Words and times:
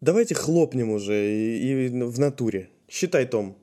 Давайте 0.00 0.36
хлопнем 0.36 0.90
уже 0.90 1.34
и, 1.34 1.88
и 1.88 1.88
в 1.88 2.20
натуре. 2.20 2.70
Считай, 2.88 3.26
Том. 3.26 3.58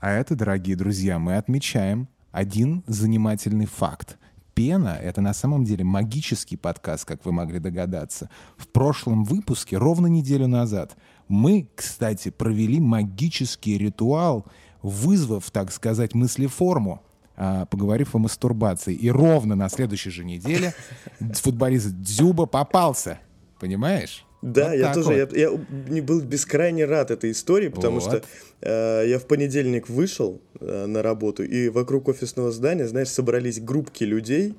А 0.00 0.10
это, 0.10 0.34
дорогие 0.34 0.76
друзья, 0.76 1.18
мы 1.18 1.36
отмечаем 1.36 2.08
один 2.32 2.82
занимательный 2.86 3.66
факт. 3.66 4.16
Пена— 4.54 4.98
это 5.02 5.20
на 5.20 5.34
самом 5.34 5.64
деле 5.64 5.84
магический 5.84 6.56
подкаст, 6.56 7.04
как 7.04 7.26
вы 7.26 7.32
могли 7.32 7.58
догадаться. 7.58 8.30
В 8.56 8.68
прошлом 8.68 9.24
выпуске, 9.24 9.76
ровно 9.76 10.06
неделю 10.06 10.46
назад, 10.46 10.96
мы, 11.28 11.68
кстати, 11.74 12.30
провели 12.30 12.80
магический 12.80 13.76
ритуал, 13.76 14.46
вызвав, 14.84 15.50
так 15.50 15.72
сказать, 15.72 16.14
мыслеформу, 16.14 17.02
а, 17.36 17.64
поговорив 17.66 18.14
о 18.14 18.18
мастурбации. 18.18 18.94
И 18.94 19.10
ровно 19.10 19.56
на 19.56 19.68
следующей 19.68 20.10
же 20.10 20.24
неделе 20.24 20.74
футболист 21.34 21.88
Дзюба 21.88 22.46
попался. 22.46 23.18
Понимаешь? 23.58 24.24
Да, 24.42 24.68
вот 24.68 24.76
я 24.76 24.92
тоже, 24.92 25.08
вот. 25.08 25.36
я, 25.36 25.50
я 25.88 26.02
был 26.02 26.20
бескрайне 26.20 26.84
рад 26.84 27.10
этой 27.10 27.30
истории, 27.30 27.68
потому 27.68 27.98
вот. 27.98 28.02
что 28.02 28.22
э, 28.60 29.08
я 29.08 29.18
в 29.18 29.24
понедельник 29.24 29.88
вышел 29.88 30.42
э, 30.60 30.84
на 30.84 31.02
работу, 31.02 31.42
и 31.42 31.70
вокруг 31.70 32.08
офисного 32.08 32.52
здания, 32.52 32.86
знаешь, 32.86 33.08
собрались 33.08 33.58
группки 33.58 34.04
людей, 34.04 34.54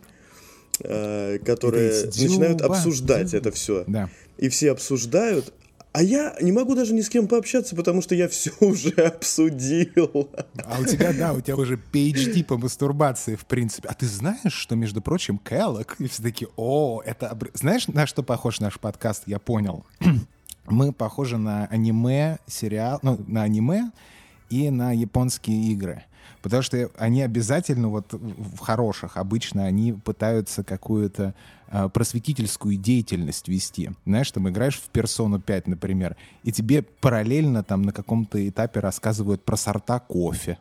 э, 0.80 1.38
которые 1.46 2.06
начинают 2.06 2.64
обсуждать 2.64 3.36
это 3.36 3.52
все. 3.52 3.84
Да. 3.86 4.10
И 4.40 4.50
все 4.50 4.72
обсуждают, 4.72 5.54
а 5.96 6.04
я 6.04 6.36
не 6.42 6.52
могу 6.52 6.76
даже 6.76 6.94
ни 6.94 7.00
с 7.00 7.08
кем 7.08 7.26
пообщаться, 7.26 7.74
потому 7.74 8.02
что 8.02 8.16
я 8.16 8.28
все 8.30 8.52
уже 8.60 8.90
обсудил. 8.92 10.30
А 10.66 10.82
у 10.82 10.86
тебя, 10.86 11.14
да, 11.14 11.32
у 11.32 11.40
тебя 11.40 11.56
уже 11.56 11.76
PhD 11.76 12.44
по 12.44 12.58
мастурбации, 12.58 13.36
в 13.36 13.46
принципе. 13.46 13.88
А 13.88 13.94
ты 13.94 14.06
знаешь, 14.06 14.52
что, 14.52 14.76
между 14.76 15.02
прочим, 15.02 15.38
Кэллок, 15.38 15.96
и 16.00 16.08
все 16.08 16.22
таки 16.22 16.48
о, 16.58 17.02
это... 17.06 17.38
Знаешь, 17.54 17.88
на 17.88 18.08
что 18.08 18.24
похож 18.24 18.60
наш 18.60 18.78
подкаст? 18.78 19.24
Я 19.26 19.40
понял. 19.40 19.86
Мы 20.68 20.92
похожи 20.92 21.38
на 21.38 21.66
аниме, 21.68 22.40
сериал, 22.46 23.00
ну, 23.02 23.18
на 23.28 23.44
аниме 23.44 23.92
и 24.50 24.70
на 24.72 24.92
японские 24.92 25.72
игры. 25.72 26.04
Потому 26.42 26.62
что 26.62 26.90
они 26.98 27.22
обязательно, 27.22 27.90
вот 27.90 28.14
в 28.14 28.60
хороших, 28.60 29.18
обычно 29.18 29.66
они 29.66 29.94
пытаются 29.94 30.64
какую-то 30.64 31.34
э, 31.68 31.90
просветительскую 31.90 32.78
деятельность 32.78 33.48
вести. 33.48 33.92
Знаешь, 34.06 34.32
там 34.32 34.50
играешь 34.50 34.78
в 34.78 34.90
персону 34.90 35.40
5, 35.40 35.68
например, 35.68 36.16
и 36.44 36.52
тебе 36.52 36.82
параллельно 36.84 37.64
там 37.64 37.82
на 37.82 37.92
каком-то 37.92 38.48
этапе 38.48 38.80
рассказывают 38.80 39.44
про 39.44 39.58
сорта 39.58 40.00
кофе. 40.00 40.58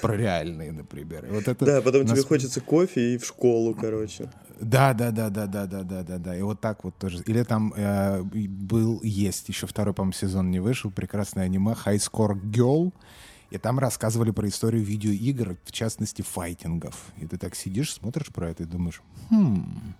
Про 0.00 0.16
реальные, 0.16 0.72
например. 0.72 1.26
Вот 1.30 1.48
это 1.48 1.64
да, 1.64 1.82
потом 1.82 2.02
нас... 2.02 2.12
тебе 2.12 2.22
хочется 2.22 2.60
кофе 2.60 3.14
и 3.14 3.18
в 3.18 3.26
школу, 3.26 3.74
короче. 3.74 4.30
Да, 4.60 4.94
да, 4.94 5.10
да, 5.10 5.28
да, 5.28 5.46
да, 5.46 5.66
да, 5.66 5.82
да, 5.82 6.02
да, 6.02 6.18
да. 6.18 6.36
И 6.36 6.42
вот 6.42 6.60
так 6.60 6.84
вот 6.84 6.96
тоже. 6.96 7.22
Или 7.26 7.42
там 7.42 7.74
э, 7.76 8.22
был, 8.22 9.00
есть, 9.02 9.48
еще 9.48 9.66
второй, 9.66 9.92
по-моему, 9.92 10.12
сезон 10.12 10.50
не 10.50 10.60
вышел, 10.60 10.90
прекрасное 10.90 11.44
аниме 11.44 11.72
High 11.72 11.98
Score 11.98 12.40
Girl. 12.40 12.92
И 13.50 13.58
там 13.58 13.78
рассказывали 13.78 14.32
про 14.32 14.48
историю 14.48 14.82
видеоигр, 14.82 15.56
в 15.64 15.72
частности, 15.72 16.22
файтингов. 16.22 16.96
И 17.18 17.26
ты 17.26 17.38
так 17.38 17.54
сидишь, 17.54 17.92
смотришь 17.92 18.28
про 18.28 18.50
это 18.50 18.64
и 18.64 18.66
думаешь, 18.66 19.00
хм, 19.30 19.94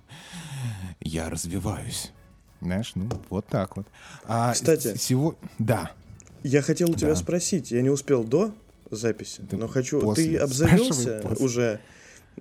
я 1.00 1.30
развиваюсь. 1.30 2.12
Знаешь, 2.60 2.92
ну, 2.94 3.08
вот 3.30 3.46
так 3.46 3.76
вот. 3.76 3.86
А 4.24 4.52
Кстати, 4.52 4.94
всего... 4.94 5.36
Да. 5.58 5.92
Я 6.42 6.62
хотел 6.62 6.90
у 6.90 6.94
тебя 6.94 7.10
да. 7.10 7.16
спросить, 7.16 7.70
я 7.70 7.82
не 7.82 7.90
успел 7.90 8.24
до 8.24 8.52
записи, 8.90 9.42
да 9.50 9.56
но 9.56 9.68
хочу... 9.68 10.00
После. 10.00 10.24
Ты 10.24 10.36
обзавелся 10.38 11.22
уже 11.38 11.80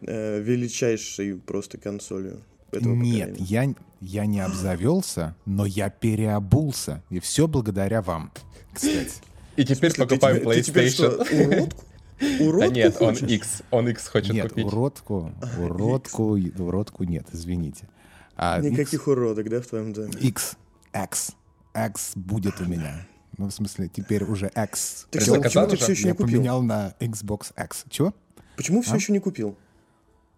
э, 0.02 0.40
величайшей 0.40 1.36
просто 1.36 1.78
консолью 1.78 2.42
Нет, 2.72 3.40
я, 3.40 3.74
я 4.02 4.26
не 4.26 4.40
обзавелся, 4.40 5.36
но 5.46 5.66
я 5.66 5.90
переобулся. 5.90 7.04
И 7.10 7.20
все 7.20 7.48
благодаря 7.48 8.02
вам, 8.02 8.32
кстати. 8.74 9.14
И 9.56 9.64
теперь 9.64 9.92
смысле, 9.92 10.06
покупаем 10.06 10.40
ты, 10.40 10.46
PlayStation. 10.46 11.26
Ты 11.26 11.48
уродку? 11.48 11.84
Уродку 12.40 12.60
да 12.60 12.68
нет, 12.68 12.96
хочешь? 12.96 13.24
он 13.24 13.30
X, 13.30 13.62
он 13.72 13.90
X 13.90 14.08
хочет 14.08 14.34
нет, 14.34 14.50
купить. 14.50 14.66
уродку, 14.66 15.34
уродку, 15.58 16.38
X. 16.38 16.60
уродку 16.60 17.04
нет, 17.04 17.28
извините. 17.34 17.90
А 18.38 18.60
Никаких 18.60 19.02
X, 19.02 19.08
уродок, 19.08 19.50
да, 19.50 19.62
в 19.62 19.68
твоем 19.68 19.92
доме? 19.94 20.14
X, 20.22 20.56
X, 20.94 21.32
X 21.74 22.12
будет 22.16 22.60
у 22.62 22.66
меня. 22.66 23.06
Ну, 23.38 23.48
в 23.48 23.52
смысле, 23.52 23.90
теперь 23.90 24.24
уже 24.24 24.48
X. 24.56 25.08
Так 25.12 25.22
что, 25.22 25.42
почему 25.42 25.68
ты 25.68 25.76
все 25.76 25.92
еще 25.92 26.08
не 26.08 26.12
купил? 26.14 26.28
Я 26.28 26.34
поменял 26.36 26.62
на 26.62 26.96
Xbox 27.00 27.52
X. 27.62 27.84
Чего? 27.90 28.14
Почему 28.56 28.82
все 28.82 28.94
а? 28.94 28.96
еще 28.96 29.12
не 29.12 29.20
купил? 29.20 29.58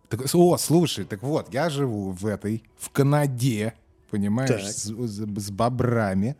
Так, 0.09 0.21
о, 0.33 0.57
слушай, 0.57 1.05
так 1.05 1.21
вот, 1.21 1.53
я 1.53 1.69
живу 1.69 2.11
в 2.11 2.25
этой, 2.25 2.63
в 2.77 2.89
Канаде, 2.89 3.73
понимаешь, 4.09 4.65
с, 4.65 4.85
с, 4.85 5.25
с 5.25 5.51
бобрами, 5.51 6.37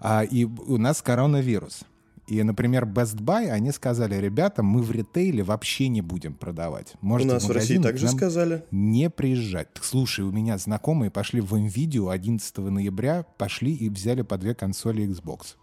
а, 0.00 0.24
и 0.24 0.44
у 0.44 0.78
нас 0.78 1.02
коронавирус. 1.02 1.82
И, 2.26 2.42
например, 2.42 2.84
Best 2.84 3.18
Buy, 3.18 3.50
они 3.50 3.70
сказали, 3.70 4.16
ребята, 4.16 4.64
мы 4.64 4.82
в 4.82 4.90
ритейле 4.90 5.44
вообще 5.44 5.86
не 5.86 6.00
будем 6.00 6.34
продавать. 6.34 6.94
Можете 7.00 7.30
у 7.30 7.34
нас 7.34 7.44
в, 7.44 7.48
в 7.48 7.52
России 7.52 7.78
также 7.78 8.08
сказали. 8.08 8.64
Не 8.72 9.10
приезжать. 9.10 9.72
Так, 9.72 9.84
слушай, 9.84 10.24
у 10.24 10.32
меня 10.32 10.58
знакомые 10.58 11.12
пошли 11.12 11.40
в 11.40 11.54
NVIDIA 11.54 12.12
11 12.12 12.58
ноября, 12.58 13.24
пошли 13.38 13.74
и 13.74 13.88
взяли 13.88 14.22
по 14.22 14.38
две 14.38 14.54
консоли 14.54 15.06
Xbox. 15.06 15.54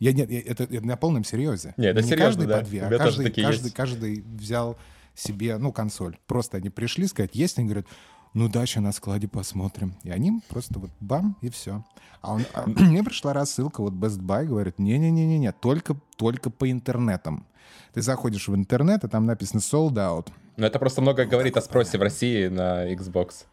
Я, 0.00 0.12
нет, 0.12 0.30
это, 0.30 0.64
это 0.64 0.84
на 0.84 0.96
полном 0.96 1.24
серьезе. 1.24 1.74
Нет, 1.76 1.96
это 1.96 2.02
не 2.02 2.08
серьезно, 2.08 2.24
каждый 2.24 2.46
да. 2.46 2.58
по 2.58 2.64
две, 2.64 2.82
а 2.82 2.98
каждый, 2.98 3.30
каждый, 3.30 3.70
каждый 3.70 4.22
взял 4.22 4.78
себе, 5.14 5.58
ну, 5.58 5.72
консоль. 5.72 6.16
Просто 6.26 6.56
они 6.56 6.70
пришли 6.70 7.06
сказать, 7.06 7.34
есть, 7.34 7.58
они 7.58 7.68
говорят, 7.68 7.86
ну 8.34 8.48
дальше 8.48 8.80
на 8.80 8.92
складе 8.92 9.28
посмотрим. 9.28 9.94
И 10.02 10.10
они 10.10 10.42
просто 10.48 10.78
вот 10.78 10.90
бам, 11.00 11.36
и 11.40 11.48
все. 11.48 11.84
А, 12.20 12.34
он, 12.34 12.44
а 12.52 12.64
мне 12.66 13.02
пришла 13.02 13.32
рассылка, 13.32 13.80
вот 13.80 13.92
Best 13.94 14.18
Buy 14.18 14.44
говорит, 14.44 14.78
не-не-не-не, 14.78 15.52
только, 15.52 15.96
только 16.16 16.50
по 16.50 16.70
интернетам. 16.70 17.46
Ты 17.92 18.02
заходишь 18.02 18.48
в 18.48 18.54
интернет, 18.54 19.04
и 19.04 19.08
там 19.08 19.24
написано 19.24 19.60
sold 19.60 19.94
out. 19.94 20.28
Ну 20.56 20.66
это 20.66 20.78
просто 20.78 21.00
много 21.00 21.24
говорит 21.24 21.56
о 21.56 21.62
спросе 21.62 21.96
в 21.96 22.02
России 22.02 22.48
на 22.48 22.92
Xbox. 22.92 23.46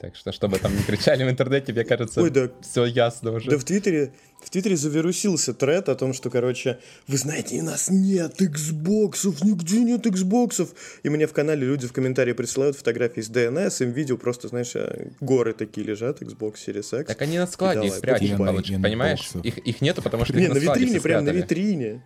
Так 0.00 0.16
что, 0.16 0.32
чтобы 0.32 0.58
там 0.58 0.74
не 0.74 0.82
кричали 0.82 1.24
в 1.24 1.28
интернете, 1.28 1.74
мне 1.74 1.84
кажется, 1.84 2.22
Ой, 2.22 2.30
да, 2.30 2.48
все 2.62 2.86
ясно 2.86 3.32
уже. 3.32 3.50
Да 3.50 3.58
в 3.58 3.64
Твиттере, 3.64 4.14
в 4.42 4.48
Твиттере 4.48 4.74
завирусился 4.74 5.52
тред 5.52 5.90
о 5.90 5.94
том, 5.94 6.14
что, 6.14 6.30
короче, 6.30 6.78
вы 7.06 7.18
знаете, 7.18 7.60
у 7.60 7.64
нас 7.64 7.90
нет 7.90 8.40
Xboxов, 8.40 9.44
нигде 9.44 9.80
нет 9.80 10.06
Xboxов. 10.06 10.70
И 11.02 11.10
мне 11.10 11.26
в 11.26 11.34
канале 11.34 11.66
люди 11.66 11.86
в 11.86 11.92
комментарии 11.92 12.32
присылают 12.32 12.78
фотографии 12.78 13.20
с 13.20 13.28
DNS, 13.30 13.84
им 13.84 13.90
видео 13.92 14.16
просто, 14.16 14.48
знаешь, 14.48 14.74
э, 14.74 15.08
горы 15.20 15.52
такие 15.52 15.86
лежат, 15.86 16.22
Xbox 16.22 16.54
Series 16.66 17.00
X. 17.00 17.08
Так 17.08 17.20
они 17.20 17.36
на 17.36 17.46
складе 17.46 17.88
их 17.88 17.94
спрячут, 17.94 18.38
понимаешь? 18.38 19.28
Их, 19.42 19.58
их 19.58 19.82
нету, 19.82 20.00
потому 20.00 20.24
что 20.24 20.34
Не, 20.34 20.48
на, 20.48 20.54
на 20.54 20.58
витрине, 20.58 20.98
прям 21.02 21.26
на 21.26 21.30
витрине. 21.30 22.02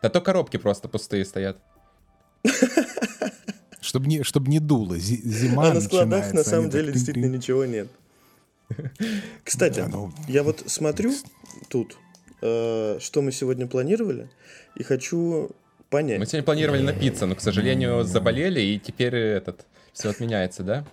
Да 0.00 0.10
то 0.10 0.20
коробки 0.20 0.58
просто 0.58 0.86
пустые 0.86 1.24
стоят. 1.24 1.58
Чтобы 3.80 4.06
не, 4.08 4.22
чтобы 4.22 4.50
не 4.50 4.60
дуло. 4.60 4.98
Зима 4.98 5.70
А 5.70 5.74
на 5.74 5.80
складах 5.80 6.32
на 6.32 6.44
самом 6.44 6.70
деле 6.70 6.92
действительно 6.92 7.26
ничего 7.26 7.64
нет. 7.64 7.88
Кстати, 9.44 9.84
ну, 9.90 10.12
я 10.28 10.42
вот 10.42 10.62
смотрю 10.66 11.12
тут, 11.68 11.96
э, 12.42 12.98
что 13.00 13.22
мы 13.22 13.32
сегодня 13.32 13.66
планировали, 13.66 14.28
и 14.76 14.82
хочу 14.82 15.50
понять. 15.88 16.18
Мы 16.18 16.26
сегодня 16.26 16.44
планировали 16.44 16.82
напиться, 16.82 17.26
но, 17.26 17.34
к 17.34 17.40
сожалению, 17.40 18.04
заболели, 18.04 18.60
и 18.60 18.78
теперь 18.78 19.14
этот 19.14 19.66
все 19.92 20.10
отменяется, 20.10 20.62
да? 20.62 20.84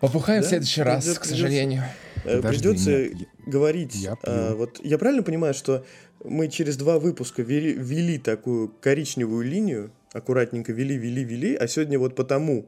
Побухаем 0.00 0.42
да? 0.42 0.46
в 0.46 0.48
следующий 0.48 0.82
раз, 0.82 1.04
придется, 1.04 1.20
к 1.20 1.24
сожалению. 1.24 1.84
Подожди, 2.24 2.48
придется 2.48 2.90
нет, 2.90 3.28
говорить. 3.46 3.94
Я, 3.94 4.16
а, 4.22 4.54
вот 4.54 4.80
я 4.82 4.98
правильно 4.98 5.22
понимаю, 5.22 5.54
что 5.54 5.84
мы 6.24 6.48
через 6.48 6.76
два 6.76 6.98
выпуска 6.98 7.42
вели, 7.42 7.72
вели 7.74 8.18
такую 8.18 8.68
коричневую 8.80 9.46
линию, 9.46 9.90
аккуратненько 10.12 10.72
вели, 10.72 10.96
вели, 10.96 11.24
вели, 11.24 11.54
а 11.54 11.66
сегодня 11.68 11.98
вот 11.98 12.14
потому, 12.14 12.66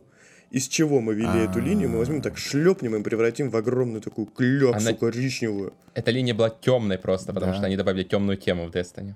из 0.51 0.69
чего 0.69 1.01
мы 1.01 1.15
вели 1.15 1.45
эту 1.45 1.61
линию, 1.61 1.89
мы 1.89 1.99
возьмем 1.99 2.23
так 2.23 2.39
шлепнем 2.39 2.97
и 2.97 3.03
превратим 3.03 3.51
в 3.51 3.57
огромную 3.57 4.01
такую 4.01 4.27
кляксу 4.27 4.89
Она... 4.89 4.93
коричневую. 4.97 5.73
Эта 5.95 6.11
линия 6.11 6.35
была 6.35 6.51
темной 6.51 6.99
просто, 6.99 7.33
потому 7.33 7.53
да. 7.53 7.59
что 7.59 7.67
они 7.67 7.77
добавили 7.77 8.05
темную 8.05 8.37
тему 8.37 8.67
в 8.67 8.71
Destiny. 8.71 9.15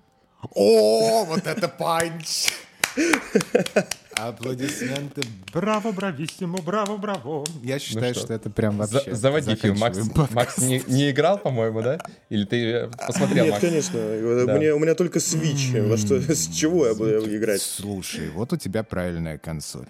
О, 0.55 1.25
вот 1.25 1.47
это 1.47 1.69
панч! 1.69 2.51
Аплодисменты. 4.17 5.23
Браво, 5.53 5.93
брависсимо, 5.93 6.59
браво, 6.63 6.97
браво. 6.97 7.45
Я 7.63 7.75
ну 7.75 7.81
считаю, 7.81 8.09
ну 8.09 8.15
что? 8.15 8.21
что 8.25 8.35
это 8.35 8.51
прям 8.51 8.79
вообще... 8.79 9.11
За 9.11 9.15
заводи 9.15 9.55
фильм. 9.57 9.79
Макс, 9.79 9.99
Макс 10.31 10.59
не, 10.59 10.83
не 10.87 11.11
играл, 11.11 11.39
по-моему, 11.39 11.83
да? 11.83 11.99
Или 12.31 12.45
ты 12.45 12.73
э, 12.73 12.91
посмотрел, 13.07 13.45
Нет, 13.45 13.55
Макс? 13.55 13.65
конечно. 13.65 14.47
Да. 14.47 14.57
Мне, 14.57 14.73
у 14.73 14.79
меня 14.79 14.95
только 14.95 15.19
Switch. 15.19 15.87
Во 15.87 15.97
что, 15.97 16.19
с 16.21 16.49
чего 16.49 16.87
я 16.87 16.95
буду 16.95 17.37
играть? 17.37 17.61
Слушай, 17.61 18.31
вот 18.31 18.53
у 18.53 18.57
тебя 18.57 18.83
правильная 18.83 19.39
консоль. 19.39 19.87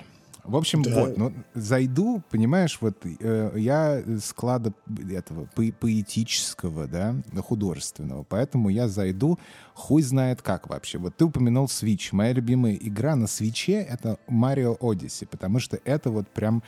В 0.46 0.56
общем, 0.56 0.82
да. 0.82 1.00
вот, 1.00 1.16
ну, 1.16 1.32
зайду, 1.54 2.22
понимаешь, 2.30 2.78
вот 2.80 2.96
э, 3.04 3.52
я 3.56 4.02
склада 4.20 4.72
этого 5.10 5.46
по 5.46 5.62
поэтического, 5.80 6.86
да, 6.86 7.16
художественного, 7.42 8.22
поэтому 8.22 8.68
я 8.68 8.88
зайду, 8.88 9.38
хуй 9.74 10.02
знает 10.02 10.42
как 10.42 10.68
вообще. 10.68 10.98
Вот 10.98 11.16
ты 11.16 11.24
упомянул 11.24 11.66
Switch. 11.66 12.08
Моя 12.12 12.32
любимая 12.32 12.74
игра 12.74 13.16
на 13.16 13.26
свече— 13.26 13.72
это 13.90 14.18
Mario 14.28 14.78
Odyssey, 14.78 15.26
потому 15.26 15.58
что 15.58 15.78
это 15.84 16.10
вот 16.10 16.28
прям 16.28 16.62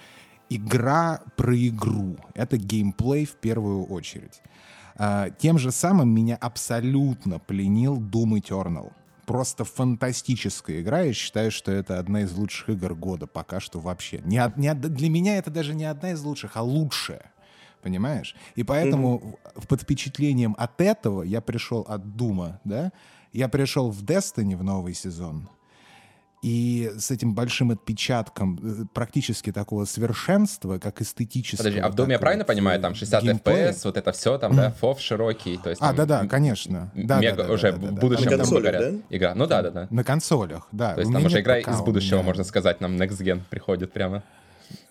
игра 0.51 1.23
про 1.37 1.57
игру. 1.57 2.17
Это 2.35 2.57
геймплей 2.57 3.27
в 3.27 3.37
первую 3.37 3.85
очередь. 3.85 4.43
А, 4.97 5.31
тем 5.31 5.59
же 5.59 5.71
самым 5.71 6.11
меня 6.11 6.37
абсолютно 6.37 7.39
пленил 7.39 8.01
Doom 8.01 8.41
Eternal 8.41 8.93
просто 9.29 9.65
фантастическая 9.65 10.81
игра. 10.81 11.03
Я 11.03 11.13
считаю, 11.13 11.51
что 11.51 11.71
это 11.71 11.99
одна 11.99 12.23
из 12.23 12.33
лучших 12.33 12.71
игр 12.71 12.95
года 12.95 13.27
пока 13.27 13.61
что 13.61 13.79
вообще. 13.79 14.23
Не, 14.25 14.51
не, 14.57 14.73
для 14.73 15.11
меня 15.11 15.37
это 15.37 15.51
даже 15.51 15.75
не 15.75 15.85
одна 15.85 16.13
из 16.13 16.23
лучших, 16.23 16.57
а 16.57 16.63
лучшая. 16.63 17.31
Понимаешь? 17.83 18.35
И 18.55 18.63
поэтому 18.65 19.39
mm-hmm. 19.55 19.67
под 19.69 19.83
впечатлением 19.83 20.55
от 20.59 20.81
этого 20.81 21.23
я 21.23 21.43
пришел 21.43 21.83
от 21.83 22.17
Дума, 22.17 22.59
да? 22.65 22.91
Я 23.35 23.49
пришел 23.49 23.91
в 23.91 24.03
Destiny 24.03 24.57
в 24.57 24.65
новый 24.65 24.95
сезон 24.95 25.51
и 26.43 26.93
с 26.97 27.11
этим 27.11 27.35
большим 27.35 27.71
отпечатком 27.71 28.59
э, 28.63 28.85
практически 28.93 29.53
такого 29.53 29.85
совершенства, 29.85 30.79
как 30.79 31.01
эстетического. 31.01 31.59
Подожди, 31.65 31.81
а 31.81 31.89
в 31.89 31.95
Доме 31.95 32.13
я 32.13 32.19
правильно 32.19 32.45
понимаю, 32.45 32.81
там 32.81 32.95
60 32.95 33.23
геймплея? 33.23 33.73
FPS, 33.73 33.81
вот 33.85 33.97
это 33.97 34.13
все 34.13 34.39
там, 34.39 34.55
да, 34.55 34.71
фов 34.71 35.01
широкий, 35.01 35.59
то 35.59 35.71
есть 35.71 35.83
А, 35.83 35.93
да-да, 35.93 36.27
конечно. 36.27 36.93
Да, 36.95 37.21
мега, 37.21 37.45
да, 37.45 37.53
уже 37.53 37.73
да, 37.73 37.79
в 37.79 37.93
будущем, 37.95 38.31
на 38.31 38.37
консолях, 38.39 38.63
говорят, 38.63 38.95
да? 38.95 39.17
игра. 39.17 39.35
Ну 39.35 39.47
да-да-да. 39.47 39.89
На 39.91 40.05
консолях, 40.05 40.69
да. 40.73 40.95
То 40.95 41.01
есть 41.01 41.13
там 41.13 41.25
уже 41.25 41.41
игра 41.41 41.59
из 41.59 41.81
будущего, 41.81 42.23
можно 42.23 42.45
сказать, 42.45 42.81
нам 42.81 42.97
Next 42.97 43.21
Gen 43.21 43.41
приходит 43.51 43.93
прямо. 43.93 44.23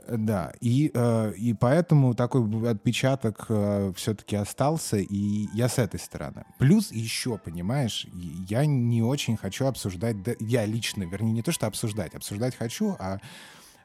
Да, 0.09 0.53
и, 0.61 0.91
э, 0.93 1.33
и 1.35 1.53
поэтому 1.53 2.13
такой 2.13 2.69
отпечаток 2.69 3.45
э, 3.49 3.91
все-таки 3.95 4.35
остался, 4.35 4.97
и 4.97 5.47
я 5.53 5.69
с 5.69 5.77
этой 5.77 5.99
стороны. 5.99 6.45
Плюс 6.59 6.91
еще, 6.91 7.37
понимаешь, 7.37 8.07
я 8.47 8.65
не 8.65 9.01
очень 9.01 9.37
хочу 9.37 9.65
обсуждать, 9.65 10.15
я 10.39 10.65
лично, 10.65 11.03
вернее, 11.03 11.31
не 11.31 11.41
то, 11.41 11.51
что 11.51 11.67
обсуждать, 11.67 12.15
обсуждать 12.15 12.55
хочу, 12.55 12.95
а, 12.99 13.19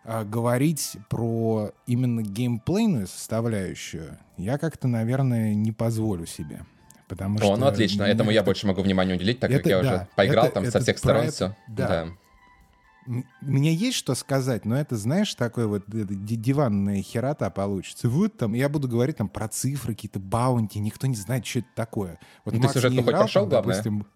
а 0.04 0.24
говорить 0.24 0.96
про 1.08 1.72
именно 1.86 2.22
геймплейную 2.22 3.06
составляющую 3.06 4.18
я 4.36 4.58
как-то, 4.58 4.88
наверное, 4.88 5.54
не 5.54 5.72
позволю 5.72 6.26
себе. 6.26 6.64
Потому 7.08 7.36
О, 7.36 7.42
что 7.42 7.56
ну 7.56 7.66
отлично, 7.66 8.04
этому 8.04 8.30
это... 8.30 8.36
я 8.36 8.42
больше 8.42 8.66
могу 8.66 8.80
внимания 8.82 9.14
уделить, 9.14 9.38
так 9.38 9.50
это, 9.50 9.58
как 9.58 9.66
я 9.66 9.82
да, 9.82 9.94
уже 9.94 10.08
поиграл 10.16 10.46
это, 10.46 10.54
там 10.54 10.62
это 10.62 10.72
со 10.72 10.80
всех 10.80 10.98
сторон 10.98 11.24
это, 11.24 11.32
все. 11.32 11.56
Да, 11.68 11.88
да. 11.88 12.08
Мне 13.40 13.74
есть 13.74 13.96
что 13.96 14.14
сказать, 14.14 14.64
но 14.64 14.78
это, 14.78 14.96
знаешь, 14.96 15.34
такой 15.34 15.66
вот 15.66 15.84
диванная 15.88 17.02
херота 17.02 17.50
получится. 17.50 18.08
Вот 18.08 18.36
там, 18.36 18.54
я 18.54 18.68
буду 18.68 18.88
говорить 18.88 19.16
там 19.16 19.28
про 19.28 19.48
цифры, 19.48 19.94
какие-то 19.94 20.20
баунти, 20.20 20.78
никто 20.78 21.06
не 21.06 21.16
знает, 21.16 21.44
что 21.44 21.60
это 21.60 21.68
такое. 21.74 22.18
Вот 22.44 22.54
ну, 22.54 22.60
ты 22.62 22.68
сюжетку 22.68 23.02
хоть 23.02 23.12
прошел, 23.12 23.46
главное? 23.46 23.74
Допустим, 23.74 24.06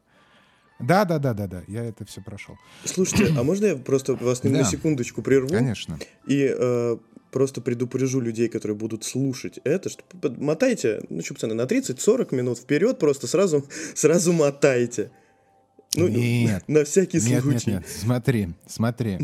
да, 0.78 1.04
да, 1.04 1.18
да, 1.18 1.32
да, 1.32 1.46
да, 1.46 1.62
я 1.68 1.84
это 1.84 2.04
все 2.04 2.20
прошел. 2.20 2.56
Слушайте, 2.84 3.34
а 3.36 3.42
можно 3.42 3.66
я 3.66 3.76
просто 3.76 4.14
вас 4.14 4.42
на, 4.42 4.50
да. 4.50 4.64
секундочку 4.64 5.22
прерву? 5.22 5.48
Конечно. 5.48 5.98
И 6.26 6.54
э, 6.54 6.96
просто 7.30 7.60
предупрежу 7.62 8.20
людей, 8.20 8.48
которые 8.48 8.76
будут 8.76 9.04
слушать 9.04 9.58
это, 9.64 9.88
что 9.88 10.02
мотайте, 10.38 11.00
ну 11.08 11.22
что, 11.22 11.34
пацаны, 11.34 11.54
на 11.54 11.62
30-40 11.62 12.34
минут 12.34 12.58
вперед 12.58 12.98
просто 12.98 13.26
сразу, 13.26 13.64
сразу 13.94 14.32
мотайте. 14.32 15.10
Ну, 15.94 16.08
нет. 16.08 16.64
На 16.68 16.84
всякий 16.84 17.20
нет, 17.20 17.42
случай. 17.42 17.70
Нет, 17.70 17.82
нет, 17.82 17.88
смотри, 17.88 18.48
смотри. 18.66 19.18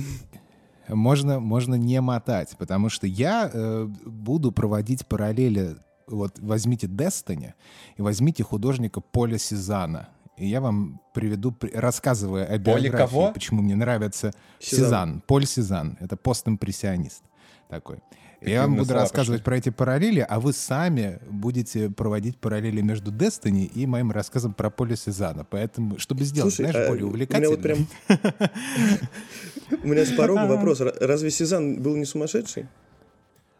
Можно, 0.89 1.41
можно 1.41 1.75
не 1.75 2.01
мотать, 2.01 2.57
потому 2.59 2.89
что 2.89 3.07
я 3.07 3.51
э, 3.53 3.89
буду 4.05 4.53
проводить 4.53 5.07
параллели. 5.07 5.77
Вот 6.07 6.39
возьмите 6.41 6.87
Destiny 6.87 7.55
и 7.97 8.03
возьмите 8.03 8.43
художника 8.43 9.01
Поля 9.01 9.39
Сезана. 9.39 10.09
И 10.37 10.47
я 10.47 10.61
вам 10.61 11.01
приведу, 11.15 11.55
рассказывая 11.73 12.45
о 12.47 12.59
биографии, 12.59 12.97
кого? 12.97 13.33
почему 13.33 13.63
мне 13.63 13.77
нравится 13.77 14.33
Сезан. 14.59 14.85
Сезан. 14.85 15.23
Поль 15.27 15.47
Сезан. 15.47 15.97
Это 16.01 16.17
постимпрессионист 16.17 17.23
такой. 17.69 18.01
Я 18.45 18.63
вам 18.63 18.77
буду 18.77 18.95
рассказывать 18.95 19.43
про 19.43 19.57
эти 19.57 19.71
параллели, 19.71 20.21
а 20.21 20.41
вы 20.41 20.53
сами 20.53 21.19
будете 21.29 21.91
проводить 21.91 22.39
параллели 22.39 22.81
между 22.81 23.13
Destiny 23.13 23.67
и 23.67 23.87
моим 23.87 24.11
рассказом 24.11 24.53
про 24.53 24.71
поле 24.71 24.97
Сезана. 24.97 25.45
Поэтому, 25.45 25.99
чтобы 25.99 26.25
сделать, 26.25 26.55
Слушай, 26.55 26.71
знаешь, 26.71 26.87
а 26.89 26.91
более 26.91 27.07
увлекательно. 27.07 27.49
У 27.49 27.59
меня, 27.59 27.87
вот 28.09 28.09
прям... 28.09 29.79
у 29.83 29.89
меня 29.89 30.05
с 30.05 30.13
порога 30.13 30.47
вопрос. 30.47 30.81
Разве 30.81 31.31
Сезан 31.31 31.81
был 31.81 31.97
не 31.97 32.05
сумасшедший? 32.05 32.67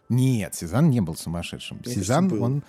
Нет, 0.09 0.55
Сезан 0.55 0.91
не 0.91 1.01
был 1.01 1.15
сумасшедшим. 1.15 1.81
Мне 1.85 1.95
Сезан, 1.95 2.43
он, 2.43 2.63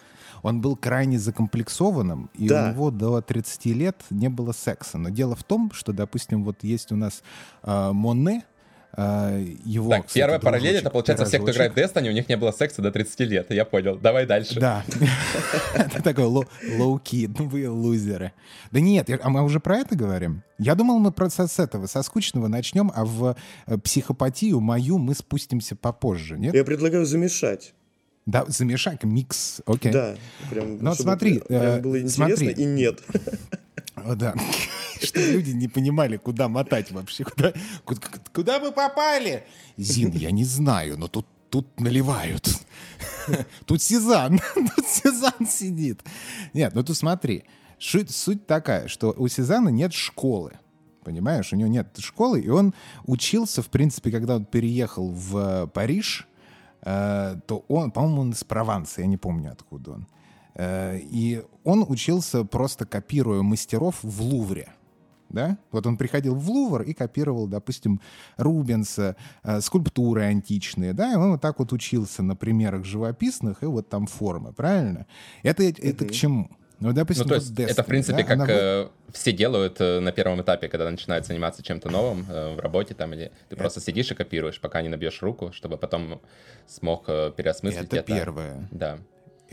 он 0.44 0.62
был 0.62 0.75
крайне 0.75 1.19
закомплексованным, 1.19 2.30
и 2.36 2.48
да. 2.48 2.68
у 2.68 2.74
него 2.74 2.92
до 2.92 3.21
30 3.21 3.65
лет 3.68 3.98
не 4.10 4.30
было 4.30 4.51
секса. 4.51 4.98
Но 4.98 5.10
дело 5.10 5.36
в 5.36 5.44
том, 5.44 5.71
что, 5.74 5.92
допустим, 5.92 6.44
вот 6.44 6.63
есть 6.63 6.92
у 6.92 6.95
нас 6.95 7.24
э, 7.63 7.92
Моне, 7.92 8.44
его... 8.95 9.90
Так, 9.90 10.06
кстати, 10.06 10.19
первая 10.19 10.40
параллель, 10.40 10.75
это 10.75 10.90
получается 10.92 11.25
все, 11.25 11.40
кто 11.40 11.51
играет 11.51 11.74
в 11.74 11.78
Destiny, 11.78 12.10
у 12.10 12.13
них 12.13 12.30
не 12.30 12.38
было 12.38 12.51
секса 12.51 12.81
до 12.81 12.92
30 12.92 13.19
лет, 13.22 13.51
я 13.51 13.66
понял. 13.66 13.98
Давай 13.98 14.28
дальше. 14.28 14.60
Да. 14.60 14.84
Это 15.74 16.04
такой 16.04 16.25
low-key, 16.25 17.34
ну 17.38 17.48
вы 17.48 17.69
лузеры. 17.69 18.34
Да 18.72 18.80
нет, 18.80 19.10
а 19.22 19.30
мы 19.30 19.44
уже 19.44 19.60
про 19.60 19.78
это 19.78 19.95
говорим? 19.95 20.44
Я 20.60 20.75
думал, 20.75 21.00
мы 21.00 21.12
про 21.12 21.30
с 21.30 21.60
этого, 21.60 21.88
со 21.88 22.04
скучного 22.04 22.48
начнем, 22.48 22.92
а 22.94 23.04
в 23.06 23.36
э, 23.66 23.78
психопатию 23.80 24.60
мою 24.60 25.00
мы 25.00 25.16
спустимся 25.16 25.75
попозже, 25.75 26.38
нет? 26.38 26.54
Я 26.54 26.63
предлагаю 26.63 27.06
замешать. 27.06 27.74
Да, 28.25 28.46
замешать, 28.48 29.04
микс, 29.04 29.62
окей. 29.66 29.92
Да, 29.92 30.16
прям, 30.50 30.78
Но 30.78 30.94
смотри, 30.96 31.42
э, 31.50 31.81
было 31.81 32.00
интересно 32.00 32.28
смотри. 32.38 32.51
и 32.51 32.66
нет. 32.66 33.00
Да. 33.95 34.36
Что 35.01 35.19
люди 35.19 35.51
не 35.51 35.68
понимали, 35.68 36.18
куда 36.18 36.48
мотать 36.48 36.92
вообще. 36.92 37.24
Куда, 37.24 37.54
куда, 37.86 38.07
куда 38.34 38.60
мы 38.60 38.72
попали? 38.72 39.44
Зин, 39.78 40.12
я 40.12 40.31
не 40.31 40.45
знаю, 40.45 40.98
но 40.98 41.07
тут, 41.07 41.28
тут 41.50 41.80
наливают. 41.80 42.48
Тут 43.66 43.81
Сезанн. 43.81 44.40
Тут 44.75 44.86
Сезанн 44.86 45.48
сидит. 45.48 46.04
Нет, 46.54 46.75
ну 46.75 46.84
тут 46.84 46.98
смотри. 46.98 47.45
Суть, 47.80 48.45
такая, 48.45 48.88
что 48.88 49.13
у 49.18 49.28
Сезанна 49.28 49.69
нет 49.69 49.94
школы. 49.94 50.54
Понимаешь, 51.04 51.54
у 51.54 51.56
него 51.56 51.69
нет 51.69 51.98
школы, 52.00 52.42
и 52.42 52.50
он 52.50 52.74
учился, 53.06 53.62
в 53.62 53.68
принципе, 53.68 54.12
когда 54.12 54.36
он 54.36 54.46
переехал 54.46 55.10
в 55.10 55.68
Париж, 55.68 56.28
э, 56.81 57.36
то 57.46 57.66
он, 57.68 57.92
по-моему, 57.92 58.22
он 58.22 58.31
из 58.31 58.44
Прованса, 58.44 59.01
я 59.01 59.07
не 59.07 59.18
помню, 59.18 59.51
откуда 59.51 59.92
он. 59.92 60.07
Э, 60.55 60.97
и 61.00 61.44
он 61.63 61.85
учился 61.88 62.44
просто 62.44 62.85
копируя 62.85 63.41
мастеров 63.41 64.00
в 64.01 64.21
Лувре. 64.21 64.73
Да? 65.29 65.57
Вот 65.71 65.88
он 65.88 65.97
приходил 65.97 66.35
в 66.35 66.50
Лувр 66.50 66.83
и 66.83 66.94
копировал, 66.94 67.47
допустим, 67.47 68.01
Рубенса, 68.38 69.15
э, 69.43 69.62
скульптуры 69.62 70.24
античные, 70.24 70.93
да, 70.93 71.12
и 71.12 71.15
он 71.15 71.31
вот 71.31 71.41
так 71.41 71.57
вот 71.57 71.74
учился 71.74 72.22
на 72.22 72.36
примерах 72.36 72.86
живописных 72.86 73.63
и 73.63 73.65
вот 73.65 73.89
там 73.89 74.05
формы, 74.05 74.53
правильно? 74.53 75.07
Это, 75.41 75.63
mm-hmm. 75.63 75.89
это 75.89 76.05
к 76.05 76.12
чему? 76.12 76.51
Ну, 76.79 76.91
допустим, 76.91 77.24
ну, 77.24 77.29
то 77.29 77.36
есть 77.36 77.51
Destiny, 77.51 77.72
это, 77.72 77.83
в 77.83 77.86
принципе, 77.86 78.17
да? 78.17 78.24
как 78.24 78.31
Она... 78.33 78.45
э, 78.50 78.88
все 79.13 79.31
делают 79.31 79.79
э, 79.79 80.01
на 80.01 80.12
первом 80.12 80.41
этапе, 80.41 80.67
когда 80.67 80.91
начинают 80.91 81.25
заниматься 81.25 81.63
чем-то 81.63 81.89
новым 81.89 82.25
э, 82.29 82.55
в 82.55 82.60
работе 82.60 82.93
там, 82.93 83.13
или 83.13 83.31
ты 83.48 83.55
это... 83.55 83.55
просто 83.55 83.79
сидишь 83.79 84.12
и 84.12 84.15
копируешь, 84.15 84.60
пока 84.60 84.81
не 84.81 84.89
набьешь 84.89 85.22
руку, 85.22 85.53
чтобы 85.53 85.77
потом 85.77 86.22
смог 86.67 87.05
э, 87.07 87.31
переосмыслить 87.36 87.86
это. 87.86 87.95
Это 87.98 88.05
первое. 88.05 88.67
Да. 88.72 88.98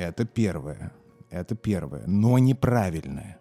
Это 0.01 0.25
первое. 0.25 0.93
Это 1.29 1.55
первое. 1.55 2.05
Но 2.07 2.39
неправильное. 2.39 3.37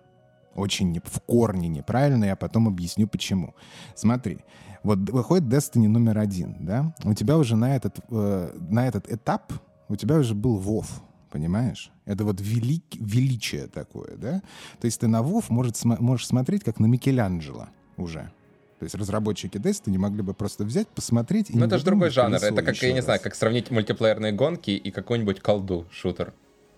Очень 0.56 0.92
не, 0.92 1.00
в 1.00 1.22
корне 1.26 1.70
неправильное, 1.70 2.30
я 2.30 2.36
потом 2.36 2.68
объясню 2.68 3.08
почему. 3.08 3.56
Смотри, 3.96 4.40
вот 4.84 5.00
выходит 5.10 5.46
Destiny 5.46 5.88
номер 5.88 6.18
один, 6.18 6.58
да? 6.60 6.94
У 7.06 7.14
тебя 7.14 7.38
уже 7.38 7.56
на 7.56 7.78
этот, 7.78 8.00
э, 8.10 8.58
на 8.70 8.86
этот 8.86 9.10
этап, 9.10 9.54
у 9.88 9.96
тебя 9.96 10.18
уже 10.18 10.36
был 10.36 10.60
WoW, 10.60 10.86
понимаешь? 11.32 11.94
Это 12.04 12.26
вот 12.26 12.42
велик, 12.42 12.84
величие 12.96 13.68
такое, 13.68 14.18
да? 14.18 14.42
То 14.82 14.86
есть 14.86 15.00
ты 15.00 15.08
на 15.08 15.22
WoW 15.22 15.46
может, 15.48 15.82
можешь 15.86 16.28
смотреть 16.28 16.66
как 16.66 16.80
на 16.80 16.88
Микеланджело 16.88 17.70
уже. 17.96 18.34
То 18.80 18.84
есть 18.84 18.96
разработчики 18.96 19.56
Destiny 19.56 19.98
могли 19.98 20.24
бы 20.24 20.34
просто 20.34 20.66
взять, 20.66 20.90
посмотреть... 20.90 21.56
Ну 21.56 21.66
это 21.66 21.78
же 21.78 21.86
другой 21.86 22.10
жанр. 22.10 22.36
Это 22.36 22.62
как, 22.62 22.76
я 22.84 22.92
не 22.92 23.02
знаю, 23.02 23.22
как 23.24 23.36
сравнить 23.36 23.72
мультиплеерные 23.72 24.34
гонки 24.34 24.72
и 24.72 24.92
какой-нибудь 24.92 25.40
колду, 25.40 25.86
шутер. 25.90 26.34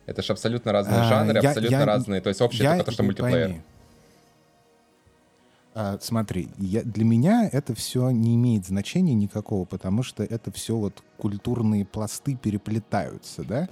Это 0.05 0.22
же 0.22 0.34
абсолютно 0.34 0.72
разные 0.72 1.00
а, 1.00 1.03
жанры, 1.10 1.39
я, 1.41 1.50
абсолютно 1.50 1.75
я, 1.75 1.86
разные. 1.86 2.22
То 2.22 2.29
есть 2.29 2.41
общее 2.41 2.63
я, 2.63 2.72
только 2.72 2.86
то, 2.86 2.91
что 2.91 3.03
мультиплеер. 3.03 3.48
Пойми. 3.48 3.62
А, 5.74 5.98
смотри, 6.01 6.50
я, 6.58 6.84
для 6.84 7.05
меня 7.05 7.50
это 7.50 7.74
все 7.74 8.10
не 8.10 8.36
имеет 8.36 8.65
значения 8.65 9.13
никакого, 9.13 9.63
потому 9.65 10.03
что 10.03 10.24
это 10.24 10.51
все 10.51 10.75
вот 10.75 11.01
культурные 11.17 11.86
пласты 11.86 12.36
переплетаются, 12.36 13.43
да? 13.43 13.70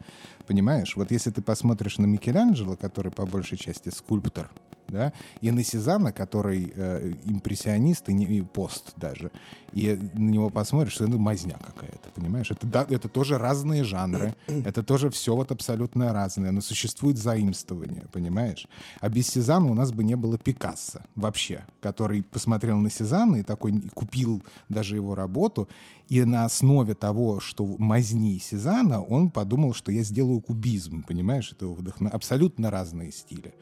Понимаешь? 0.48 0.95
Вот 0.95 1.12
если 1.12 1.31
ты 1.31 1.41
посмотришь 1.41 1.98
на 1.98 2.05
Микеланджело, 2.05 2.77
который 2.77 3.12
по 3.12 3.25
большей 3.25 3.57
части 3.57 3.89
скульптор, 3.89 4.50
да, 4.89 5.13
и 5.41 5.51
на 5.51 5.63
Сезанна, 5.63 6.12
который 6.12 6.72
э, 6.75 7.13
импрессионист 7.25 8.10
и, 8.10 8.13
не, 8.13 8.25
и 8.25 8.41
пост 8.41 8.93
даже, 8.98 9.31
и 9.74 9.98
на 10.13 10.29
него 10.29 10.50
посмотришь, 10.50 11.00
это 11.00 11.17
мазня 11.17 11.58
какая-то, 11.63 12.10
понимаешь? 12.15 12.51
Это, 12.51 12.65
да, 12.67 12.86
это 12.89 13.08
тоже 13.08 13.38
разные 13.38 13.84
жанры, 13.84 14.36
это 14.48 14.84
тоже 14.84 15.10
все 15.10 15.36
вот 15.36 15.51
абсолютно 15.51 16.13
разное, 16.13 16.51
но 16.51 16.62
существует 16.62 17.17
заимствование, 17.17 18.05
понимаешь? 18.12 18.67
А 19.00 19.10
без 19.10 19.27
Сезанна 19.27 19.72
у 19.72 19.74
нас 19.74 19.91
бы 19.91 20.03
не 20.03 20.15
было 20.15 20.38
Пикассо 20.38 21.01
вообще, 21.15 21.65
который 21.81 22.24
посмотрел 22.24 22.77
на 22.77 22.89
Сезанна 22.89 23.38
и 23.38 23.43
такой 23.43 23.81
купил 23.93 24.43
даже 24.69 24.96
его 24.96 25.15
работу, 25.15 25.69
и 26.08 26.24
на 26.24 26.46
основе 26.46 26.96
того, 26.96 27.39
что 27.39 27.65
мазни 27.77 28.39
Сезанна, 28.39 29.01
он 29.01 29.29
подумал, 29.29 29.74
что 29.74 29.91
я 29.91 30.01
сделаю 30.01 30.41
кубизм, 30.41 31.03
понимаешь? 31.03 31.51
Это 31.51 31.67
вдохно... 31.67 32.10
абсолютно 32.10 32.72
разные 32.72 33.12
стили. 33.12 33.53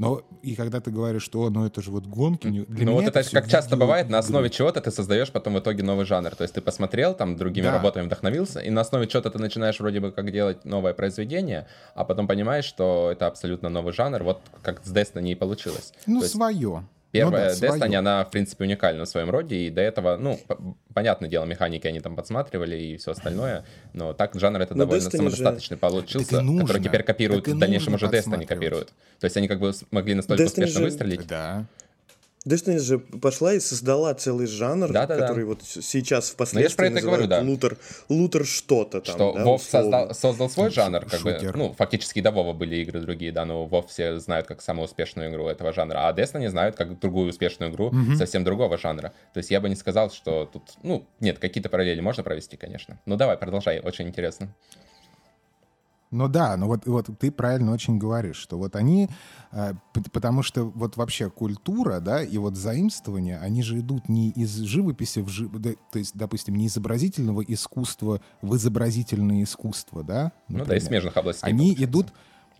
Но 0.00 0.22
и 0.40 0.54
когда 0.54 0.80
ты 0.80 0.90
говоришь, 0.90 1.22
что 1.22 1.50
ну 1.50 1.66
это 1.66 1.82
же 1.82 1.90
вот 1.90 2.06
гонки... 2.06 2.48
Для 2.48 2.86
ну 2.86 2.94
вот 2.94 3.04
это, 3.04 3.20
это 3.20 3.30
как 3.30 3.48
часто 3.48 3.76
бывает, 3.76 4.08
на 4.08 4.16
основе 4.16 4.48
чего-то 4.48 4.80
ты 4.80 4.90
создаешь 4.90 5.30
потом 5.30 5.54
в 5.54 5.58
итоге 5.58 5.82
новый 5.82 6.06
жанр. 6.06 6.34
То 6.34 6.42
есть 6.42 6.54
ты 6.54 6.62
посмотрел, 6.62 7.12
там 7.12 7.36
другими 7.36 7.66
да. 7.66 7.72
работами 7.72 8.06
вдохновился, 8.06 8.60
и 8.60 8.70
на 8.70 8.80
основе 8.80 9.06
чего-то 9.06 9.30
ты 9.30 9.38
начинаешь 9.38 9.78
вроде 9.78 10.00
бы 10.00 10.10
как 10.10 10.32
делать 10.32 10.64
новое 10.64 10.94
произведение, 10.94 11.66
а 11.94 12.06
потом 12.06 12.26
понимаешь, 12.26 12.64
что 12.64 13.10
это 13.12 13.26
абсолютно 13.26 13.68
новый 13.68 13.92
жанр. 13.92 14.22
Вот 14.22 14.40
как 14.62 14.80
с 14.82 14.90
Destiny 14.90 15.32
и 15.32 15.34
получилось. 15.34 15.92
Ну, 16.06 16.20
То 16.20 16.28
свое. 16.28 16.84
Первая 17.12 17.54
ну, 17.54 17.60
да, 17.60 17.66
Destiny, 17.66 17.94
она, 17.96 18.24
в 18.24 18.30
принципе, 18.30 18.64
уникальна 18.64 19.04
в 19.04 19.08
своем 19.08 19.30
роде, 19.30 19.56
и 19.56 19.70
до 19.70 19.80
этого, 19.80 20.16
ну, 20.16 20.38
понятное 20.94 21.28
дело, 21.28 21.44
механики 21.44 21.86
они 21.86 22.00
там 22.00 22.14
подсматривали 22.14 22.76
и 22.76 22.96
все 22.98 23.12
остальное, 23.12 23.64
но 23.92 24.12
так 24.12 24.34
жанр 24.34 24.60
это 24.60 24.76
но 24.76 24.84
довольно 24.84 25.08
Destiny 25.08 25.16
самодостаточный 25.16 25.76
же... 25.76 25.80
получился, 25.80 26.40
нужно, 26.40 26.66
который 26.66 26.82
теперь 26.82 27.02
копируют, 27.02 27.48
в 27.48 27.58
дальнейшем 27.58 27.94
уже 27.94 28.06
Destiny 28.06 28.46
копируют. 28.46 28.92
То 29.18 29.24
есть 29.24 29.36
они 29.36 29.48
как 29.48 29.58
бы 29.58 29.72
смогли 29.72 30.14
настолько 30.14 30.44
Destiny 30.44 30.46
успешно 30.46 30.78
же... 30.78 30.84
выстрелить. 30.84 31.26
Да. 31.26 31.66
Destiny 32.46 32.78
же 32.78 32.98
пошла 32.98 33.52
и 33.52 33.60
создала 33.60 34.14
целый 34.14 34.46
жанр, 34.46 34.90
да, 34.90 35.06
да, 35.06 35.18
который 35.18 35.44
да. 35.44 35.48
вот 35.50 35.62
сейчас 35.62 36.30
впоследствии 36.30 36.88
ну, 36.88 36.94
называют 36.94 37.28
говорю, 37.28 37.44
да. 37.44 37.50
лутер, 37.50 37.76
лутер 38.08 38.46
что-то 38.46 39.02
там. 39.02 39.14
Что 39.14 39.32
да, 39.34 39.44
WoW 39.44 39.58
создал, 39.58 40.14
создал 40.14 40.48
свой 40.48 40.70
жанр, 40.70 41.04
как 41.04 41.20
Шутер. 41.20 41.52
бы, 41.52 41.58
ну, 41.58 41.72
фактически 41.74 42.22
до 42.22 42.30
WoW 42.30 42.54
были 42.54 42.76
игры 42.76 43.00
другие, 43.00 43.30
да, 43.30 43.44
но 43.44 43.66
WoW 43.66 43.86
все 43.88 44.18
знают 44.20 44.46
как 44.46 44.62
самую 44.62 44.86
успешную 44.86 45.30
игру 45.30 45.48
этого 45.48 45.74
жанра, 45.74 46.08
а 46.08 46.14
Destiny 46.14 46.48
знают 46.48 46.76
как 46.76 46.98
другую 46.98 47.28
успешную 47.28 47.72
игру 47.72 47.88
угу. 47.88 48.14
совсем 48.16 48.42
другого 48.42 48.78
жанра. 48.78 49.12
То 49.34 49.38
есть 49.38 49.50
я 49.50 49.60
бы 49.60 49.68
не 49.68 49.76
сказал, 49.76 50.10
что 50.10 50.46
тут, 50.50 50.62
ну, 50.82 51.06
нет, 51.20 51.38
какие-то 51.38 51.68
параллели 51.68 52.00
можно 52.00 52.22
провести, 52.22 52.56
конечно. 52.56 52.98
Ну 53.04 53.16
давай, 53.16 53.36
продолжай, 53.36 53.80
очень 53.80 54.08
интересно. 54.08 54.54
Ну 56.10 56.26
да, 56.26 56.56
ну 56.56 56.66
вот, 56.66 56.86
вот 56.86 57.08
ты 57.20 57.30
правильно 57.30 57.72
очень 57.72 57.96
говоришь, 57.96 58.36
что 58.36 58.58
вот 58.58 58.74
они, 58.74 59.08
э, 59.52 59.74
потому 60.12 60.42
что 60.42 60.64
вот 60.64 60.96
вообще 60.96 61.30
культура, 61.30 62.00
да, 62.00 62.22
и 62.22 62.36
вот 62.36 62.56
заимствования, 62.56 63.38
они 63.38 63.62
же 63.62 63.78
идут 63.78 64.08
не 64.08 64.30
из 64.30 64.56
живописи 64.56 65.20
в 65.20 65.28
жив... 65.28 65.50
то 65.62 65.98
есть, 65.98 66.16
допустим, 66.16 66.56
не 66.56 66.66
изобразительного 66.66 67.42
искусства 67.42 68.20
в 68.42 68.56
изобразительное 68.56 69.44
искусство, 69.44 70.02
да? 70.02 70.32
Например. 70.48 70.66
Ну 70.66 70.68
да, 70.68 70.76
из 70.76 70.84
смежных 70.84 71.16
областей. 71.16 71.48
Они 71.48 71.74
идут, 71.74 72.12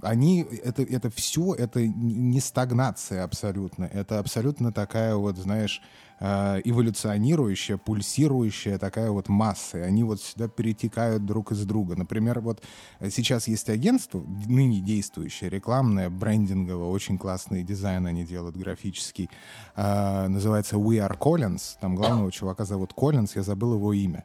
они, 0.03 0.43
это, 0.43 0.83
это 0.83 1.11
все, 1.11 1.55
это 1.55 1.87
не 1.87 2.41
стагнация 2.41 3.25
абсолютно, 3.25 3.85
это 3.85 4.19
абсолютно 4.19 4.73
такая 4.73 5.15
вот, 5.17 5.37
знаешь, 5.37 5.83
Э, 6.23 6.61
эволюционирующая, 6.65 7.79
пульсирующая 7.79 8.77
такая 8.77 9.11
вот 9.11 9.31
масса. 9.31 9.79
И 9.79 9.81
они 9.81 10.05
вот 10.05 10.21
сюда 10.21 10.49
перетекают 10.49 11.25
друг 11.25 11.51
из 11.53 11.65
друга. 11.65 11.97
Например, 11.97 12.41
вот 12.41 12.63
сейчас 13.09 13.49
есть 13.49 13.71
агентство, 13.71 14.23
ныне 14.47 14.81
действующее, 14.81 15.49
рекламное, 15.49 16.11
брендинговое, 16.11 16.89
очень 16.89 17.17
классный 17.17 17.63
дизайн 17.63 18.07
они 18.07 18.25
делают, 18.25 18.55
графический. 18.55 19.31
Э, 19.77 20.29
называется 20.29 20.77
We 20.77 20.99
Are 20.99 21.17
Collins. 21.17 21.79
Там 21.81 21.97
главного 21.97 22.31
чувака 22.31 22.67
зовут 22.67 22.93
Коллинз, 22.93 23.35
я 23.37 23.43
забыл 23.43 23.75
его 23.75 23.93
имя 23.93 24.25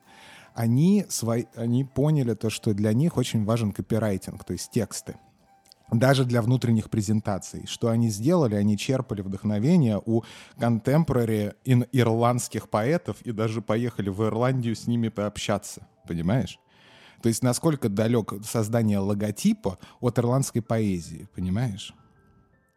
они, 0.58 1.06
свои, 1.10 1.44
они 1.56 1.84
поняли 1.84 2.34
то, 2.34 2.50
что 2.50 2.74
для 2.74 2.94
них 2.94 3.18
очень 3.18 3.44
важен 3.44 3.74
копирайтинг, 3.74 4.42
то 4.46 4.54
есть 4.54 4.72
тексты 4.72 5.18
даже 5.92 6.26
для 6.26 6.42
внутренних 6.42 6.90
презентаций. 6.90 7.66
Что 7.68 7.90
они 7.90 8.10
сделали? 8.10 8.56
Они 8.56 8.78
черпали 8.78 9.22
вдохновение 9.22 10.02
у 10.06 10.24
контемпорари 10.58 11.54
ирландских 11.64 12.70
поэтов 12.70 13.22
и 13.22 13.32
даже 13.32 13.62
поехали 13.62 14.10
в 14.10 14.24
Ирландию 14.24 14.76
с 14.76 14.88
ними 14.88 15.10
пообщаться. 15.10 15.88
Понимаешь? 16.08 16.60
То 17.22 17.30
есть 17.30 17.44
насколько 17.44 17.90
далек 17.90 18.34
создание 18.44 19.00
логотипа 19.00 19.80
от 20.00 20.20
ирландской 20.20 20.62
поэзии, 20.62 21.28
понимаешь? 21.34 21.94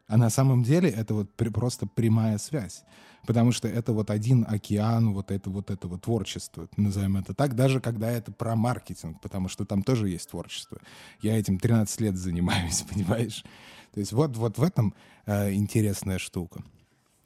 А 0.08 0.16
на 0.16 0.30
самом 0.30 0.64
деле 0.64 0.90
это 0.90 1.14
вот 1.14 1.34
при, 1.36 1.50
просто 1.50 1.86
прямая 1.86 2.38
связь 2.38 2.84
потому 3.26 3.52
что 3.52 3.68
это 3.68 3.92
вот 3.92 4.10
один 4.10 4.46
океан 4.48 5.12
вот 5.12 5.30
это 5.30 5.50
вот 5.50 5.70
этого 5.70 5.98
творчества, 5.98 6.66
назовем 6.78 7.18
это 7.18 7.34
так, 7.34 7.54
даже 7.54 7.78
когда 7.78 8.10
это 8.10 8.32
про 8.32 8.56
маркетинг, 8.56 9.20
потому 9.20 9.48
что 9.48 9.66
там 9.66 9.82
тоже 9.82 10.08
есть 10.08 10.30
творчество. 10.30 10.78
Я 11.20 11.38
этим 11.38 11.58
13 11.58 12.00
лет 12.00 12.16
занимаюсь, 12.16 12.82
понимаешь? 12.90 13.44
То 13.92 14.00
есть 14.00 14.12
вот, 14.12 14.36
вот 14.38 14.56
в 14.56 14.62
этом 14.62 14.94
э, 15.26 15.52
интересная 15.52 16.18
штука. 16.18 16.62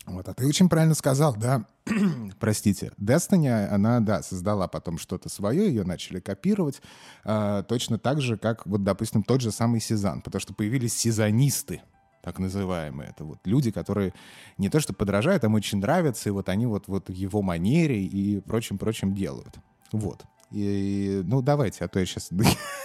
Вот, 0.04 0.28
а 0.28 0.34
ты 0.34 0.44
очень 0.44 0.68
правильно 0.68 0.94
сказал, 0.94 1.36
да, 1.36 1.64
простите, 2.40 2.90
Destiny, 3.00 3.68
она, 3.68 4.00
да, 4.00 4.22
создала 4.22 4.66
потом 4.66 4.98
что-то 4.98 5.28
свое, 5.28 5.68
ее 5.68 5.84
начали 5.84 6.18
копировать, 6.18 6.82
э, 7.24 7.62
точно 7.68 8.00
так 8.00 8.20
же, 8.20 8.36
как, 8.36 8.66
вот, 8.66 8.82
допустим, 8.82 9.22
тот 9.22 9.40
же 9.40 9.52
самый 9.52 9.80
Сезан, 9.80 10.20
потому 10.22 10.40
что 10.40 10.52
появились 10.52 10.94
сезонисты, 10.94 11.82
так 12.22 12.38
называемые. 12.38 13.10
Это 13.10 13.24
вот 13.24 13.38
люди, 13.44 13.70
которые 13.70 14.14
не 14.56 14.68
то 14.68 14.80
что 14.80 14.92
подражают, 14.92 15.44
а 15.44 15.48
им 15.48 15.54
очень 15.54 15.78
нравятся, 15.78 16.28
и 16.28 16.32
вот 16.32 16.48
они 16.48 16.66
вот, 16.66 16.84
вот 16.86 17.10
его 17.10 17.42
манере 17.42 18.02
и 18.02 18.40
прочим-прочим 18.40 19.14
делают. 19.14 19.56
Вот. 19.90 20.24
И, 20.52 21.22
ну, 21.24 21.40
давайте, 21.40 21.84
а 21.84 21.88
то 21.88 21.98
я 21.98 22.04
сейчас 22.04 22.28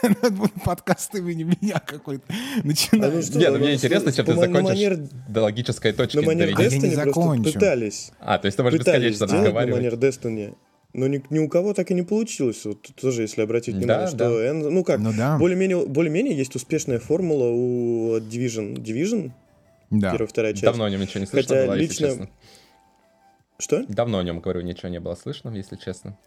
подкаст 0.64 1.14
имени 1.16 1.44
меня 1.44 1.80
какой-то 1.80 2.24
начинаю. 2.64 3.12
А 3.12 3.16
ну, 3.16 3.40
Нет, 3.40 3.52
ну, 3.52 3.60
мне 3.60 3.74
интересно, 3.74 4.12
чем 4.14 4.26
ты 4.26 4.36
закончишь 4.36 5.10
до 5.28 5.42
логической 5.42 5.92
точки. 5.92 6.16
На 6.16 6.22
манер 6.24 6.50
Destiny 6.58 7.12
просто 7.12 7.44
пытались. 7.44 8.12
А, 8.20 8.38
то 8.38 8.46
есть 8.46 8.56
ты 8.56 8.64
можешь 8.64 8.80
бесконечно 8.80 9.26
разговаривать. 9.26 9.70
на 9.70 9.76
манер 9.76 9.94
Destiny. 9.96 10.56
Но 10.94 11.08
ни, 11.08 11.22
ни 11.30 11.40
у 11.40 11.50
кого 11.50 11.74
так 11.74 11.92
и 11.92 11.94
не 11.94 12.02
получилось. 12.02 12.66
Вот 12.66 12.90
тоже, 13.00 13.24
если 13.24 13.42
обратить 13.42 13.76
внимание, 13.76 14.06
да, 14.06 14.08
что 14.08 14.18
да. 14.18 14.46
N, 14.46 14.60
ну 14.74 14.84
как, 14.84 15.00
ну, 15.00 15.14
да. 15.16 15.38
более-менее, 15.38 15.86
более-менее 15.86 16.36
есть 16.36 16.56
успешная 16.56 17.00
формула 17.00 17.50
у 17.50 18.18
Division. 18.18 18.76
Division? 18.76 19.32
Да. 19.90 20.12
Первая, 20.12 20.28
вторая 20.28 20.54
часть. 20.54 20.64
Давно 20.64 20.86
о 20.86 20.90
нем 20.90 21.02
ничего 21.02 21.20
не 21.20 21.28
слышно 21.28 21.56
Хотя 21.56 21.68
было, 21.68 21.76
лично... 21.76 22.06
если 22.06 22.20
честно. 22.20 22.30
Что? 23.60 23.86
Давно 23.88 24.20
о 24.20 24.24
нем, 24.24 24.40
говорю, 24.40 24.62
ничего 24.62 24.90
не 24.90 25.00
было 25.00 25.16
слышно, 25.16 25.50
если 25.50 25.76
честно. 25.76 26.18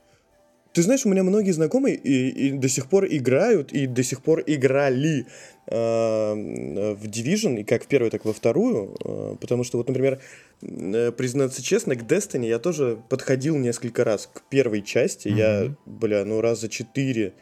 Ты 0.72 0.82
знаешь, 0.82 1.04
у 1.04 1.08
меня 1.08 1.24
многие 1.24 1.50
знакомые 1.50 1.96
и, 1.96 2.28
и 2.28 2.50
до 2.52 2.68
сих 2.68 2.86
пор 2.86 3.06
играют, 3.06 3.72
и 3.72 3.86
до 3.86 4.02
сих 4.04 4.22
пор 4.22 4.44
играли 4.46 5.26
э, 5.66 5.74
в 5.74 7.04
Division, 7.06 7.60
и 7.60 7.64
как 7.64 7.84
в 7.84 7.86
первую, 7.88 8.10
так 8.10 8.24
и 8.24 8.28
во 8.28 8.34
вторую, 8.34 8.96
э, 9.04 9.36
потому 9.40 9.64
что 9.64 9.78
вот, 9.78 9.88
например, 9.88 10.20
э, 10.62 11.12
признаться 11.12 11.62
честно, 11.62 11.96
к 11.96 12.02
Destiny 12.02 12.46
я 12.46 12.60
тоже 12.60 12.98
подходил 13.08 13.56
несколько 13.56 14.04
раз 14.04 14.30
к 14.32 14.42
первой 14.48 14.82
части, 14.82 15.26
mm-hmm. 15.26 15.38
я, 15.38 15.74
бля, 15.86 16.24
ну 16.24 16.40
раза 16.40 16.68
четыре 16.68 17.32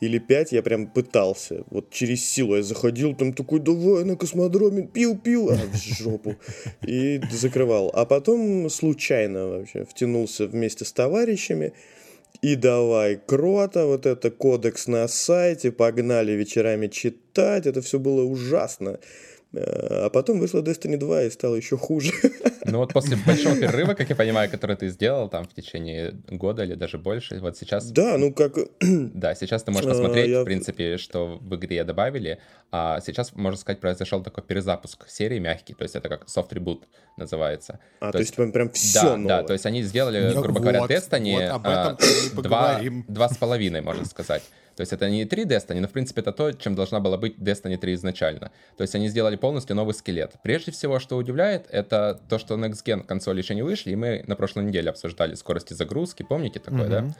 или 0.00 0.18
пять 0.18 0.52
я 0.52 0.62
прям 0.62 0.86
пытался, 0.86 1.64
вот 1.70 1.90
через 1.90 2.24
силу 2.24 2.56
я 2.56 2.62
заходил, 2.62 3.14
там 3.14 3.32
такой, 3.32 3.60
давай 3.60 4.04
на 4.04 4.16
космодроме, 4.16 4.86
пил-пил, 4.86 5.50
а 5.50 5.56
в 5.56 5.76
жопу, 5.76 6.36
и 6.86 7.20
закрывал. 7.32 7.90
А 7.94 8.04
потом 8.04 8.68
случайно 8.68 9.46
вообще 9.46 9.84
втянулся 9.84 10.46
вместе 10.46 10.84
с 10.84 10.92
товарищами, 10.92 11.72
и 12.42 12.56
давай 12.56 13.16
крота, 13.16 13.86
вот 13.86 14.06
это 14.06 14.30
кодекс 14.30 14.86
на 14.86 15.08
сайте, 15.08 15.72
погнали 15.72 16.32
вечерами 16.32 16.88
читать, 16.88 17.66
это 17.66 17.80
все 17.80 17.98
было 17.98 18.22
ужасно. 18.22 18.98
Э, 19.52 20.06
а 20.06 20.10
потом 20.10 20.40
вышла 20.40 20.60
Destiny 20.60 20.96
2 20.96 21.24
и 21.24 21.30
стало 21.30 21.54
еще 21.56 21.76
хуже. 21.76 22.12
Ну 22.68 22.78
вот 22.78 22.92
после 22.92 23.16
большого 23.24 23.54
перерыва, 23.54 23.94
как 23.94 24.08
я 24.08 24.16
понимаю, 24.16 24.50
который 24.50 24.74
ты 24.74 24.88
сделал 24.88 25.28
там 25.28 25.46
в 25.46 25.54
течение 25.54 26.14
года 26.28 26.64
или 26.64 26.74
даже 26.74 26.98
больше, 26.98 27.38
вот 27.38 27.56
сейчас... 27.56 27.92
Да, 27.92 28.18
ну 28.18 28.32
как... 28.32 28.56
Да, 28.80 29.36
сейчас 29.36 29.62
ты 29.62 29.70
можешь 29.70 29.88
посмотреть, 29.88 30.30
я... 30.30 30.42
в 30.42 30.44
принципе, 30.44 30.96
что 30.96 31.38
в 31.40 31.54
игре 31.54 31.84
добавили, 31.84 32.40
а 32.72 32.98
сейчас, 33.00 33.36
можно 33.36 33.56
сказать, 33.56 33.78
произошел 33.78 34.20
такой 34.20 34.42
перезапуск 34.42 35.08
серии 35.08 35.38
мягкий, 35.38 35.74
то 35.74 35.84
есть 35.84 35.94
это 35.94 36.08
как 36.08 36.24
soft 36.24 36.48
reboot 36.50 36.80
называется. 37.16 37.78
А, 38.00 38.06
то, 38.06 38.12
то 38.12 38.18
есть, 38.18 38.36
есть 38.36 38.52
прям 38.52 38.70
все 38.70 39.00
да, 39.00 39.16
новое. 39.16 39.28
Да, 39.28 39.42
то 39.44 39.52
есть 39.52 39.64
они 39.64 39.82
сделали, 39.82 40.32
грубо 40.32 40.54
вот, 40.54 40.62
говоря, 40.62 40.80
Destiny 40.86 41.52
вот 41.52 41.60
а, 41.64 41.96
два, 42.42 42.80
два 43.06 43.28
с 43.28 43.36
половиной, 43.36 43.80
можно 43.80 44.04
сказать. 44.06 44.42
То 44.76 44.82
есть 44.82 44.92
это 44.92 45.08
не 45.08 45.24
3 45.24 45.44
Destiny, 45.44 45.80
но 45.80 45.88
в 45.88 45.92
принципе 45.92 46.20
это 46.20 46.32
то, 46.32 46.52
чем 46.52 46.74
должна 46.74 47.00
была 47.00 47.16
быть 47.16 47.36
Destiny 47.38 47.78
3 47.78 47.94
изначально. 47.94 48.52
То 48.76 48.82
есть 48.82 48.94
они 48.94 49.08
сделали 49.08 49.36
полностью 49.36 49.74
новый 49.74 49.94
скелет. 49.94 50.34
Прежде 50.42 50.70
всего, 50.70 50.98
что 50.98 51.16
удивляет, 51.16 51.66
это 51.70 52.20
то, 52.28 52.38
что 52.38 52.56
Next 52.56 52.84
Gen 52.84 53.04
консоли 53.04 53.40
еще 53.40 53.54
не 53.54 53.62
вышли, 53.62 53.92
и 53.92 53.96
мы 53.96 54.22
на 54.26 54.36
прошлой 54.36 54.64
неделе 54.64 54.90
обсуждали 54.90 55.34
скорости 55.34 55.72
загрузки, 55.72 56.22
помните 56.22 56.60
такое, 56.60 56.88
mm-hmm. 56.88 57.08
да? 57.08 57.14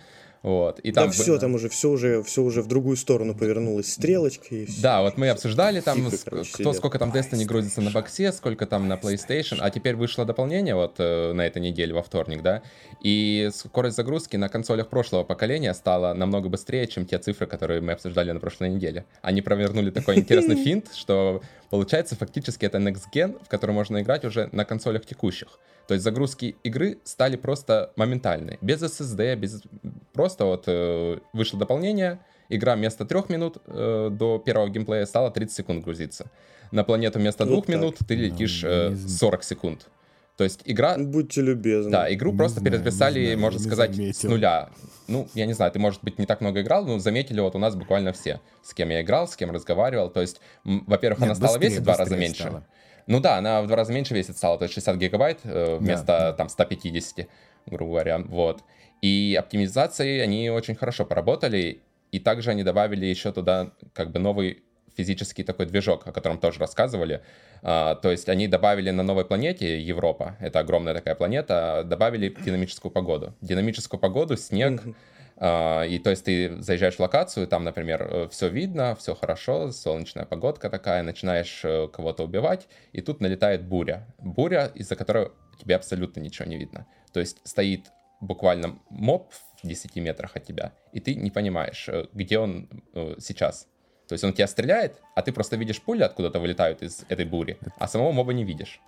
Вот. 0.46 0.78
И 0.78 0.92
там 0.92 1.06
да 1.06 1.10
все, 1.10 1.40
там 1.40 1.56
уже 1.56 1.68
все 1.68 1.90
уже 1.90 2.22
все 2.22 2.40
уже 2.40 2.62
в 2.62 2.68
другую 2.68 2.96
сторону 2.96 3.34
повернулось 3.34 3.92
стрелочка 3.92 4.54
и 4.54 4.64
все. 4.64 4.80
Да, 4.80 5.02
вот 5.02 5.16
мы 5.16 5.28
обсуждали 5.28 5.80
там, 5.80 6.08
Тихо, 6.08 6.22
короче, 6.24 6.52
кто 6.52 6.62
сидят. 6.62 6.76
сколько 6.76 7.00
там 7.00 7.10
Destiny 7.10 7.44
грузится 7.44 7.80
на 7.80 7.90
боксе, 7.90 8.30
сколько 8.30 8.64
там 8.64 8.86
на 8.86 8.94
PlayStation, 8.94 9.56
а 9.58 9.70
теперь 9.70 9.96
вышло 9.96 10.24
дополнение 10.24 10.76
вот 10.76 11.00
э, 11.00 11.32
на 11.32 11.44
этой 11.44 11.60
неделе 11.60 11.92
во 11.92 12.02
вторник, 12.04 12.42
да, 12.42 12.62
и 13.02 13.50
скорость 13.52 13.96
загрузки 13.96 14.36
на 14.36 14.48
консолях 14.48 14.88
прошлого 14.88 15.24
поколения 15.24 15.74
стала 15.74 16.14
намного 16.14 16.48
быстрее, 16.48 16.86
чем 16.86 17.06
те 17.06 17.18
цифры, 17.18 17.48
которые 17.48 17.80
мы 17.80 17.90
обсуждали 17.94 18.30
на 18.30 18.38
прошлой 18.38 18.68
неделе. 18.68 19.04
Они 19.22 19.42
провернули 19.42 19.90
такой 19.90 20.16
интересный 20.20 20.62
финт, 20.62 20.94
что 20.94 21.42
получается 21.70 22.14
фактически 22.14 22.64
это 22.66 22.78
Next 22.78 23.06
Gen, 23.12 23.36
в 23.44 23.48
который 23.48 23.72
можно 23.72 24.00
играть 24.00 24.24
уже 24.24 24.48
на 24.52 24.64
консолях 24.64 25.06
текущих. 25.06 25.58
То 25.86 25.94
есть 25.94 26.04
загрузки 26.04 26.56
игры 26.64 26.98
стали 27.04 27.36
просто 27.36 27.92
моментальные, 27.96 28.58
без 28.60 28.82
SSD, 28.82 29.36
без 29.36 29.62
просто 30.12 30.44
вот 30.44 30.64
э, 30.66 31.18
вышло 31.32 31.58
дополнение, 31.58 32.18
игра 32.48 32.74
вместо 32.74 33.04
трех 33.04 33.28
минут 33.28 33.58
э, 33.66 34.08
до 34.10 34.38
первого 34.38 34.68
геймплея 34.68 35.06
стала 35.06 35.30
30 35.30 35.56
секунд 35.56 35.84
грузиться. 35.84 36.30
На 36.72 36.82
планету 36.82 37.18
вместо 37.18 37.44
вот 37.44 37.50
двух 37.50 37.66
так. 37.66 37.76
минут 37.76 37.98
ты 38.06 38.14
летишь 38.14 38.64
э, 38.64 38.96
40 38.96 39.44
секунд. 39.44 39.88
То 40.36 40.44
есть 40.44 40.60
игра... 40.64 40.96
Будьте 40.98 41.40
любезны. 41.40 41.90
Да, 41.90 42.12
игру 42.12 42.32
не 42.32 42.38
просто 42.38 42.60
знаю, 42.60 42.72
переписали, 42.72 43.24
знаю, 43.24 43.38
можно 43.38 43.58
сказать, 43.58 43.94
заметил. 43.94 44.20
с 44.20 44.22
нуля. 44.24 44.68
Ну, 45.08 45.28
я 45.34 45.46
не 45.46 45.54
знаю, 45.54 45.72
ты, 45.72 45.78
может 45.78 46.02
быть, 46.04 46.18
не 46.18 46.26
так 46.26 46.40
много 46.42 46.60
играл, 46.60 46.84
но 46.84 46.98
заметили 46.98 47.40
вот 47.40 47.54
у 47.54 47.58
нас 47.58 47.74
буквально 47.74 48.12
все, 48.12 48.40
с 48.62 48.74
кем 48.74 48.90
я 48.90 49.00
играл, 49.00 49.28
с 49.28 49.36
кем 49.36 49.50
разговаривал. 49.50 50.10
То 50.10 50.20
есть, 50.20 50.40
во-первых, 50.64 51.22
она 51.22 51.34
стала 51.34 51.56
весить 51.56 51.78
в 51.78 51.84
два 51.84 51.96
раза 51.96 52.16
меньше. 52.16 52.42
Стала. 52.42 52.66
Ну 53.06 53.20
да, 53.20 53.38
она 53.38 53.62
в 53.62 53.66
два 53.66 53.76
раза 53.76 53.92
меньше 53.92 54.14
весит 54.14 54.36
стала, 54.36 54.58
то 54.58 54.64
есть 54.64 54.74
60 54.74 54.96
гигабайт 54.96 55.40
э, 55.44 55.76
вместо 55.76 56.06
да, 56.06 56.32
там 56.32 56.48
150, 56.48 57.28
грубо 57.66 57.92
говоря, 57.92 58.18
вот. 58.18 58.64
И 59.00 59.36
оптимизации 59.38 60.20
они 60.20 60.50
очень 60.50 60.74
хорошо 60.74 61.04
поработали, 61.04 61.82
и 62.10 62.18
также 62.18 62.50
они 62.50 62.64
добавили 62.64 63.06
еще 63.06 63.32
туда 63.32 63.72
как 63.92 64.10
бы 64.10 64.18
новый 64.18 64.62
физический 64.96 65.44
такой 65.44 65.66
движок, 65.66 66.06
о 66.06 66.12
котором 66.12 66.38
тоже 66.38 66.58
рассказывали. 66.58 67.22
А, 67.62 67.96
то 67.96 68.10
есть 68.10 68.28
они 68.28 68.48
добавили 68.48 68.90
на 68.90 69.02
новой 69.02 69.24
планете 69.24 69.80
Европа, 69.80 70.36
это 70.40 70.60
огромная 70.60 70.94
такая 70.94 71.14
планета, 71.14 71.82
добавили 71.84 72.34
динамическую 72.44 72.90
погоду. 72.90 73.34
Динамическую 73.40 74.00
погоду, 74.00 74.36
снег, 74.36 74.80
mm-hmm 74.80 74.94
и 75.38 76.00
то 76.02 76.10
есть 76.10 76.24
ты 76.24 76.62
заезжаешь 76.62 76.96
в 76.96 77.00
локацию, 77.00 77.46
там, 77.46 77.62
например, 77.64 78.02
э, 78.02 78.28
все 78.30 78.48
видно, 78.48 78.96
все 78.96 79.14
хорошо, 79.14 79.70
солнечная 79.70 80.24
погодка 80.24 80.70
такая, 80.70 81.02
начинаешь 81.02 81.60
э, 81.62 81.88
кого-то 81.88 82.24
убивать, 82.24 82.68
и 82.92 83.02
тут 83.02 83.20
налетает 83.20 83.62
буря. 83.62 84.06
Буря, 84.18 84.72
из-за 84.74 84.96
которой 84.96 85.32
тебе 85.60 85.76
абсолютно 85.76 86.20
ничего 86.20 86.48
не 86.48 86.56
видно. 86.56 86.86
То 87.12 87.20
есть 87.20 87.40
стоит 87.44 87.92
буквально 88.20 88.78
моб 88.88 89.30
в 89.62 89.66
10 89.66 89.94
метрах 89.96 90.36
от 90.36 90.44
тебя, 90.44 90.72
и 90.92 91.00
ты 91.00 91.14
не 91.14 91.30
понимаешь, 91.30 91.86
э, 91.88 92.06
где 92.14 92.38
он 92.38 92.70
сейчас. 93.18 93.68
То 94.08 94.14
есть 94.14 94.24
он 94.24 94.32
тебя 94.32 94.46
стреляет, 94.46 95.02
а 95.14 95.20
ты 95.20 95.32
просто 95.32 95.56
видишь 95.56 95.82
пули 95.82 96.02
откуда-то 96.02 96.38
вылетают 96.38 96.82
из 96.82 97.04
этой 97.10 97.26
бури, 97.26 97.58
а 97.78 97.88
самого 97.88 98.12
моба 98.12 98.32
не 98.32 98.44
видишь. 98.44 98.80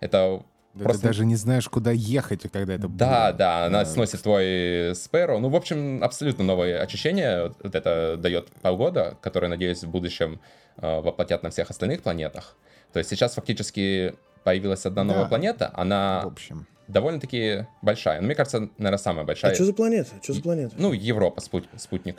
Это 0.00 0.42
да 0.74 0.84
Просто... 0.84 1.02
Ты 1.02 1.08
даже 1.08 1.26
не 1.26 1.36
знаешь, 1.36 1.68
куда 1.68 1.90
ехать, 1.90 2.42
когда 2.50 2.74
это 2.74 2.88
Да, 2.88 3.26
будет. 3.28 3.36
да, 3.36 3.66
она 3.66 3.80
да. 3.80 3.84
сносит 3.84 4.22
твой 4.22 4.94
Спэро. 4.94 5.38
Ну, 5.38 5.48
в 5.50 5.56
общем, 5.56 6.02
абсолютно 6.02 6.44
новое 6.44 6.80
очищение. 6.80 7.52
Вот 7.62 7.74
это 7.74 8.16
дает 8.16 8.48
полгода, 8.62 9.16
которое, 9.20 9.48
надеюсь, 9.48 9.82
в 9.84 9.90
будущем 9.90 10.40
э, 10.78 11.00
воплотят 11.00 11.42
на 11.42 11.50
всех 11.50 11.70
остальных 11.70 12.02
планетах. 12.02 12.56
То 12.92 12.98
есть 13.00 13.10
сейчас 13.10 13.34
фактически 13.34 14.14
появилась 14.44 14.86
одна 14.86 15.04
новая 15.04 15.24
да. 15.24 15.28
планета, 15.28 15.70
она 15.74 16.22
в 16.24 16.28
общем. 16.28 16.66
довольно-таки 16.88 17.66
большая. 17.82 18.20
Ну, 18.20 18.26
мне 18.26 18.34
кажется, 18.34 18.68
наверное, 18.78 18.98
самая 18.98 19.24
большая. 19.26 19.52
А 19.52 19.54
что 19.54 19.64
за 19.64 19.74
планета? 19.74 20.10
Что 20.22 20.32
за 20.32 20.42
планета? 20.42 20.74
Ну, 20.78 20.92
Европа, 20.92 21.40
спут... 21.42 21.68
спутник. 21.76 22.16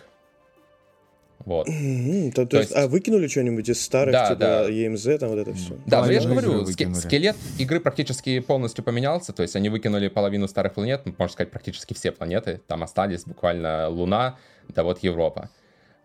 Вот. 1.39 1.67
Mm-hmm. 1.67 2.31
То, 2.31 2.43
то, 2.43 2.47
то 2.47 2.57
есть, 2.57 2.71
есть, 2.71 2.83
а 2.83 2.87
выкинули 2.87 3.27
что-нибудь 3.27 3.67
из 3.67 3.81
старых, 3.81 4.13
да, 4.13 4.27
типа 4.27 4.39
да. 4.39 4.69
EMZ, 4.69 5.17
там 5.17 5.29
вот 5.29 5.39
это 5.39 5.53
все? 5.53 5.77
Да, 5.85 5.99
но 5.99 6.05
ну, 6.05 6.11
я 6.11 6.21
же 6.21 6.29
говорю, 6.29 6.65
ски- 6.65 6.93
скелет 6.93 7.35
игры 7.59 7.79
практически 7.79 8.39
полностью 8.39 8.83
поменялся, 8.83 9.33
то 9.33 9.43
есть 9.43 9.55
они 9.55 9.69
выкинули 9.69 10.07
половину 10.07 10.47
старых 10.47 10.73
планет, 10.73 11.01
ну, 11.05 11.13
можно 11.17 11.33
сказать, 11.33 11.51
практически 11.51 11.93
все 11.93 12.11
планеты, 12.11 12.61
там 12.67 12.83
остались 12.83 13.23
буквально 13.25 13.89
Луна, 13.89 14.37
да 14.69 14.83
вот 14.83 14.99
Европа. 14.99 15.49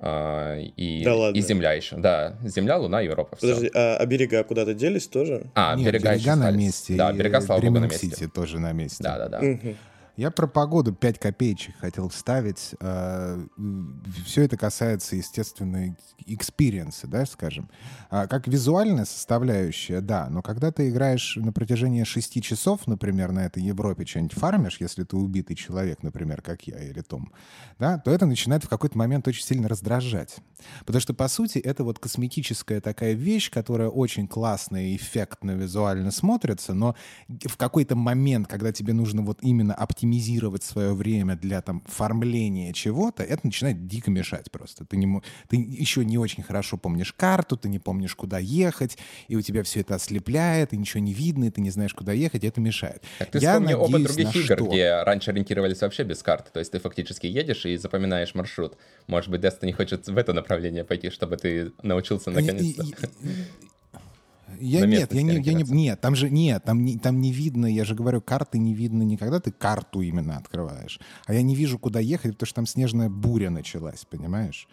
А, 0.01 0.57
и, 0.57 1.03
да 1.05 1.15
ладно. 1.17 1.37
и 1.37 1.41
Земля 1.41 1.73
еще. 1.73 1.97
Да, 1.97 2.37
Земля, 2.45 2.79
Луна, 2.79 3.01
Европа. 3.01 3.37
Все. 3.37 3.49
Подожди, 3.49 3.71
а, 3.75 3.97
а 3.97 4.07
берега 4.07 4.45
куда-то 4.45 4.73
делись 4.73 5.09
тоже? 5.09 5.47
А, 5.55 5.75
Нет, 5.75 5.87
берега, 5.87 6.15
берега 6.15 6.37
на 6.37 6.51
месте. 6.53 6.95
Да, 6.95 7.13
берега, 7.13 7.41
слава 7.41 7.61
богу, 7.61 7.81
на 7.81 7.87
месте. 7.87 8.07
Сити 8.07 8.29
тоже 8.29 8.61
на 8.61 8.73
месте. 8.73 9.03
Да, 9.03 9.19
да, 9.19 9.29
да. 9.29 9.39
Угу. 9.41 9.75
Я 10.19 10.33
про 10.33 10.49
погоду 10.49 10.93
5 10.93 11.21
копеечек 11.21 11.77
хотел 11.79 12.09
вставить. 12.09 12.75
А, 12.81 13.41
Все 14.27 14.43
это 14.43 14.57
касается, 14.57 15.15
естественно, 15.15 15.97
экспириенса, 16.27 17.07
да, 17.07 17.25
скажем. 17.25 17.71
А, 18.11 18.27
как 18.27 18.49
визуальная 18.49 19.05
составляющая, 19.05 20.01
да, 20.01 20.27
но 20.29 20.43
когда 20.43 20.73
ты 20.73 20.89
играешь 20.89 21.37
на 21.37 21.53
протяжении 21.53 22.03
6 22.03 22.43
часов, 22.43 22.89
например, 22.89 23.31
на 23.31 23.47
этой 23.47 23.63
Европе 23.63 24.05
что-нибудь 24.05 24.37
фармишь, 24.37 24.79
если 24.81 25.05
ты 25.05 25.17
убитый 25.17 25.55
человек, 25.55 26.03
например, 26.03 26.43
как 26.43 26.65
я 26.65 26.83
или 26.83 27.01
Том, 27.01 27.33
да, 27.79 27.99
то 27.99 28.11
это 28.11 28.27
начинает 28.27 28.65
в 28.65 28.69
какой-то 28.69 28.99
момент 28.99 29.29
очень 29.29 29.45
сильно 29.45 29.69
раздражать. 29.69 30.39
Потому 30.85 31.01
что, 31.01 31.15
по 31.15 31.29
сути, 31.29 31.59
это 31.61 31.85
вот 31.85 32.01
косметическая 32.01 32.81
такая 32.81 33.13
вещь, 33.13 33.53
которая 33.53 33.89
очень 33.89 34.27
классно 34.27 34.85
и 34.85 34.97
эффектно 34.97 35.53
визуально 35.53 36.11
смотрится, 36.11 36.75
но 36.75 36.97
в 37.29 37.57
какой-то 37.57 37.95
момент, 37.95 38.49
когда 38.49 38.73
тебе 38.73 38.93
нужно 38.93 39.23
вот 39.23 39.39
именно 39.43 39.75
оптимизировать 39.75 40.08
оптимизировать 40.09 40.63
свое 40.63 40.95
время 40.95 41.37
для 41.37 41.61
там 41.61 41.83
фармления 41.87 42.73
чего-то, 42.73 43.23
это 43.23 43.41
начинает 43.45 43.87
дико 43.87 44.11
мешать 44.11 44.51
просто. 44.51 44.85
Ты, 44.85 44.97
не, 44.97 45.23
ты 45.49 45.57
еще 45.57 46.05
не 46.05 46.19
очень 46.19 46.43
хорошо 46.43 46.77
помнишь 46.77 47.13
карту, 47.13 47.57
ты 47.57 47.69
не 47.69 47.79
помнишь, 47.79 48.15
куда 48.15 48.39
ехать, 48.39 48.99
и 49.29 49.37
у 49.37 49.43
тебя 49.43 49.63
все 49.63 49.81
это 49.81 49.97
ослепляет, 49.97 50.73
и 50.73 50.77
ничего 50.77 51.03
не 51.03 51.13
видно, 51.13 51.45
и 51.45 51.51
ты 51.51 51.61
не 51.61 51.71
знаешь, 51.71 51.95
куда 51.95 52.13
ехать, 52.13 52.45
и 52.45 52.47
это 52.47 52.61
мешает. 52.61 53.03
Так 53.19 53.31
ты 53.31 53.39
Я 53.39 53.53
вспомни 53.53 53.75
опыт 53.75 54.03
других 54.05 54.37
игр, 54.37 54.45
что? 54.45 54.67
где 54.67 55.03
раньше 55.03 55.31
ориентировались 55.31 55.81
вообще 55.83 56.05
без 56.05 56.23
карты, 56.23 56.51
то 56.53 56.61
есть 56.61 56.73
ты 56.73 56.79
фактически 56.79 57.27
едешь 57.27 57.67
и 57.67 57.77
запоминаешь 57.77 58.35
маршрут. 58.35 58.77
Может 59.07 59.31
быть, 59.31 59.43
Destiny 59.43 59.73
хочет 59.73 60.07
в 60.07 60.17
это 60.17 60.33
направление 60.33 60.85
пойти, 60.85 61.11
чтобы 61.11 61.37
ты 61.37 61.73
научился 61.83 62.31
наконец-то. 62.31 62.85
Я, 64.61 64.87
нет, 64.87 65.13
я 65.13 65.23
не, 65.23 65.41
я 65.41 65.53
не, 65.53 65.63
нет, 65.63 66.01
там 66.01 66.15
же 66.15 66.31
нет, 66.31 66.65
там 66.65 66.85
не, 66.85 66.99
там 66.99 67.21
не 67.21 67.33
видно, 67.33 67.67
я 67.67 67.85
же 67.85 67.95
говорю, 67.95 68.21
карты 68.21 68.59
не 68.59 68.75
видно 68.75 69.03
никогда, 69.03 69.41
ты 69.41 69.53
карту 69.53 70.01
именно 70.01 70.37
открываешь. 70.37 71.01
А 71.27 71.35
я 71.35 71.43
не 71.43 71.55
вижу, 71.55 71.79
куда 71.79 72.01
ехать, 72.01 72.33
потому 72.33 72.47
что 72.47 72.55
там 72.57 72.67
снежная 72.67 73.09
буря 73.09 73.51
началась, 73.51 74.05
понимаешь? 74.05 74.69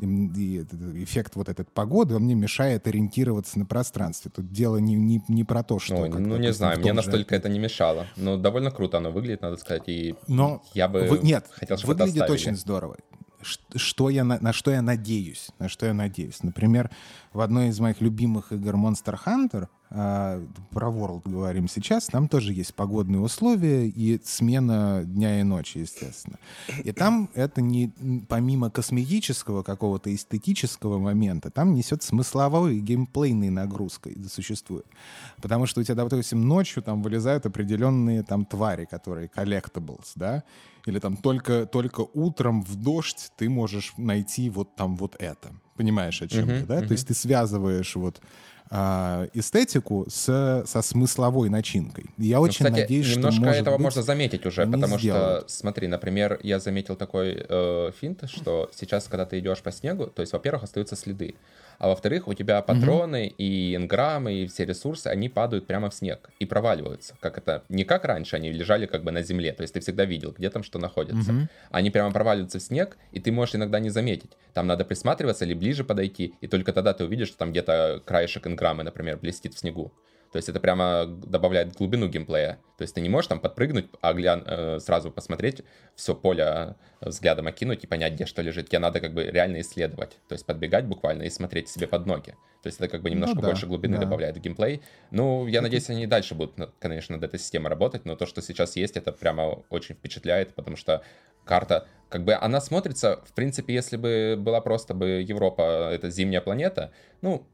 И, 0.00 0.64
эффект 1.02 1.34
вот 1.34 1.48
этот 1.48 1.72
погоды, 1.72 2.14
он 2.14 2.22
мне 2.22 2.36
мешает 2.36 2.86
ориентироваться 2.86 3.58
на 3.58 3.66
пространстве. 3.66 4.30
Тут 4.32 4.52
дело 4.52 4.76
не, 4.76 4.94
не, 4.94 5.22
не 5.26 5.42
про 5.42 5.64
то, 5.64 5.80
что... 5.80 5.96
Ой, 5.96 6.08
ну, 6.08 6.36
не 6.36 6.52
знаю, 6.52 6.78
мне 6.78 6.92
настолько 6.92 7.34
же... 7.34 7.40
это 7.40 7.48
не 7.48 7.58
мешало. 7.58 8.06
Но 8.16 8.36
довольно 8.36 8.70
круто 8.70 8.98
оно 8.98 9.10
выглядит, 9.10 9.42
надо 9.42 9.56
сказать, 9.56 9.88
и 9.88 10.14
Но 10.28 10.62
я 10.72 10.86
бы 10.86 11.02
вы... 11.02 11.18
Нет, 11.18 11.46
хотел, 11.50 11.76
чтобы 11.78 11.94
выглядит 11.94 12.22
это 12.22 12.32
очень 12.32 12.56
здорово 12.56 12.96
что 13.42 14.10
я, 14.10 14.24
на, 14.24 14.38
на 14.40 14.52
что 14.52 14.70
я 14.70 14.82
надеюсь, 14.82 15.48
на 15.58 15.68
что 15.68 15.86
я 15.86 15.94
надеюсь. 15.94 16.42
Например, 16.42 16.90
в 17.32 17.40
одной 17.40 17.68
из 17.68 17.78
моих 17.78 18.00
любимых 18.00 18.52
игр 18.52 18.74
Monster 18.74 19.18
Hunter, 19.24 19.68
э, 19.90 20.46
про 20.70 20.88
World 20.88 21.22
говорим 21.24 21.68
сейчас, 21.68 22.06
там 22.06 22.28
тоже 22.28 22.52
есть 22.52 22.74
погодные 22.74 23.20
условия 23.20 23.86
и 23.88 24.20
смена 24.24 25.02
дня 25.04 25.40
и 25.40 25.42
ночи, 25.42 25.78
естественно. 25.78 26.38
И 26.82 26.92
там 26.92 27.30
это 27.34 27.60
не, 27.60 27.92
помимо 28.28 28.70
косметического 28.70 29.62
какого-то 29.62 30.14
эстетического 30.14 30.98
момента, 30.98 31.50
там 31.50 31.74
несет 31.74 32.02
смысловой 32.02 32.76
и 32.76 32.80
геймплейной 32.80 33.50
нагрузкой 33.50 34.16
существует. 34.28 34.86
Потому 35.40 35.66
что 35.66 35.80
у 35.80 35.84
тебя, 35.84 35.94
допустим, 35.94 36.46
ночью 36.46 36.82
там 36.82 37.02
вылезают 37.02 37.46
определенные 37.46 38.22
там 38.22 38.44
твари, 38.44 38.84
которые 38.84 39.28
collectibles, 39.28 40.12
да, 40.16 40.42
или 40.88 40.98
там 40.98 41.16
только, 41.16 41.66
только 41.66 42.06
утром 42.14 42.62
в 42.62 42.76
дождь 42.76 43.30
ты 43.36 43.48
можешь 43.48 43.92
найти 43.96 44.50
вот 44.50 44.74
там 44.76 44.96
вот 44.96 45.16
это. 45.18 45.50
Понимаешь, 45.76 46.20
о 46.22 46.28
чем 46.28 46.48
uh-huh, 46.48 46.60
я, 46.60 46.66
да? 46.66 46.80
Uh-huh. 46.80 46.86
То 46.86 46.92
есть 46.92 47.06
ты 47.06 47.14
связываешь 47.14 47.94
вот 47.94 48.20
а, 48.70 49.28
эстетику 49.32 50.06
с, 50.08 50.64
со 50.66 50.82
смысловой 50.82 51.48
начинкой. 51.48 52.06
Я 52.18 52.36
ну, 52.36 52.42
очень 52.42 52.66
кстати, 52.66 52.80
надеюсь, 52.82 53.06
что 53.06 53.18
немножко 53.18 53.46
этого 53.46 53.76
быть, 53.76 53.84
можно 53.84 54.02
заметить 54.02 54.44
уже, 54.44 54.66
потому 54.66 54.98
сделают. 54.98 55.48
что, 55.48 55.58
смотри, 55.58 55.88
например, 55.88 56.38
я 56.42 56.60
заметил 56.60 56.96
такой 56.96 57.46
э, 57.48 57.92
финт, 57.98 58.24
что 58.28 58.70
сейчас, 58.74 59.04
когда 59.04 59.24
ты 59.24 59.38
идешь 59.38 59.62
по 59.62 59.72
снегу, 59.72 60.08
то 60.08 60.20
есть, 60.20 60.32
во-первых, 60.32 60.64
остаются 60.64 60.96
следы 60.96 61.36
а 61.78 61.88
во-вторых, 61.88 62.28
у 62.28 62.34
тебя 62.34 62.60
патроны 62.60 63.26
mm-hmm. 63.26 63.34
и 63.38 63.76
инграммы, 63.76 64.34
и 64.34 64.46
все 64.46 64.64
ресурсы, 64.64 65.06
они 65.06 65.28
падают 65.28 65.66
прямо 65.66 65.90
в 65.90 65.94
снег 65.94 66.30
и 66.38 66.44
проваливаются. 66.44 67.16
Как 67.20 67.38
это, 67.38 67.62
не 67.68 67.84
как 67.84 68.04
раньше, 68.04 68.36
они 68.36 68.52
лежали 68.52 68.86
как 68.86 69.04
бы 69.04 69.12
на 69.12 69.22
земле, 69.22 69.52
то 69.52 69.62
есть 69.62 69.74
ты 69.74 69.80
всегда 69.80 70.04
видел, 70.04 70.34
где 70.36 70.50
там 70.50 70.62
что 70.62 70.78
находится. 70.78 71.32
Mm-hmm. 71.32 71.48
Они 71.70 71.90
прямо 71.90 72.12
проваливаются 72.12 72.58
в 72.58 72.62
снег, 72.62 72.98
и 73.12 73.20
ты 73.20 73.30
можешь 73.30 73.54
иногда 73.54 73.78
не 73.78 73.90
заметить. 73.90 74.32
Там 74.54 74.66
надо 74.66 74.84
присматриваться 74.84 75.44
или 75.44 75.54
ближе 75.54 75.84
подойти, 75.84 76.34
и 76.40 76.48
только 76.48 76.72
тогда 76.72 76.94
ты 76.94 77.04
увидишь, 77.04 77.28
что 77.28 77.38
там 77.38 77.52
где-то 77.52 78.02
краешек 78.04 78.46
инграммы, 78.46 78.82
например, 78.82 79.18
блестит 79.18 79.54
в 79.54 79.58
снегу. 79.58 79.92
То 80.32 80.36
есть 80.36 80.48
это 80.48 80.60
прямо 80.60 81.06
добавляет 81.06 81.74
глубину 81.74 82.08
геймплея. 82.08 82.58
То 82.76 82.82
есть 82.82 82.94
ты 82.94 83.00
не 83.00 83.08
можешь 83.08 83.28
там 83.28 83.40
подпрыгнуть, 83.40 83.86
а 84.00 84.12
гля... 84.12 84.42
э, 84.44 84.78
сразу 84.80 85.10
посмотреть, 85.10 85.62
все 85.94 86.14
поле 86.14 86.76
э, 87.00 87.08
взглядом 87.08 87.46
окинуть 87.46 87.84
и 87.84 87.86
понять, 87.86 88.14
где 88.14 88.26
что 88.26 88.42
лежит. 88.42 88.68
Тебе 88.68 88.78
надо 88.78 89.00
как 89.00 89.14
бы 89.14 89.24
реально 89.24 89.60
исследовать. 89.60 90.18
То 90.28 90.34
есть 90.34 90.44
подбегать 90.44 90.84
буквально 90.84 91.22
и 91.22 91.30
смотреть 91.30 91.68
себе 91.68 91.86
под 91.86 92.06
ноги. 92.06 92.34
То 92.62 92.66
есть 92.66 92.78
это 92.78 92.88
как 92.88 93.02
бы 93.02 93.10
немножко 93.10 93.36
ну, 93.36 93.42
да, 93.42 93.48
больше 93.48 93.66
глубины 93.66 93.96
да. 93.96 94.02
добавляет 94.02 94.36
в 94.36 94.40
геймплей. 94.40 94.82
Ну, 95.10 95.46
я 95.46 95.62
надеюсь, 95.62 95.88
они 95.90 96.04
и 96.04 96.06
дальше 96.06 96.34
будут, 96.34 96.54
конечно, 96.78 97.16
над 97.16 97.24
этой 97.24 97.38
системой 97.38 97.70
работать, 97.70 98.04
но 98.04 98.16
то, 98.16 98.26
что 98.26 98.42
сейчас 98.42 98.76
есть, 98.76 98.96
это 98.96 99.12
прямо 99.12 99.62
очень 99.70 99.94
впечатляет, 99.94 100.54
потому 100.54 100.76
что 100.76 101.02
карта, 101.44 101.86
как 102.08 102.24
бы 102.24 102.34
она 102.34 102.60
смотрится, 102.60 103.20
в 103.24 103.32
принципе, 103.32 103.74
если 103.74 103.96
бы 103.96 104.36
была 104.38 104.60
просто 104.60 104.92
бы 104.92 105.24
Европа, 105.26 105.90
это 105.92 106.10
зимняя 106.10 106.40
планета, 106.40 106.92
ну, 107.22 107.46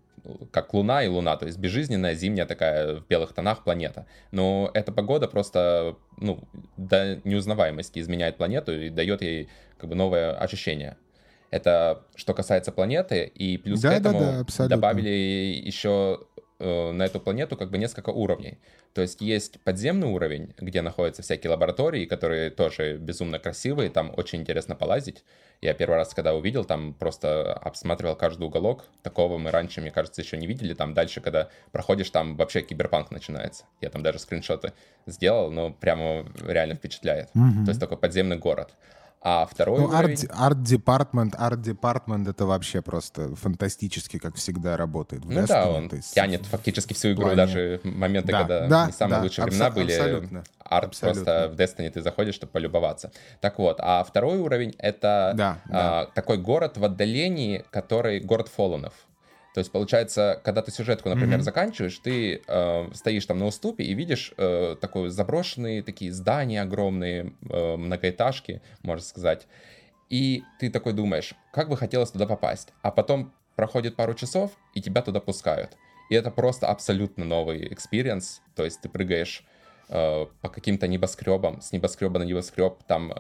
как 0.50 0.72
Луна 0.74 1.03
и 1.03 1.09
Луна, 1.09 1.37
то 1.37 1.46
есть 1.46 1.59
безжизненная 1.59 2.14
зимняя 2.14 2.46
такая 2.46 2.96
в 2.96 3.07
белых 3.07 3.33
тонах 3.33 3.64
планета. 3.64 4.07
Но 4.31 4.70
эта 4.74 4.92
погода 4.92 5.29
просто, 5.29 5.96
ну, 6.18 6.40
до 6.77 7.20
неузнаваемости 7.24 7.98
изменяет 7.98 8.37
планету 8.37 8.72
и 8.72 8.88
дает 8.90 9.22
ей 9.22 9.48
как 9.77 9.90
бы 9.90 9.94
новое 9.94 10.33
ощущение. 10.33 10.96
Это 11.50 12.03
что 12.16 12.35
касается 12.35 12.72
планеты, 12.72 13.27
и 13.27 13.59
плюс 13.59 13.81
да, 13.81 13.90
к 13.90 13.92
этому 13.92 14.18
да, 14.18 14.44
да, 14.59 14.68
добавили 14.68 15.09
еще 15.09 16.20
э, 16.64 16.92
на 16.92 17.05
эту 17.05 17.20
планету 17.20 17.57
как 17.57 17.70
бы 17.70 17.79
несколько 17.79 18.11
уровней. 18.11 18.59
То 18.94 19.03
есть 19.03 19.20
есть 19.20 19.61
подземный 19.61 20.09
уровень, 20.09 20.55
где 20.59 20.83
находятся 20.83 21.22
всякие 21.22 21.50
лаборатории, 21.50 22.07
которые 22.07 22.50
тоже 22.50 22.96
безумно 22.96 23.38
красивые, 23.38 23.90
там 23.90 24.12
очень 24.16 24.40
интересно 24.40 24.74
полазить. 24.74 25.24
Я 25.61 25.74
первый 25.74 25.96
раз, 25.96 26.14
когда 26.14 26.35
увидел, 26.35 26.64
там 26.64 26.94
просто 26.94 27.53
обсматривал 27.53 28.16
каждый 28.16 28.44
уголок. 28.44 28.85
Такого 29.03 29.38
мы 29.38 29.50
раньше, 29.50 29.81
мне 29.81 29.90
кажется, 29.90 30.20
еще 30.20 30.37
не 30.37 30.46
видели. 30.46 30.74
Там 30.74 30.94
дальше, 30.94 31.20
когда 31.20 31.48
проходишь, 31.72 32.11
там 32.11 32.37
вообще 32.37 32.61
киберпанк 32.61 33.11
начинается. 33.11 33.64
Я 33.81 33.90
там 33.90 34.03
даже 34.03 34.18
скриншоты 34.18 34.72
сделал, 35.07 35.50
но 35.50 35.72
прямо 35.72 36.27
реально 36.46 36.74
впечатляет. 36.74 37.31
Mm-hmm. 37.35 37.64
То 37.64 37.70
есть 37.70 37.81
такой 37.81 37.96
подземный 37.96 38.37
город. 38.37 38.74
А 39.26 39.46
второй 39.46 39.80
ну, 39.80 39.87
уровень... 39.87 40.28
арт-департмент, 40.30 41.34
арт-департмент 41.38 42.28
это 42.28 42.44
вообще 42.44 42.82
просто 42.82 43.34
фантастически, 43.37 44.18
как 44.18 44.34
всегда, 44.34 44.76
работает. 44.76 45.24
В 45.24 45.30
ну 45.30 45.40
Destiny, 45.40 45.46
да, 45.46 45.70
он 45.70 45.88
есть... 45.90 46.14
тянет 46.14 46.44
фактически 46.44 46.92
всю 46.92 47.12
игру, 47.12 47.22
плане... 47.22 47.37
даже 47.37 47.80
моменты, 47.84 48.32
да, 48.32 48.38
когда 48.40 48.68
да, 48.68 48.87
не 48.87 48.92
самые 48.92 49.16
да, 49.16 49.22
лучшие 49.22 49.46
времена 49.46 49.66
абсо- 49.68 49.74
были. 49.74 49.92
Абсолютно. 49.92 50.44
Арт 50.58 50.84
абсолютно. 50.88 51.24
просто 51.24 51.48
в 51.48 51.58
Destiny 51.58 51.90
ты 51.90 52.02
заходишь, 52.02 52.34
чтобы 52.34 52.52
полюбоваться. 52.52 53.12
Так 53.40 53.58
вот, 53.58 53.78
а 53.80 54.04
второй 54.04 54.37
уровень 54.37 54.74
это 54.78 55.32
да, 55.34 55.58
а, 55.70 56.04
да. 56.04 56.10
такой 56.14 56.37
город 56.37 56.76
в 56.76 56.84
отдалении, 56.84 57.64
который 57.70 58.20
город 58.20 58.50
Фолланов. 58.54 58.92
То 59.55 59.61
есть, 59.61 59.71
получается, 59.71 60.40
когда 60.43 60.62
ты 60.62 60.73
сюжетку, 60.73 61.09
например, 61.09 61.38
mm-hmm. 61.38 61.43
заканчиваешь, 61.43 61.97
ты 62.01 62.43
э, 62.45 62.88
стоишь 62.93 63.25
там 63.25 63.38
на 63.38 63.47
уступе 63.47 63.85
и 63.85 63.95
видишь 63.95 64.35
э, 64.37 64.75
такой 64.81 65.11
заброшенные 65.11 65.85
такие 65.85 66.12
здания 66.12 66.61
огромные, 66.61 67.33
э, 67.49 67.77
многоэтажки, 67.77 68.62
можно 68.83 69.05
сказать. 69.05 69.47
И 70.11 70.43
ты 70.59 70.71
такой 70.71 70.93
думаешь, 70.93 71.35
как 71.53 71.69
бы 71.69 71.77
хотелось 71.77 72.11
туда 72.11 72.27
попасть. 72.27 72.73
А 72.83 72.90
потом 72.90 73.33
проходит 73.55 73.95
пару 73.95 74.14
часов, 74.14 74.51
и 74.75 74.83
тебя 74.83 75.03
туда 75.03 75.21
пускают. 75.21 75.77
И 76.11 76.17
это 76.17 76.33
просто 76.33 76.67
абсолютно 76.67 77.25
новый 77.25 77.73
experience. 77.72 78.42
То 78.57 78.64
есть 78.64 78.81
ты 78.81 78.88
прыгаешь 78.88 79.45
э, 79.88 80.27
по 80.40 80.49
каким-то 80.49 80.88
небоскребам, 80.88 81.61
с 81.61 81.71
небоскреба 81.71 82.19
на 82.19 82.25
небоскреб, 82.25 82.83
там 82.88 83.14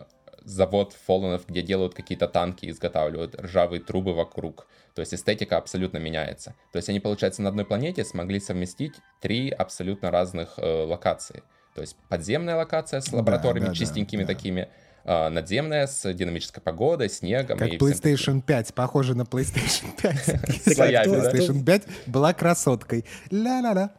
завод 0.44 0.94
Fallen 1.06 1.33
ов, 1.33 1.46
где 1.48 1.62
делают 1.62 1.94
какие-то 1.94 2.28
танки, 2.28 2.68
изготавливают 2.68 3.34
ржавые 3.40 3.80
трубы 3.80 4.14
вокруг. 4.14 4.66
То 4.94 5.00
есть 5.00 5.14
эстетика 5.14 5.56
абсолютно 5.56 5.98
меняется. 5.98 6.54
То 6.72 6.76
есть 6.76 6.88
они, 6.88 7.00
получается, 7.00 7.42
на 7.42 7.48
одной 7.48 7.64
планете 7.64 8.04
смогли 8.04 8.40
совместить 8.40 8.94
три 9.20 9.50
абсолютно 9.50 10.10
разных 10.10 10.54
э, 10.58 10.84
локации. 10.84 11.42
То 11.74 11.80
есть 11.80 11.96
подземная 12.08 12.56
локация 12.56 13.00
с 13.00 13.12
лабораториями 13.12 13.66
да, 13.66 13.72
да, 13.72 13.76
чистенькими 13.76 14.22
да, 14.22 14.28
такими, 14.28 14.68
э, 15.04 15.28
надземная 15.28 15.88
с 15.88 16.12
динамической 16.12 16.62
погодой, 16.62 17.08
снегом. 17.08 17.58
Как 17.58 17.68
и 17.68 17.76
PlayStation 17.76 18.40
5, 18.40 18.74
похоже 18.74 19.16
на 19.16 19.22
PlayStation 19.22 19.86
5. 20.00 20.28
PlayStation 20.66 21.64
5 21.64 21.82
была 22.06 22.32
красоткой. 22.32 23.04
Ля-ля-ля. 23.30 23.90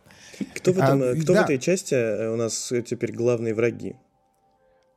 Кто, 0.55 0.73
в, 0.73 0.77
этом, 0.77 1.01
а, 1.01 1.15
кто 1.15 1.33
да. 1.33 1.41
в 1.41 1.45
этой 1.45 1.59
части 1.59 1.93
э, 1.93 2.29
у 2.29 2.37
нас 2.37 2.71
теперь 2.85 3.11
главные 3.11 3.53
враги? 3.53 3.95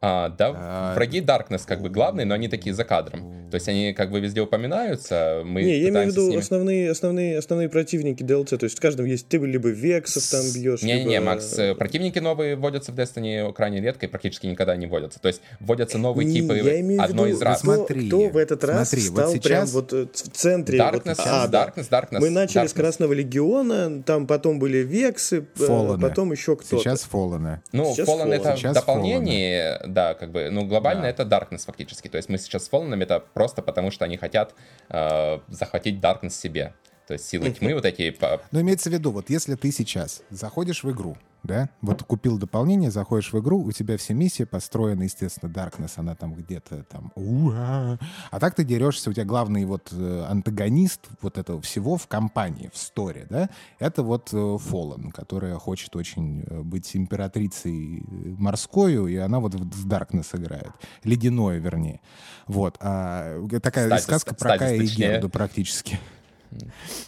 А, 0.00 0.28
да, 0.28 0.52
а... 0.54 0.94
враги 0.94 1.20
Darkness 1.20 1.62
как 1.66 1.82
бы 1.82 1.90
главные, 1.90 2.24
но 2.24 2.34
они 2.34 2.48
такие 2.48 2.72
за 2.72 2.84
кадром. 2.84 3.50
То 3.50 3.56
есть 3.56 3.68
они 3.68 3.92
как 3.94 4.10
бы 4.10 4.20
везде 4.20 4.40
упоминаются. 4.40 5.42
Мы 5.44 5.62
не, 5.62 5.78
я 5.80 5.88
имею 5.88 6.06
в 6.06 6.10
виду 6.10 6.28
ними... 6.28 6.40
основные, 6.40 6.90
основные, 6.90 7.38
основные 7.38 7.68
противники 7.68 8.22
DLC. 8.22 8.58
То 8.58 8.64
есть 8.64 8.76
в 8.76 8.80
каждом 8.80 9.06
есть 9.06 9.26
ты 9.28 9.38
либо 9.38 9.70
Вексов 9.70 10.22
там 10.30 10.42
бьешь. 10.54 10.82
Не-не-не, 10.82 11.14
либо... 11.18 11.24
Макс, 11.24 11.58
э, 11.58 11.74
противники 11.74 12.20
новые 12.20 12.54
вводятся 12.56 12.92
в 12.92 12.94
Destiny 12.94 13.52
крайне 13.52 13.80
редко 13.80 14.06
и 14.06 14.08
практически 14.08 14.46
никогда 14.46 14.76
не 14.76 14.86
вводятся. 14.86 15.18
То 15.18 15.28
есть 15.28 15.40
вводятся 15.58 15.98
новые 15.98 16.26
не, 16.26 16.42
типы 16.42 16.58
я 16.58 16.80
имею 16.80 17.02
одной 17.02 17.28
виду, 17.28 17.38
из 17.38 17.42
раз. 17.42 17.62
Кто, 17.62 17.74
смотри, 17.74 18.06
кто 18.06 18.28
в 18.28 18.36
этот 18.36 18.64
раз 18.64 18.90
смотри, 18.90 19.06
стал 19.06 19.24
вот 19.24 19.32
сейчас... 19.32 19.44
прям 19.44 19.66
вот 19.66 19.92
э, 19.92 20.06
в 20.12 20.30
центре? 20.36 20.78
Darkness, 20.78 21.16
вот, 21.16 21.26
а, 21.26 21.48
Darkness, 21.48 21.88
Darkness. 21.88 22.20
Мы 22.20 22.30
начали 22.30 22.64
Darkness. 22.64 22.68
с 22.68 22.72
Красного 22.72 23.12
Легиона, 23.14 24.02
там 24.04 24.26
потом 24.26 24.58
были 24.58 24.78
Вексы, 24.78 25.44
Fallen. 25.56 26.00
потом 26.00 26.30
еще 26.32 26.54
кто-то. 26.54 26.82
Сейчас 26.82 27.08
Fallen. 27.10 27.58
Ну, 27.72 27.94
Fallen 27.94 28.32
это 28.32 28.56
сейчас 28.56 28.74
дополнение, 28.74 29.80
да, 29.92 30.14
как 30.14 30.30
бы, 30.30 30.50
ну, 30.50 30.64
глобально 30.66 31.02
да. 31.02 31.08
это 31.08 31.22
Darkness 31.22 31.64
фактически. 31.66 32.08
То 32.08 32.16
есть 32.16 32.28
мы 32.28 32.38
сейчас 32.38 32.64
с 32.66 32.70
Fallen 32.70 33.02
это 33.02 33.20
просто 33.20 33.62
потому, 33.62 33.90
что 33.90 34.04
они 34.04 34.16
хотят 34.16 34.54
э, 34.88 35.38
захватить 35.48 36.00
Darkness 36.00 36.30
себе. 36.30 36.74
То 37.08 37.14
есть 37.14 37.24
силы 37.24 37.50
тьмы 37.50 37.72
вот 37.72 37.86
эти... 37.86 38.14
Но 38.50 38.60
имеется 38.60 38.90
в 38.90 38.92
виду, 38.92 39.12
вот 39.12 39.30
если 39.30 39.54
ты 39.54 39.72
сейчас 39.72 40.22
заходишь 40.28 40.84
в 40.84 40.90
игру, 40.90 41.16
да, 41.42 41.70
вот 41.80 42.02
купил 42.02 42.36
дополнение, 42.36 42.90
заходишь 42.90 43.32
в 43.32 43.38
игру, 43.40 43.62
у 43.62 43.72
тебя 43.72 43.96
все 43.96 44.12
миссии 44.12 44.42
построены, 44.44 45.04
естественно, 45.04 45.50
Darkness, 45.50 45.92
она 45.96 46.14
там 46.14 46.34
где-то 46.34 46.84
там... 46.84 47.10
Уа! 47.14 47.98
А 48.30 48.38
так 48.38 48.54
ты 48.54 48.62
дерешься, 48.62 49.08
у 49.08 49.14
тебя 49.14 49.24
главный 49.24 49.64
вот 49.64 49.88
э, 49.90 50.26
антагонист 50.28 51.00
вот 51.22 51.38
этого 51.38 51.62
всего 51.62 51.96
в 51.96 52.08
компании, 52.08 52.68
в 52.74 52.76
сторе, 52.76 53.26
да, 53.30 53.48
это 53.78 54.02
вот 54.02 54.28
э, 54.34 54.36
Fallen, 54.36 55.10
которая 55.10 55.54
хочет 55.54 55.96
очень 55.96 56.42
э, 56.42 56.60
быть 56.60 56.94
императрицей 56.94 58.02
морскою, 58.36 59.06
и 59.06 59.16
она 59.16 59.40
вот 59.40 59.54
в 59.54 59.88
Darkness 59.88 60.38
играет. 60.38 60.72
Ледяное, 61.04 61.56
вернее. 61.56 62.02
Вот. 62.46 62.76
А, 62.80 63.40
такая 63.62 63.86
кстати, 63.86 64.02
сказка 64.02 64.34
про 64.34 64.58
Кая 64.58 64.74
и 64.74 64.86
Герду 64.86 65.30
практически. 65.30 65.98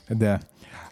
Да. 0.08 0.40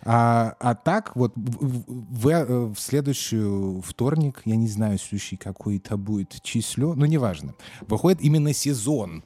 А, 0.04 0.54
а 0.60 0.74
так, 0.74 1.16
вот 1.16 1.32
в, 1.36 1.84
в, 1.86 2.28
э, 2.28 2.44
в 2.44 2.78
следующий 2.78 3.80
вторник, 3.82 4.42
я 4.44 4.56
не 4.56 4.68
знаю, 4.68 4.98
следующий 4.98 5.36
какой-то 5.36 5.96
будет 5.96 6.40
число, 6.42 6.94
но 6.94 7.04
неважно, 7.06 7.54
выходит 7.86 8.22
именно 8.22 8.52
сезон. 8.52 9.24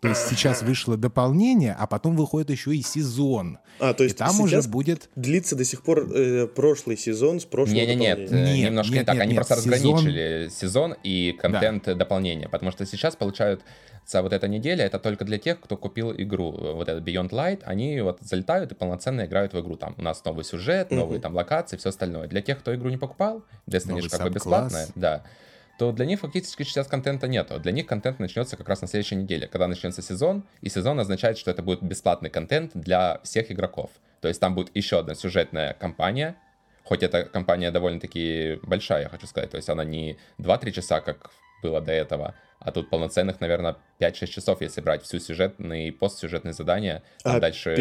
То 0.00 0.08
есть 0.08 0.28
сейчас 0.28 0.62
вышло 0.62 0.96
дополнение, 0.96 1.74
а 1.78 1.86
потом 1.86 2.16
выходит 2.16 2.50
еще 2.50 2.74
и 2.76 2.82
сезон. 2.82 3.58
А, 3.78 3.94
то 3.94 4.04
есть 4.04 4.16
и 4.16 4.18
там 4.18 4.38
уже 4.40 4.60
будет... 4.62 5.08
длится 5.16 5.56
до 5.56 5.64
сих 5.64 5.82
пор 5.82 6.10
э, 6.12 6.46
прошлый 6.46 6.96
сезон 6.96 7.40
с 7.40 7.44
прошлого 7.44 7.76
не, 7.76 7.86
не, 7.86 7.94
нет, 7.94 8.30
нет, 8.30 8.30
немножко 8.30 8.94
нет, 8.94 9.00
не 9.00 9.06
так. 9.06 9.14
Нет, 9.14 9.22
Они 9.22 9.32
нет, 9.34 9.46
просто 9.46 9.62
сезон... 9.62 9.72
разграничили 9.72 10.48
сезон 10.50 10.94
и 11.02 11.36
контент 11.38 11.84
да. 11.86 11.94
дополнения, 11.94 12.48
потому 12.48 12.72
что 12.72 12.84
сейчас 12.84 13.16
получают 13.16 13.62
вот 14.12 14.32
эта 14.32 14.48
неделя 14.48 14.84
это 14.84 14.98
только 14.98 15.24
для 15.24 15.38
тех, 15.38 15.60
кто 15.60 15.76
купил 15.76 16.12
игру, 16.12 16.52
вот 16.52 16.88
этот 16.88 17.06
Beyond 17.06 17.30
Light, 17.30 17.62
они 17.64 18.00
вот 18.00 18.18
залетают 18.20 18.72
и 18.72 18.74
полноценно 18.74 19.26
играют 19.26 19.52
в 19.52 19.60
игру. 19.60 19.76
Там 19.76 19.94
у 19.98 20.02
нас 20.02 20.24
новый 20.24 20.44
сюжет, 20.44 20.90
новые 20.90 21.20
там 21.20 21.34
локации, 21.34 21.76
все 21.76 21.88
остальное. 21.88 22.28
Для 22.28 22.40
тех, 22.40 22.60
кто 22.60 22.74
игру 22.74 22.88
не 22.88 22.98
покупал, 22.98 23.42
Destiny 23.66 24.02
же 24.02 24.08
как 24.08 24.22
бы 24.22 24.30
бесплатная, 24.30 24.88
да, 24.94 25.24
то 25.78 25.92
для 25.92 26.06
них 26.06 26.20
фактически 26.20 26.62
сейчас 26.62 26.86
контента 26.86 27.28
нету. 27.28 27.58
Для 27.60 27.72
них 27.72 27.86
контент 27.86 28.18
начнется 28.18 28.56
как 28.56 28.68
раз 28.68 28.80
на 28.80 28.88
следующей 28.88 29.16
неделе, 29.16 29.46
когда 29.46 29.68
начнется 29.68 30.02
сезон, 30.02 30.44
и 30.60 30.68
сезон 30.68 30.98
означает, 31.00 31.38
что 31.38 31.50
это 31.50 31.62
будет 31.62 31.82
бесплатный 31.82 32.30
контент 32.30 32.72
для 32.74 33.20
всех 33.22 33.50
игроков. 33.50 33.90
То 34.20 34.28
есть 34.28 34.40
там 34.40 34.54
будет 34.54 34.74
еще 34.74 34.98
одна 34.98 35.14
сюжетная 35.14 35.74
кампания, 35.74 36.36
хоть 36.84 37.02
эта 37.02 37.24
компания 37.24 37.70
довольно-таки 37.70 38.58
большая, 38.62 39.02
я 39.02 39.08
хочу 39.08 39.26
сказать, 39.26 39.50
то 39.50 39.56
есть 39.56 39.68
она 39.68 39.84
не 39.84 40.18
2-3 40.38 40.70
часа, 40.70 41.00
как 41.00 41.30
было 41.62 41.80
до 41.80 41.92
этого, 41.92 42.34
а 42.58 42.72
тут 42.72 42.90
полноценных, 42.90 43.40
наверное, 43.40 43.76
5-6 44.00 44.26
часов, 44.26 44.60
если 44.60 44.80
брать 44.80 45.02
всю 45.02 45.18
сюжетные 45.18 45.88
и 45.88 45.90
постсюжетные 45.90 46.52
задания. 46.52 47.02
Там 47.22 47.36
а 47.36 47.40
дальше... 47.40 47.74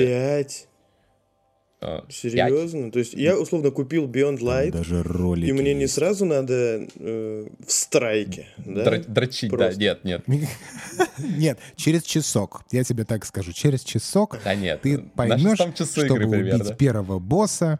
5? 1.86 2.04
Uh, 2.04 2.12
Серьезно? 2.12 2.84
5? 2.84 2.94
То 2.94 3.00
есть 3.00 3.14
я 3.14 3.38
условно 3.38 3.72
купил 3.72 4.08
Beyond 4.08 4.40
Light, 4.40 4.72
даже 4.72 5.04
ролики 5.04 5.50
и 5.50 5.54
мне 5.54 5.74
не 5.74 5.88
сразу 5.88 6.26
надо 6.26 6.88
э, 6.96 7.48
в 7.66 7.72
страйке, 7.72 8.48
да? 8.58 8.98
Дрочить, 9.08 9.52
Просто. 9.52 9.80
да, 9.80 9.98
нет, 10.04 10.04
нет. 10.04 10.24
Нет, 11.18 11.60
через 11.76 12.04
часок, 12.04 12.64
я 12.72 12.84
тебе 12.84 13.04
так 13.04 13.26
скажу, 13.26 13.52
через 13.52 13.82
часок 13.84 14.40
да 14.44 14.56
нет, 14.56 14.82
ты 14.82 15.00
поймешь, 15.00 15.58
чтобы 15.58 16.26
убить 16.26 16.78
первого 16.78 17.20
босса, 17.20 17.80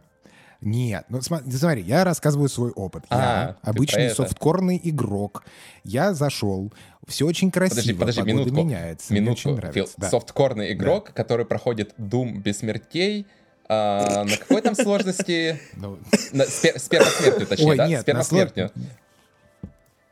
нет, 0.60 1.04
ну 1.08 1.20
смотри, 1.20 1.82
я 1.82 2.04
рассказываю 2.04 2.48
свой 2.48 2.70
опыт. 2.70 3.04
А, 3.10 3.16
я 3.16 3.56
обычный 3.62 4.10
софткорный 4.10 4.80
игрок. 4.82 5.44
Я 5.84 6.14
зашел, 6.14 6.72
все 7.06 7.26
очень 7.26 7.50
красиво, 7.50 7.76
подожди, 7.76 7.94
подожди, 7.94 8.20
погода 8.20 8.38
минутку, 8.38 8.56
меняется. 8.56 9.14
Минутку, 9.14 9.48
Мне 9.48 9.54
очень 9.54 9.60
нравится. 9.60 9.94
Да. 9.96 10.10
Софткорный 10.10 10.72
игрок, 10.72 11.06
да. 11.08 11.12
который 11.12 11.46
проходит 11.46 11.94
Doom 11.98 12.38
без 12.38 12.58
смертей, 12.58 13.26
А, 13.68 14.24
на 14.24 14.36
какой 14.36 14.62
там 14.62 14.74
сложности? 14.74 15.60
Ну. 15.74 15.98
С 16.12 16.88
первой 16.88 17.10
смертью, 17.10 17.46
точнее, 17.46 17.76
да? 17.76 18.00
С 18.00 18.04
первой 18.04 18.24
смертью. 18.24 18.70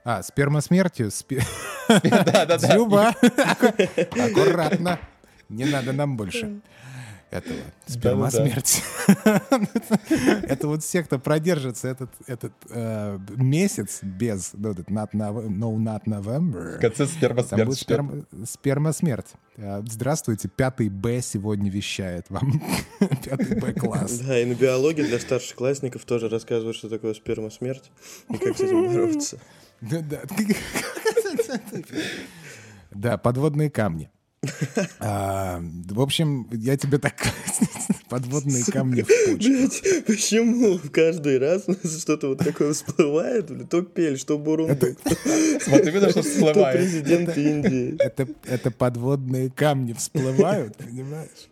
А, 0.04 0.22
спермосмертью? 0.22 1.10
Да-да-да. 1.88 2.56
Дзюба! 2.74 3.08
Аккуратно. 4.10 4.98
Не 5.48 5.64
надо 5.64 5.92
нам 5.92 6.16
больше 6.16 6.60
этого. 7.34 7.58
Сперма 7.86 8.30
смерти. 8.30 8.82
Это 10.48 10.68
вот 10.68 10.82
все, 10.82 11.02
кто 11.02 11.18
продержится 11.18 11.88
этот, 11.88 12.10
этот 12.26 12.52
э, 12.70 13.18
месяц 13.36 14.00
без 14.02 14.54
not 14.54 15.10
no, 15.12 15.76
not 15.76 16.04
November. 16.06 16.78
В 16.78 16.80
конце 16.80 17.06
сперма-смерть. 17.06 17.78
Сперма, 17.78 18.24
сперма-смерть. 18.44 19.32
Э, 19.56 19.82
здравствуйте, 19.84 20.48
пятый 20.48 20.88
Б 20.88 21.20
сегодня 21.22 21.70
вещает 21.70 22.26
вам. 22.30 22.62
пятый 23.24 23.58
Б-класс. 23.58 24.20
Да, 24.20 24.38
и 24.38 24.44
на 24.44 24.54
биологии 24.54 25.02
для 25.02 25.18
старших 25.18 25.56
классников 25.56 26.04
тоже 26.04 26.28
рассказывают, 26.28 26.76
что 26.76 26.88
такое 26.88 27.14
сперма-смерть 27.14 27.90
и 28.30 28.36
как 28.36 28.56
с 28.56 28.60
этим 28.60 28.86
бороться. 28.86 29.38
Да, 29.80 30.00
да. 30.00 30.22
Да, 32.94 33.18
подводные 33.18 33.70
камни. 33.70 34.08
А, 35.00 35.60
в 35.88 36.00
общем, 36.00 36.48
я 36.52 36.76
тебе 36.76 36.98
так 36.98 37.14
подводные 38.08 38.64
камни 38.64 39.02
в 39.02 39.06
почку. 39.06 40.02
почему 40.06 40.78
каждый 40.92 41.38
раз 41.38 41.66
что-то 42.00 42.28
вот 42.28 42.38
такое 42.38 42.72
всплывает? 42.72 43.68
То 43.68 43.82
Пель, 43.82 44.18
что 44.18 44.38
Бурундук. 44.38 44.98
Смотри, 45.60 45.90
видно, 45.90 46.10
что 46.10 46.22
всплывает. 46.22 46.78
президент 46.78 47.36
Индии. 47.36 47.98
Это 48.44 48.70
подводные 48.70 49.50
камни 49.50 49.92
всплывают, 49.92 50.76
понимаешь? 50.76 51.48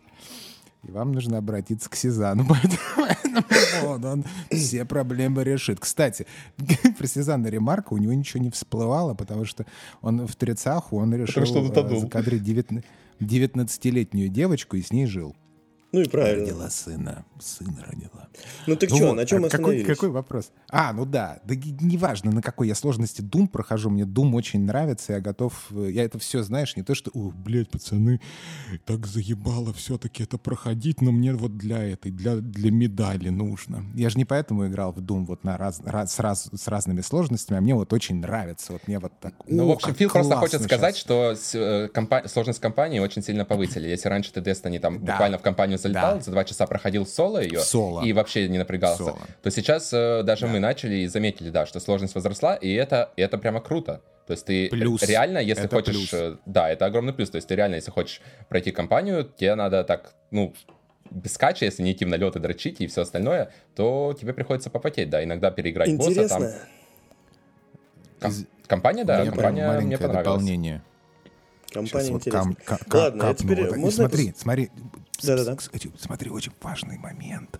И 0.83 0.91
вам 0.91 1.13
нужно 1.13 1.37
обратиться 1.37 1.89
к 1.89 1.95
Сезану. 1.95 2.45
Поэтому 2.97 3.93
он, 3.93 4.05
он 4.05 4.25
все 4.51 4.85
проблемы 4.85 5.43
решит. 5.43 5.79
Кстати, 5.79 6.27
про 6.97 7.07
Сезанна 7.07 7.47
ремарка, 7.47 7.93
у 7.93 7.97
него 7.97 8.13
ничего 8.13 8.43
не 8.43 8.49
всплывало, 8.49 9.13
потому 9.13 9.45
что 9.45 9.65
он 10.01 10.27
в 10.27 10.35
Трицаху, 10.35 10.97
он 10.97 11.15
решил 11.15 11.43
э, 11.43 11.99
закадрить 11.99 12.43
19-летнюю 12.43 14.29
девочку 14.29 14.75
и 14.75 14.81
с 14.81 14.91
ней 14.91 15.05
жил. 15.05 15.35
Ну 15.93 16.01
и 16.01 16.05
правильно. 16.05 16.45
Родила 16.45 16.69
сына. 16.71 17.23
Сына 17.39 17.85
родила. 17.87 18.27
Ну 18.65 18.75
так 18.75 18.89
ну, 18.89 18.95
что, 18.95 19.07
вот. 19.09 19.13
на 19.13 19.25
чем 19.27 19.45
а 19.45 19.49
какой, 19.49 19.83
какой 19.83 20.09
вопрос? 20.09 20.51
А, 20.67 20.91
ну 20.91 21.05
да. 21.05 21.39
Да 21.43 21.53
неважно, 21.53 22.31
на 22.31 22.41
какой 22.41 22.67
я 22.67 22.73
сложности 22.73 23.21
Doom 23.21 23.47
прохожу. 23.47 23.91
Мне 23.91 24.03
Doom 24.03 24.33
очень 24.33 24.65
нравится. 24.65 25.13
Я 25.13 25.19
готов... 25.19 25.67
Э, 25.69 25.91
я 25.91 26.03
это 26.03 26.17
все, 26.17 26.41
знаешь, 26.41 26.75
не 26.75 26.81
то, 26.81 26.95
что... 26.95 27.11
О, 27.13 27.31
блядь, 27.31 27.69
пацаны, 27.69 28.19
так 28.85 29.05
заебало 29.05 29.71
все-таки 29.71 30.23
это 30.23 30.39
проходить, 30.39 30.99
но 30.99 31.11
мне 31.11 31.31
вот 31.31 31.57
для 31.57 31.83
этой, 31.83 32.11
для, 32.11 32.37
для 32.37 32.71
медали 32.71 33.29
нужно. 33.29 33.85
Я 33.93 34.09
же 34.09 34.17
не 34.17 34.25
поэтому 34.25 34.65
играл 34.65 34.93
в 34.93 34.97
Doom 34.97 35.27
вот 35.27 35.43
на 35.43 35.59
раз, 35.59 35.79
раз, 35.85 36.15
с, 36.15 36.19
раз, 36.19 36.49
с 36.51 36.67
разными 36.67 37.01
сложностями, 37.01 37.59
а 37.59 37.61
мне 37.61 37.75
вот 37.75 37.93
очень 37.93 38.15
нравится. 38.15 38.73
Вот 38.73 38.87
мне 38.87 38.97
вот 38.97 39.11
так... 39.19 39.35
Ну, 39.45 39.67
в 39.67 39.71
общем, 39.71 39.93
Фил 39.93 40.09
просто 40.09 40.37
хочет 40.37 40.63
сказать, 40.63 40.97
что 40.97 41.35
э, 41.53 41.87
компа- 41.93 42.27
сложность 42.27 42.59
компании 42.59 42.97
очень 42.97 43.21
сильно 43.21 43.45
повысили. 43.45 43.87
Если 43.87 44.09
раньше 44.09 44.33
ты 44.33 44.39
Destiny 44.39 44.79
там 44.79 45.05
да. 45.05 45.11
буквально 45.11 45.37
в 45.37 45.43
компанию 45.43 45.77
залетал, 45.83 46.15
да. 46.15 46.21
за 46.21 46.31
два 46.31 46.43
часа 46.43 46.65
проходил 46.65 47.05
соло 47.05 47.41
ее, 47.41 47.59
соло. 47.59 48.03
и 48.03 48.13
вообще 48.13 48.47
не 48.49 48.57
напрягался, 48.57 49.03
соло. 49.03 49.19
то 49.41 49.51
сейчас 49.51 49.93
э, 49.93 50.23
даже 50.23 50.47
да. 50.47 50.53
мы 50.53 50.59
начали 50.59 50.95
и 50.95 51.07
заметили, 51.07 51.49
да, 51.49 51.65
что 51.65 51.79
сложность 51.79 52.15
возросла, 52.15 52.55
и 52.55 52.73
это, 52.73 53.11
и 53.15 53.21
это 53.21 53.37
прямо 53.37 53.61
круто. 53.61 54.01
То 54.25 54.31
есть 54.31 54.45
ты 54.45 54.69
плюс. 54.69 55.03
реально, 55.03 55.39
если 55.39 55.65
это 55.65 55.75
хочешь... 55.75 56.09
Плюс. 56.09 56.37
Да, 56.45 56.69
это 56.69 56.85
огромный 56.85 57.13
плюс. 57.13 57.29
То 57.29 57.35
есть 57.35 57.47
ты 57.47 57.55
реально, 57.55 57.75
если 57.75 57.91
хочешь 57.91 58.21
пройти 58.47 58.71
компанию, 58.71 59.29
тебе 59.35 59.55
надо 59.55 59.83
так, 59.83 60.13
ну, 60.31 60.53
без 61.11 61.37
кача, 61.37 61.65
если 61.65 61.83
не 61.83 61.91
идти 61.91 62.05
в 62.05 62.07
налеты, 62.07 62.39
дрочить 62.39 62.79
и 62.79 62.87
все 62.87 63.01
остальное, 63.01 63.51
то 63.75 64.15
тебе 64.19 64.33
приходится 64.33 64.69
попотеть, 64.69 65.09
да, 65.09 65.23
иногда 65.23 65.51
переиграть 65.51 65.89
Интересно. 65.89 66.39
босса 66.39 66.59
там. 68.19 68.31
Ком- 68.31 68.47
компания, 68.67 69.03
да, 69.03 69.25
компания 69.25 69.79
мне 69.81 69.97
понравилась. 69.97 70.25
дополнение. 70.25 70.81
Компания 71.73 72.09
интересная. 72.09 72.43
Вот 72.43 72.57
кам- 72.65 72.77
кам- 72.87 72.99
Ладно, 73.01 73.29
а 73.29 73.33
теперь 73.33 73.67
вот, 73.67 73.77
можно... 73.77 74.07
Смотри, 74.07 74.33
смотри, 74.37 74.69
да-да-да. 75.21 75.57
Смотри, 75.99 76.29
очень 76.29 76.51
важный 76.61 76.97
момент. 76.97 77.59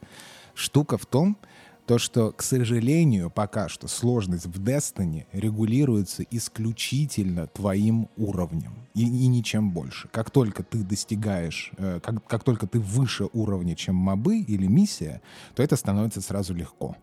Штука 0.54 0.98
в 0.98 1.06
том, 1.06 1.38
то, 1.86 1.98
что, 1.98 2.32
к 2.32 2.42
сожалению, 2.44 3.30
пока 3.30 3.68
что 3.68 3.88
сложность 3.88 4.46
в 4.46 4.62
Destiny 4.62 5.26
регулируется 5.34 6.24
исключительно 6.32 7.48
твоим 7.48 8.08
уровнем 8.16 8.76
и, 8.94 9.02
и 9.02 9.28
ничем 9.28 9.72
больше. 9.72 10.08
Как 10.10 10.32
только 10.32 10.64
ты 10.64 10.78
достигаешь, 10.80 11.72
э, 11.78 12.00
как, 12.02 12.26
как 12.26 12.44
только 12.44 12.68
ты 12.68 12.80
выше 12.80 13.28
уровня, 13.34 13.76
чем 13.76 13.96
мобы 13.96 14.40
или 14.40 14.66
миссия, 14.66 15.22
то 15.56 15.64
это 15.64 15.76
становится 15.76 16.22
сразу 16.22 16.54
легко. 16.54 16.96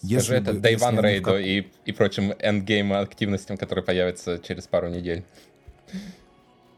Если 0.00 0.36
Скажи 0.36 0.40
бы, 0.40 0.50
это 0.58 0.68
Day 0.68 0.76
One 0.76 1.00
рейду 1.02 1.24
как... 1.24 1.40
и, 1.40 1.70
и 1.84 1.92
прочим 1.92 2.32
endgame 2.38 2.92
активностям, 2.92 3.56
которые 3.56 3.84
появятся 3.84 4.38
через 4.38 4.66
пару 4.66 4.88
недель. 4.88 5.24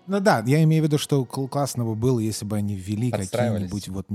Ну 0.07 0.21
да, 0.21 0.42
я 0.47 0.62
имею 0.62 0.83
в 0.83 0.87
виду, 0.87 0.99
что 0.99 1.25
классно 1.25 1.85
бы 1.85 1.95
было, 1.95 2.21
если 2.21 2.45
бы 2.45 2.57
они 2.57 2.77
ввели 2.77 3.11
какие-нибудь 3.11 3.88
вот 3.88 4.11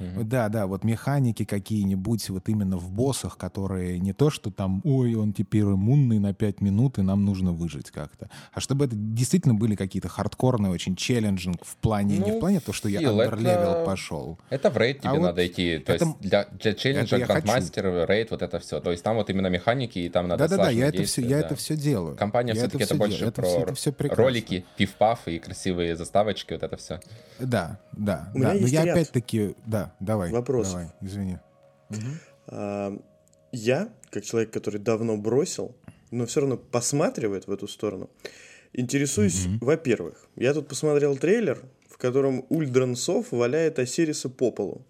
Угу. 0.00 0.24
Да, 0.24 0.48
да, 0.48 0.66
вот 0.66 0.84
механики 0.84 1.44
какие-нибудь 1.44 2.28
вот 2.30 2.48
именно 2.48 2.76
в 2.76 2.90
боссах, 2.90 3.36
которые 3.36 3.98
не 3.98 4.12
то, 4.12 4.30
что 4.30 4.50
там, 4.50 4.80
ой, 4.84 5.14
он 5.14 5.32
теперь 5.32 5.62
иммунный 5.62 6.18
на 6.18 6.34
5 6.34 6.60
минут, 6.60 6.98
и 6.98 7.02
нам 7.02 7.24
нужно 7.24 7.52
выжить 7.52 7.90
как-то. 7.90 8.28
А 8.52 8.60
чтобы 8.60 8.86
это 8.86 8.96
действительно 8.96 9.54
были 9.54 9.76
какие-то 9.76 10.08
хардкорные 10.08 10.72
очень 10.72 10.96
challenging 10.96 11.64
в 11.64 11.76
плане, 11.76 12.18
ну, 12.18 12.26
не 12.26 12.32
в 12.32 12.40
плане 12.40 12.60
то, 12.60 12.72
что 12.72 12.88
я 12.88 12.98
underlevel 13.08 13.70
это... 13.70 13.84
пошел. 13.84 14.38
Это 14.50 14.70
в 14.70 14.76
рейд 14.76 15.00
тебе 15.00 15.10
а 15.10 15.14
надо 15.14 15.42
вот 15.42 15.50
идти. 15.50 15.78
То 15.78 15.92
это... 15.92 16.04
есть 16.04 16.18
для, 16.20 16.46
для 16.46 16.74
челленджа, 16.74 17.18
грандмастер, 17.18 18.08
рейд, 18.08 18.30
вот 18.30 18.42
это 18.42 18.58
все. 18.58 18.80
То 18.80 18.90
есть 18.90 19.02
там 19.04 19.16
вот 19.16 19.30
именно 19.30 19.46
механики, 19.48 19.98
и 19.98 20.08
там 20.08 20.28
надо 20.28 20.48
Да-да-да, 20.48 20.70
я, 20.70 20.88
это 20.88 21.02
все, 21.04 21.22
я 21.22 21.40
да. 21.40 21.46
это 21.46 21.56
все 21.56 21.76
делаю. 21.76 22.16
Компания 22.16 22.54
все-таки 22.54 22.84
это, 22.84 22.94
больше 22.94 23.18
делаю. 23.18 23.32
про 23.32 23.42
это 23.42 23.50
все, 23.74 23.90
это 23.90 24.08
все 24.08 24.14
ролики, 24.14 24.64
пиф-паф 24.76 25.26
и 25.26 25.38
красивые 25.38 25.96
заставочки, 25.96 26.52
вот 26.52 26.62
это 26.62 26.76
все. 26.76 27.00
Да, 27.38 27.78
да, 27.92 28.30
У 28.34 28.40
да. 28.40 28.54
Но 28.54 28.66
я 28.66 28.82
опять-таки, 28.82 29.54
да, 29.66 29.83
давай. 30.00 30.30
Вопрос. 30.30 30.70
Давай, 30.70 30.88
извини. 31.00 31.38
А, 32.46 32.96
я, 33.52 33.88
как 34.10 34.24
человек, 34.24 34.52
который 34.52 34.80
давно 34.80 35.16
бросил, 35.16 35.76
но 36.10 36.26
все 36.26 36.40
равно 36.40 36.56
посматривает 36.56 37.46
в 37.46 37.50
эту 37.50 37.68
сторону, 37.68 38.10
интересуюсь, 38.72 39.46
угу. 39.46 39.66
во-первых, 39.66 40.26
я 40.36 40.54
тут 40.54 40.68
посмотрел 40.68 41.16
трейлер, 41.16 41.62
в 41.88 41.98
котором 41.98 42.44
Ульдранцов 42.48 43.32
валяет 43.32 43.78
Осириса 43.78 44.28
по 44.28 44.50
полу. 44.50 44.86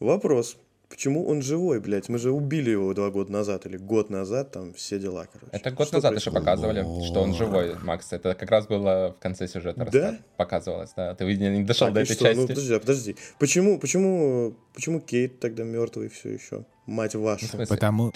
Вопрос. 0.00 0.58
Почему 0.88 1.26
он 1.26 1.42
живой, 1.42 1.80
блядь? 1.80 2.08
Мы 2.08 2.18
же 2.18 2.30
убили 2.30 2.70
его 2.70 2.94
два 2.94 3.10
года 3.10 3.32
назад 3.32 3.66
или 3.66 3.76
год 3.76 4.08
назад, 4.08 4.52
там 4.52 4.72
все 4.72 5.00
дела, 5.00 5.26
короче. 5.30 5.50
Это 5.50 5.72
год 5.72 5.88
что 5.88 5.96
назад 5.96 6.12
происходит? 6.12 6.36
еще 6.36 6.46
показывали, 6.46 7.06
что 7.06 7.22
он 7.22 7.34
живой, 7.34 7.74
Макс. 7.82 8.12
Это 8.12 8.34
как 8.34 8.50
раз 8.50 8.68
было 8.68 9.14
в 9.16 9.20
конце 9.20 9.48
сюжета 9.48 9.84
да? 9.90 10.18
показывалось, 10.36 10.92
да. 10.96 11.14
Ты 11.14 11.24
не 11.24 11.64
дошел 11.64 11.88
а, 11.88 11.90
до 11.90 12.00
этой 12.00 12.14
что? 12.14 12.24
Ну, 12.24 12.28
части. 12.28 12.40
Ну, 12.40 12.46
подожди, 12.46 12.74
а 12.74 12.80
подожди. 12.80 13.16
Почему, 13.38 13.78
почему, 13.80 14.54
почему 14.74 15.00
Кейт 15.00 15.40
тогда 15.40 15.64
мертвый 15.64 16.08
все 16.08 16.30
еще? 16.30 16.64
Мать 16.86 17.16
вашу. 17.16 17.46
Ну, 17.52 17.66
потому, 17.66 18.12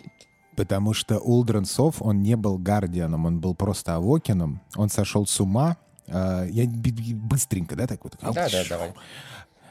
потому 0.56 0.94
что 0.94 1.18
Улдренсов, 1.18 2.00
он 2.00 2.22
не 2.22 2.37
был 2.37 2.56
Гардианом, 2.56 3.26
он 3.26 3.40
был 3.40 3.56
просто 3.56 3.96
Авокином. 3.96 4.62
Он 4.76 4.88
сошел 4.88 5.26
с 5.26 5.40
ума. 5.40 5.76
Uh, 6.06 6.50
я 6.50 6.66
быстренько, 7.14 7.76
да, 7.76 7.87
так 7.87 8.02
вот? 8.02 8.16
Да, 8.20 8.33
да, 8.33 8.64
давай. 8.68 8.92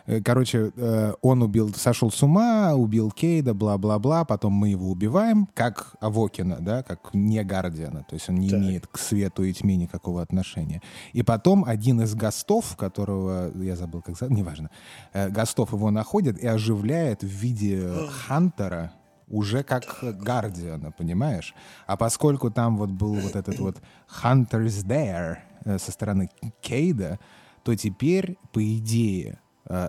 Э, 0.10 0.22
короче, 0.22 0.72
э, 0.76 1.14
он 1.22 1.44
убил, 1.44 1.72
сошел 1.76 2.10
с 2.10 2.24
ума, 2.24 2.74
убил 2.74 3.12
Кейда, 3.12 3.54
бла-бла-бла, 3.54 4.26
потом 4.26 4.54
мы 4.54 4.70
его 4.70 4.90
убиваем, 4.90 5.48
как 5.54 5.96
Авокина, 6.02 6.58
да, 6.60 6.82
как 6.82 7.14
не 7.14 7.44
Гардиана, 7.44 8.04
то 8.10 8.16
есть 8.16 8.28
он 8.28 8.36
не 8.36 8.50
так. 8.50 8.60
имеет 8.60 8.88
к 8.88 8.98
свету 8.98 9.44
и 9.44 9.54
тьме 9.54 9.78
никакого 9.78 10.24
отношения. 10.24 10.82
И 11.14 11.22
потом 11.22 11.64
один 11.64 12.02
из 12.02 12.16
гостов, 12.16 12.76
которого, 12.76 13.52
я 13.62 13.76
забыл, 13.76 14.02
как 14.02 14.18
зовут, 14.18 14.36
неважно, 14.36 14.72
э, 15.14 15.30
гостов 15.30 15.74
его 15.74 15.92
находит 15.92 16.40
и 16.40 16.48
оживляет 16.48 17.22
в 17.22 17.28
виде 17.28 17.94
Хантера, 18.10 18.94
уже 19.28 19.62
как 19.62 19.84
Гардиана, 20.02 20.92
понимаешь? 20.92 21.54
А 21.86 21.98
поскольку 21.98 22.50
там 22.50 22.78
вот 22.78 22.90
был 22.90 23.14
вот 23.14 23.36
этот 23.36 23.60
вот 23.60 23.80
Hunter's 24.24 24.84
There 24.84 25.38
со 25.78 25.92
стороны 25.92 26.32
Кейда, 26.62 27.20
то 27.64 27.76
теперь, 27.76 28.40
по 28.52 28.60
идее, 28.76 29.38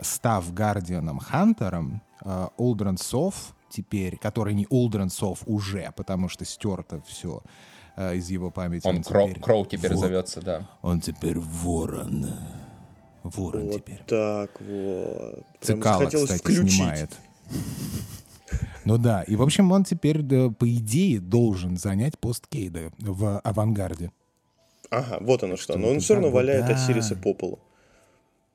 став 0.02 0.52
Гардианом 0.52 1.18
Хантером, 1.18 2.02
Олдренсов 2.56 3.54
теперь, 3.70 4.18
который 4.18 4.54
не 4.54 4.66
Олдренсов 4.68 5.42
уже, 5.46 5.92
потому 5.96 6.28
что 6.28 6.44
стерто 6.44 7.00
все 7.06 7.42
э, 7.96 8.16
из 8.16 8.28
его 8.28 8.50
памяти. 8.50 8.86
Он, 8.86 8.96
он 8.96 9.02
Кроу 9.02 9.28
теперь, 9.28 9.42
Кроу 9.42 9.66
теперь 9.66 9.94
вор... 9.94 10.00
зовется, 10.00 10.42
да. 10.42 10.68
Он 10.82 11.00
теперь 11.00 11.38
Ворон. 11.38 12.26
Ворон 13.22 13.66
вот 13.66 13.76
теперь. 13.76 14.02
так 14.06 14.50
вот. 14.60 15.44
Цикало, 15.60 16.06
кстати, 16.06 16.38
включить. 16.40 16.72
снимает. 16.72 17.10
Ну 18.84 18.98
да, 18.98 19.22
и 19.22 19.36
в 19.36 19.42
общем 19.42 19.70
он 19.72 19.84
теперь, 19.84 20.22
по 20.22 20.68
идее, 20.68 21.20
должен 21.20 21.76
занять 21.76 22.18
пост 22.18 22.46
Кейда 22.48 22.90
в 22.98 23.38
авангарде. 23.40 24.10
Ага, 24.90 25.18
вот 25.20 25.44
оно 25.44 25.56
что. 25.56 25.78
Но 25.78 25.88
он 25.88 26.00
все 26.00 26.14
равно 26.14 26.30
валяет 26.30 26.66
да. 26.66 26.74
Осириса 26.74 27.14
по 27.14 27.34
полу. 27.34 27.60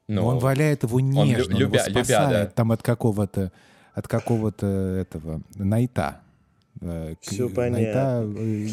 Ну, 0.08 0.26
он 0.26 0.40
валяет 0.40 0.84
его 0.84 1.00
нежно, 1.00 1.56
он, 1.56 1.60
любя, 1.60 1.84
он 1.84 1.92
его 1.92 2.04
спасает 2.04 2.30
любя, 2.30 2.44
да. 2.44 2.46
там 2.48 2.72
от 2.72 2.84
какого-то 2.84 3.52
от 3.94 4.08
какого-то 4.08 4.68
этого 4.68 5.42
найта. 5.56 6.22
Э, 6.82 7.16
Все 7.22 7.50
понятно. 7.50 8.32
Э, 8.38 8.68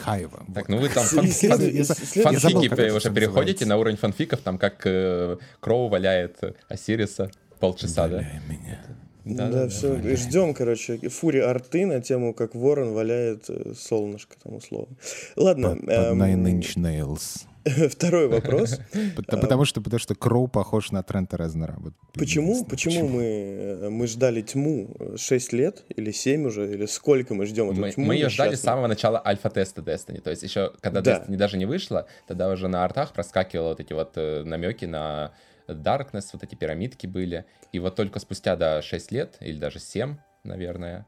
Хаева. 0.00 0.44
Так, 0.52 0.68
ну 0.68 0.78
вы 0.78 0.88
там 0.88 1.04
фанфики 1.06 2.90
уже 2.90 3.10
переходите 3.10 3.64
на 3.64 3.78
уровень 3.78 3.96
фанфиков, 3.96 4.40
там 4.40 4.58
как 4.58 4.82
э, 4.84 5.36
Кроу 5.60 5.88
валяет 5.88 6.40
Осириса 6.68 7.30
полчаса, 7.60 8.08
да? 8.08 8.26
меня. 8.48 8.80
Да, 9.24 9.48
да, 9.48 9.62
да, 9.62 9.68
все. 9.68 9.96
Да, 9.96 10.16
Ждем, 10.16 10.54
короче, 10.54 10.98
фури 11.08 11.38
арты 11.38 11.84
на 11.86 12.00
тему, 12.00 12.32
как 12.32 12.54
ворон 12.54 12.92
валяет 12.92 13.48
солнышко, 13.76 14.36
там 14.42 14.56
условно. 14.56 14.96
Ладно. 15.34 15.70
Под, 15.70 15.88
эм... 15.88 16.22
Nine 16.22 16.60
Inch 16.60 16.76
Nails. 16.76 17.44
Второй 17.90 18.28
вопрос. 18.28 18.78
Потому 19.16 19.64
что, 19.64 19.80
потому 19.80 19.98
что 19.98 20.14
Кроу 20.14 20.46
похож 20.46 20.92
на 20.92 21.02
Трента 21.02 21.36
Резнера. 21.36 21.78
почему, 22.14 22.64
почему 22.64 23.08
мы, 23.08 23.24
э, 23.24 23.88
мы 23.88 24.06
ждали 24.06 24.42
тьму 24.42 24.94
6 25.16 25.52
лет 25.52 25.84
или 25.88 26.12
7 26.12 26.46
уже, 26.46 26.72
или 26.72 26.86
сколько 26.86 27.34
мы 27.34 27.46
ждем 27.46 27.70
эту 27.70 27.80
мы, 27.80 27.90
тьму? 27.90 28.06
Мы 28.06 28.14
ее 28.14 28.28
ждали 28.28 28.54
с 28.54 28.60
самого 28.60 28.86
начала 28.86 29.20
альфа-теста 29.24 29.82
Destiny. 29.82 30.20
То 30.20 30.30
есть 30.30 30.42
еще, 30.42 30.72
когда 30.80 31.00
да. 31.00 31.18
Destiny 31.18 31.36
даже 31.36 31.58
не 31.58 31.66
вышла, 31.66 32.06
тогда 32.28 32.48
уже 32.50 32.68
на 32.68 32.84
артах 32.84 33.12
проскакивало 33.12 33.70
вот 33.70 33.80
эти 33.80 33.92
вот 33.92 34.12
э, 34.16 34.44
намеки 34.44 34.84
на 34.84 35.32
Darkness, 35.66 36.26
вот 36.32 36.44
эти 36.44 36.54
пирамидки 36.54 37.06
были. 37.06 37.44
И 37.72 37.80
вот 37.80 37.96
только 37.96 38.20
спустя, 38.20 38.54
да, 38.54 38.80
6 38.80 39.10
лет, 39.10 39.36
или 39.40 39.58
даже 39.58 39.80
7, 39.80 40.16
наверное, 40.44 41.06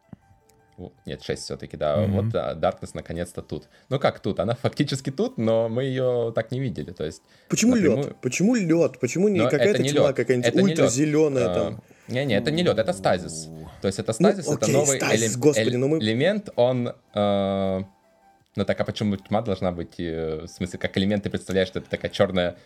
нет, 1.06 1.22
6 1.22 1.42
все-таки, 1.42 1.76
да. 1.76 1.96
Mm-hmm. 1.96 2.10
Вот 2.10 2.28
да, 2.28 2.54
Darkness 2.54 2.90
наконец-то 2.94 3.42
тут. 3.42 3.68
Ну 3.88 3.98
как 3.98 4.20
тут? 4.20 4.40
Она 4.40 4.54
фактически 4.54 5.10
тут, 5.10 5.38
но 5.38 5.68
мы 5.68 5.84
ее 5.84 6.32
так 6.34 6.50
не 6.52 6.60
видели. 6.60 6.90
То 6.92 7.04
есть, 7.04 7.22
Почему 7.48 7.74
напрямую... 7.74 8.08
лед? 8.08 8.16
Почему 8.20 8.54
лед? 8.54 8.98
Почему 9.00 9.28
не 9.28 9.40
какая-то 9.40 9.82
не 9.82 9.90
тьма, 9.90 10.12
какая-нибудь 10.12 10.62
ультразеленая 10.62 11.54
там? 11.54 11.82
Не-не, 12.08 12.36
это 12.36 12.50
не 12.50 12.62
лед, 12.62 12.78
это 12.78 12.92
стазис. 12.92 13.48
То 13.82 13.88
есть 13.88 13.98
это 13.98 14.14
ну, 14.18 14.30
стазис, 14.30 14.46
ну, 14.46 14.54
окей, 14.54 14.68
это 14.68 14.72
новый 14.72 14.96
стазис, 14.96 15.22
элем... 15.22 15.40
господи, 15.40 15.68
элем... 15.68 15.88
мы... 15.88 15.98
элемент, 15.98 16.48
он... 16.56 16.94
Э... 17.14 17.82
Ну 18.56 18.64
так, 18.64 18.80
а 18.80 18.84
почему 18.84 19.16
тьма 19.16 19.42
должна 19.42 19.70
быть, 19.70 20.00
э, 20.00 20.40
в 20.42 20.48
смысле, 20.48 20.80
как 20.80 20.98
элемент 20.98 21.22
ты 21.22 21.30
представляешь, 21.30 21.68
что 21.68 21.78
это 21.78 21.88
такая 21.88 22.10
черная 22.10 22.56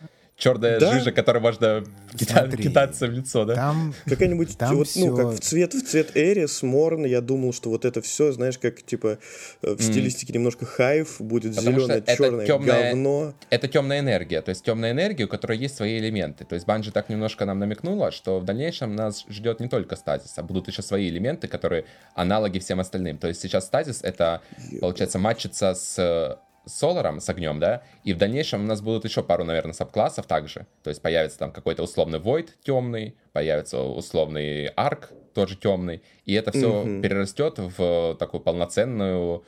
черная 0.43 0.81
да? 0.81 0.93
жижа, 0.93 1.13
которой 1.13 1.39
можно 1.39 1.85
кита- 2.15 2.57
кидаться 2.57 3.07
в 3.07 3.11
лицо, 3.11 3.45
да? 3.45 3.55
Там 3.55 3.95
какая-нибудь, 4.07 4.59
там 4.59 4.77
вот, 4.77 4.89
все... 4.89 5.07
ну, 5.07 5.17
как 5.17 5.27
в 5.29 5.41
цвет, 5.41 5.73
в 5.73 5.87
цвет 5.87 6.17
Эрис, 6.17 6.63
Морн, 6.63 7.05
я 7.05 7.21
думал, 7.21 7.53
что 7.53 7.71
вот 7.71 7.85
это 7.85 8.03
все, 8.03 8.33
знаешь, 8.33 8.59
как, 8.59 8.83
типа, 8.83 9.19
э, 9.63 9.75
в 9.75 9.79
mm. 9.79 9.83
стилистике 9.83 10.33
немножко 10.33 10.67
хайф, 10.67 11.21
будет 11.21 11.55
зеленое, 11.55 12.03
черное 12.17 12.47
темная, 12.47 12.91
говно. 12.91 13.35
Это 13.51 13.69
темная 13.69 14.01
энергия, 14.01 14.43
то 14.43 14.49
есть 14.49 14.65
темная 14.65 14.91
энергия, 14.91 15.25
у 15.25 15.29
которой 15.29 15.59
есть 15.59 15.77
свои 15.77 15.99
элементы. 15.99 16.45
То 16.45 16.57
есть 16.57 16.67
Банжи 16.67 16.91
так 16.91 17.09
немножко 17.09 17.45
нам 17.45 17.61
намекнула, 17.61 18.11
что 18.11 18.41
в 18.41 18.45
дальнейшем 18.45 18.97
нас 18.97 19.25
ждет 19.29 19.61
не 19.61 19.69
только 19.69 19.95
стазис, 19.95 20.37
а 20.37 20.43
будут 20.43 20.67
еще 20.67 20.83
свои 20.83 21.09
элементы, 21.09 21.47
которые 21.47 21.85
аналоги 22.17 22.59
всем 22.59 22.81
остальным. 22.81 23.19
То 23.19 23.29
есть 23.29 23.41
сейчас 23.41 23.67
стазис— 23.67 24.01
это, 24.03 24.41
получается, 24.81 25.21
матчится 25.21 25.75
с 25.75 26.39
Соларом, 26.67 27.21
с 27.21 27.29
огнем, 27.29 27.59
да, 27.59 27.83
и 28.05 28.13
в 28.13 28.19
дальнейшем 28.19 28.63
у 28.63 28.67
нас 28.67 28.81
будут 28.81 29.05
еще 29.05 29.23
пару, 29.23 29.45
наверное, 29.45 29.73
сабклассов 29.73 30.27
также. 30.27 30.67
То 30.83 30.91
есть 30.91 31.03
появится 31.03 31.39
там 31.39 31.53
какой-то 31.53 31.83
условный 31.83 32.19
Void 32.19 32.51
темный, 32.63 33.17
появится 33.33 33.81
условный 33.81 34.67
Арк 34.69 35.11
тоже 35.35 35.57
темный, 35.57 36.03
и 36.25 36.35
это 36.35 36.53
все 36.53 36.71
mm-hmm. 36.71 37.01
перерастет 37.01 37.59
в 37.59 38.17
такую 38.19 38.41
полноценную 38.41 39.45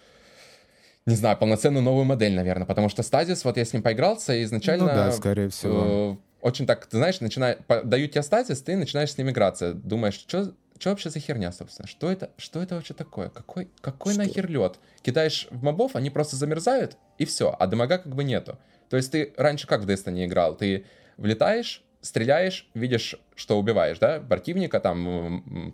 не 1.07 1.17
знаю, 1.17 1.37
полноценную 1.37 1.83
новую 1.83 2.07
модель, 2.07 2.35
наверное, 2.35 2.67
потому 2.67 2.89
что 2.89 3.03
стазис, 3.03 3.45
вот 3.45 3.59
я 3.59 3.65
с 3.67 3.73
ним 3.75 3.83
поигрался, 3.83 4.35
и 4.35 4.43
изначально... 4.45 4.87
Ну 4.87 4.91
да, 4.91 5.13
скорее 5.13 5.51
всего. 5.51 6.19
Э, 6.43 6.47
очень 6.47 6.67
так, 6.67 6.87
ты 6.87 6.97
знаешь, 6.97 7.21
начинаю, 7.21 7.59
дают 7.85 8.13
тебе 8.13 8.23
стазис, 8.23 8.63
ты 8.63 8.75
начинаешь 8.75 9.13
с 9.13 9.19
ним 9.19 9.29
играться, 9.29 9.75
думаешь, 9.75 10.15
что 10.15 10.55
что 10.79 10.91
вообще 10.91 11.11
за 11.11 11.21
херня, 11.21 11.53
собственно? 11.53 11.87
Что 11.87 12.11
это, 12.11 12.31
что 12.37 12.63
это 12.63 12.75
вообще 12.75 12.95
такое? 12.95 13.29
Какой, 13.29 13.71
какой 13.81 14.15
что? 14.15 14.23
нахер 14.23 14.49
лед? 14.49 14.79
Кидаешь 15.03 15.47
в 15.51 15.63
мобов, 15.63 15.97
они 15.97 16.11
просто 16.11 16.37
замерзают, 16.37 16.97
и 17.19 17.25
все, 17.25 17.55
а 17.59 17.67
дамага 17.67 17.99
как 17.99 18.15
бы 18.15 18.25
нету. 18.25 18.59
То 18.91 18.97
есть 18.97 19.13
ты 19.13 19.33
раньше 19.37 19.67
как 19.67 19.83
в 19.83 19.89
Destiny 19.89 20.27
играл? 20.27 20.57
Ты 20.57 20.85
влетаешь, 21.17 21.83
стреляешь, 22.01 22.69
видишь, 22.75 23.17
что 23.35 23.59
убиваешь, 23.59 23.99
да, 23.99 24.21
противника, 24.21 24.81
там, 24.81 25.73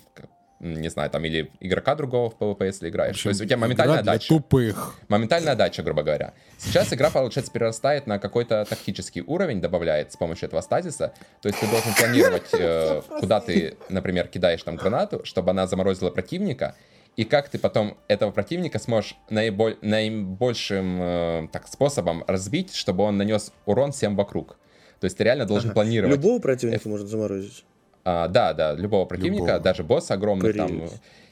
не 0.61 0.91
знаю, 0.91 1.11
там, 1.11 1.25
или 1.25 1.51
игрока 1.61 1.95
другого 1.95 2.31
в 2.31 2.37
PvP, 2.37 2.67
если 2.67 2.89
играешь. 2.89 3.17
общем, 3.17 3.25
То 3.25 3.29
есть 3.31 3.41
у 3.41 3.45
тебя 3.45 3.57
моментальная 3.57 4.03
дача. 4.03 4.29
тупых. 4.29 4.95
Моментальная 5.09 5.57
дача, 5.57 5.83
грубо 5.83 6.03
говоря. 6.03 6.35
Сейчас 6.59 6.93
игра, 6.93 7.11
получается, 7.11 7.51
перерастает 7.51 8.07
на 8.07 8.19
какой-то 8.19 8.67
тактический 8.69 9.23
уровень, 9.23 9.61
добавляет 9.61 10.13
с 10.13 10.17
помощью 10.17 10.49
этого 10.49 10.61
стазиса. 10.61 11.15
То 11.41 11.49
есть 11.49 11.59
ты 11.61 11.67
должен 11.67 11.95
планировать, 11.95 12.49
э, 12.53 13.01
куда 13.21 13.41
ты, 13.41 13.77
например, 13.89 14.29
кидаешь 14.29 14.63
там 14.63 14.77
гранату, 14.77 15.25
чтобы 15.25 15.51
она 15.51 15.67
заморозила 15.67 16.11
противника, 16.11 16.77
и 17.17 17.25
как 17.25 17.49
ты 17.49 17.59
потом 17.59 17.97
этого 18.09 18.31
противника 18.31 18.79
сможешь 18.79 19.17
наиболь, 19.31 19.79
наибольшим 19.81 21.03
э, 21.03 21.49
так, 21.53 21.69
способом 21.69 22.23
разбить, 22.27 22.75
чтобы 22.75 23.05
он 23.05 23.17
нанес 23.17 23.53
урон 23.67 23.93
всем 23.93 24.15
вокруг. 24.15 24.59
То 25.01 25.07
есть 25.07 25.17
ты 25.17 25.25
реально 25.25 25.47
должен 25.47 25.71
ага. 25.71 25.75
планировать. 25.75 26.17
Любого 26.17 26.39
противника 26.41 26.83
э, 26.85 26.89
можно 26.89 27.07
заморозить. 27.07 27.65
А, 28.05 28.29
да, 28.29 28.53
да, 28.53 28.75
любого 28.75 29.05
противника, 29.05 29.45
любого. 29.45 29.61
даже 29.61 29.85
босса 29.85 30.15
огромных 30.15 30.57
там. 30.57 30.83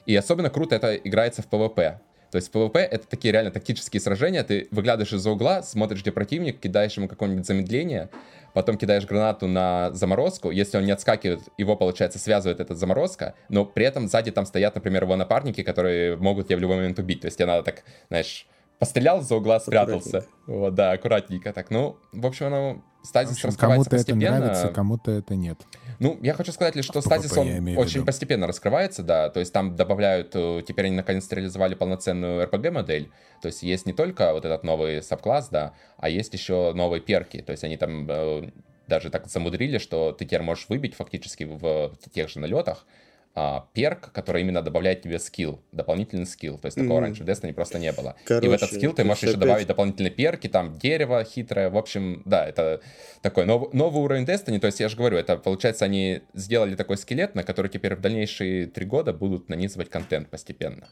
И 0.07 0.17
особенно 0.17 0.51
круто 0.51 0.75
это 0.75 0.95
играется 0.97 1.43
в 1.43 1.49
PvP. 1.49 1.99
То 2.31 2.37
есть 2.37 2.51
PvP 2.53 2.79
это 2.79 3.07
такие 3.07 3.33
реально 3.33 3.51
тактические 3.51 4.01
сражения, 4.01 4.43
ты 4.43 4.69
выглядываешь 4.71 5.13
из-за 5.13 5.31
угла, 5.31 5.63
смотришь, 5.63 6.03
где 6.03 6.13
противник, 6.13 6.61
кидаешь 6.61 6.97
ему 6.97 7.09
какое-нибудь 7.09 7.47
замедление, 7.47 8.11
потом 8.53 8.77
кидаешь 8.77 9.07
гранату 9.07 9.47
на 9.47 9.91
заморозку, 9.93 10.51
если 10.51 10.77
он 10.77 10.85
не 10.85 10.93
отскакивает, 10.93 11.41
его, 11.57 11.75
получается, 11.75 12.19
связывает 12.19 12.61
эта 12.61 12.75
заморозка, 12.75 13.35
но 13.49 13.65
при 13.65 13.87
этом 13.87 14.09
сзади 14.09 14.31
там 14.31 14.45
стоят, 14.45 14.75
например, 14.75 15.05
его 15.05 15.17
напарники, 15.17 15.63
которые 15.63 16.17
могут 16.17 16.49
тебя 16.49 16.59
в 16.59 16.61
любой 16.61 16.77
момент 16.77 16.99
убить. 16.99 17.23
То 17.23 17.27
есть 17.27 17.39
тебе 17.39 17.47
надо 17.47 17.63
так, 17.63 17.85
знаешь, 18.09 18.47
пострелял 18.79 19.23
за 19.23 19.37
угла, 19.37 19.59
спрятался. 19.59 20.27
Вот, 20.47 20.75
да, 20.75 20.93
аккуратненько 20.93 21.53
так. 21.53 21.71
Ну, 21.71 21.97
в 22.13 22.27
общем, 22.27 22.47
оно 22.47 22.83
стазис 23.03 23.45
раскрывается 23.45 23.91
кому-то 23.91 23.91
постепенно. 23.91 24.21
Кому-то 24.21 24.37
это 24.37 24.47
нравится, 24.47 24.69
кому-то 24.75 25.11
это 25.11 25.35
нет. 25.37 25.59
Ну, 25.99 26.19
я 26.23 26.35
хочу 26.35 26.53
сказать 26.53 26.77
лишь, 26.77 26.85
что 26.85 27.01
стазис, 27.01 27.37
он 27.37 27.77
очень 27.77 28.05
постепенно 28.05 28.47
раскрывается, 28.47 29.03
да, 29.03 29.31
то 29.31 29.41
есть 29.41 29.53
там 29.53 29.75
добавляют, 29.75 30.31
э, 30.35 30.63
теперь 30.67 30.87
они 30.87 30.97
наконец-то 30.97 31.35
реализовали 31.35 31.75
полноценную 31.75 32.47
RPG-модель, 32.49 33.11
то 33.43 33.47
есть 33.47 33.63
есть 33.63 33.87
не 33.87 33.93
только 33.93 34.33
вот 34.33 34.45
этот 34.45 34.63
новый 34.63 35.03
сабкласс, 35.03 35.49
да, 35.49 35.75
а 35.97 36.09
есть 36.09 36.33
еще 36.35 36.73
новые 36.75 37.01
перки, 37.01 37.41
то 37.43 37.51
есть 37.51 37.65
они 37.65 37.77
там 37.77 38.07
э, 38.09 38.51
даже 38.87 39.11
так 39.11 39.27
замудрили, 39.27 39.79
что 39.79 40.13
ты 40.13 40.25
теперь 40.25 40.43
можешь 40.43 40.69
выбить 40.69 40.95
фактически 40.95 41.45
в 41.45 41.93
тех 42.13 42.29
же 42.29 42.39
налетах, 42.39 42.87
а, 43.35 43.69
перк, 43.73 44.11
который 44.13 44.43
именно 44.43 44.63
добавляет 44.63 45.03
тебе 45.03 45.19
скилл, 45.19 45.61
дополнительный 45.73 46.27
скилл. 46.27 46.59
То 46.59 46.67
есть 46.67 46.77
такого 46.77 46.99
mm. 46.99 47.03
раньше 47.03 47.25
в 47.25 47.27
Destiny 47.29 47.53
просто 47.53 47.79
не 47.79 47.93
было. 47.93 48.17
Короче, 48.25 48.47
и 48.47 48.51
в 48.51 48.53
этот 48.53 48.73
скилл 48.73 48.93
ты 48.93 49.05
можешь 49.05 49.23
еще 49.23 49.33
опять... 49.33 49.41
добавить 49.41 49.67
дополнительные 49.67 50.11
перки, 50.11 50.49
там 50.49 50.77
дерево 50.77 51.23
хитрое. 51.23 51.71
В 51.71 51.77
общем, 51.77 52.23
да, 52.25 52.47
это 52.49 52.81
такой 53.23 53.45
нов... 53.45 53.73
новый 53.73 54.03
уровень 54.03 54.25
Destiny. 54.25 54.59
То 54.59 54.67
есть 54.67 54.81
я 54.81 54.89
же 54.89 54.97
говорю, 54.97 55.19
это 55.19 55.37
получается 55.37 55.85
они 55.85 56.23
сделали 56.35 56.75
такой 56.75 56.97
скелет, 56.97 57.35
на 57.35 57.45
который 57.45 57.69
теперь 57.69 57.95
в 57.95 58.01
дальнейшие 58.01 58.67
три 58.67 58.87
года 58.87 59.13
будут 59.13 59.49
нанизывать 59.49 59.89
контент 59.89 60.29
постепенно. 60.29 60.89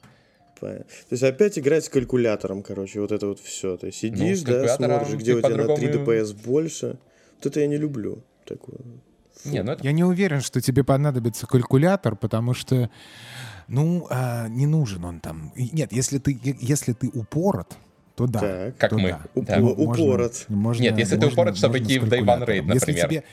То 0.61 0.85
есть 1.11 1.23
опять 1.23 1.59
играть 1.59 1.85
с 1.85 1.89
калькулятором, 1.89 2.63
короче, 2.63 3.01
вот 3.01 3.13
это 3.13 3.27
вот 3.27 3.41
все. 3.41 3.77
То 3.77 3.87
есть 3.87 4.03
ну, 4.03 4.11
сидишь, 4.11 4.43
ну, 4.43 4.53
да, 4.53 4.77
смотришь, 4.77 5.15
где 5.15 5.35
у 5.35 5.41
тебя 5.41 5.57
на 5.57 5.77
3 5.77 5.89
ДПС 5.89 6.33
больше. 6.33 6.99
Вот 7.37 7.47
это 7.47 7.61
я 7.61 7.67
не 7.67 7.77
люблю. 7.77 8.23
Такое. 8.47 8.79
Не, 9.45 9.63
ну 9.63 9.73
это... 9.73 9.85
Я 9.85 9.93
не 9.93 10.05
уверен, 10.05 10.41
что 10.41 10.61
тебе 10.61 10.85
понадобится 10.85 11.47
калькулятор, 11.47 12.17
потому 12.17 12.55
что, 12.55 12.91
ну, 13.69 14.07
а, 14.11 14.49
не 14.49 14.67
нужен 14.67 15.05
он 15.05 15.21
там. 15.21 15.53
Нет, 15.57 15.93
если 15.93 16.19
ты, 16.19 16.39
если 16.43 16.93
ты 16.93 17.09
упорот, 17.09 17.77
то 18.17 18.27
да. 18.27 18.41
Так, 18.41 18.77
как 18.79 18.91
то 18.91 18.99
мы. 18.99 19.11
Да. 19.11 19.21
Упо- 19.35 19.47
да. 19.47 19.61
Упорот. 19.61 20.45
Можно, 20.49 20.83
Нет, 20.83 20.99
если 20.99 21.17
можно, 21.17 21.29
ты 21.29 21.33
упорот, 21.35 21.57
чтобы 21.59 21.79
идти 21.79 21.99
в 21.99 22.05
One 22.05 22.19
Raid, 22.25 22.39
например. 22.39 22.75
Если 22.75 22.93
тебе, 22.93 23.25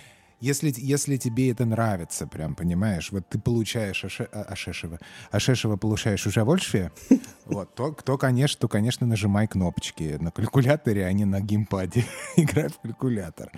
если, 0.43 0.73
если 0.75 1.15
тебе 1.15 1.51
это 1.51 1.63
нравится, 1.63 2.27
прям, 2.27 2.53
понимаешь, 2.53 3.13
вот 3.13 3.29
ты 3.29 3.39
получаешь 3.39 4.03
Аше, 4.03 4.23
Ашешева, 4.23 4.99
Ашешева 5.32 5.77
получаешь 5.77 6.27
удовольствие, 6.27 6.91
вот, 7.45 7.73
то, 7.75 7.93
то, 8.03 8.17
конечно, 8.17 8.60
то, 8.60 8.67
конечно, 8.67 9.08
нажимай 9.08 9.47
кнопочки 9.47 10.17
на 10.19 10.32
калькуляторе, 10.32 11.06
а 11.06 11.13
не 11.13 11.23
на 11.23 11.39
геймпаде. 11.39 12.03
Играй 12.36 12.67
в 12.67 12.77
калькулятор. 12.79 13.51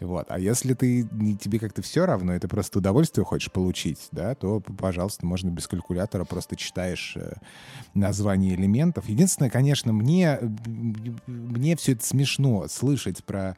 Вот. 0.00 0.26
А 0.30 0.38
если 0.38 0.72
ты, 0.72 1.06
тебе 1.38 1.58
как-то 1.58 1.82
все 1.82 2.06
равно, 2.06 2.32
это 2.32 2.48
просто 2.48 2.78
удовольствие 2.78 3.26
хочешь 3.26 3.52
получить, 3.52 4.08
да, 4.10 4.34
то, 4.34 4.60
пожалуйста, 4.60 5.26
можно 5.26 5.50
без 5.50 5.68
калькулятора 5.68 6.24
просто 6.24 6.56
читаешь 6.56 7.12
э, 7.16 7.34
название 7.92 8.54
элементов. 8.54 9.06
Единственное, 9.06 9.50
конечно, 9.50 9.92
мне, 9.92 10.38
мне 11.26 11.76
все 11.76 11.92
это 11.92 12.06
смешно 12.06 12.68
слышать 12.68 13.22
про 13.22 13.54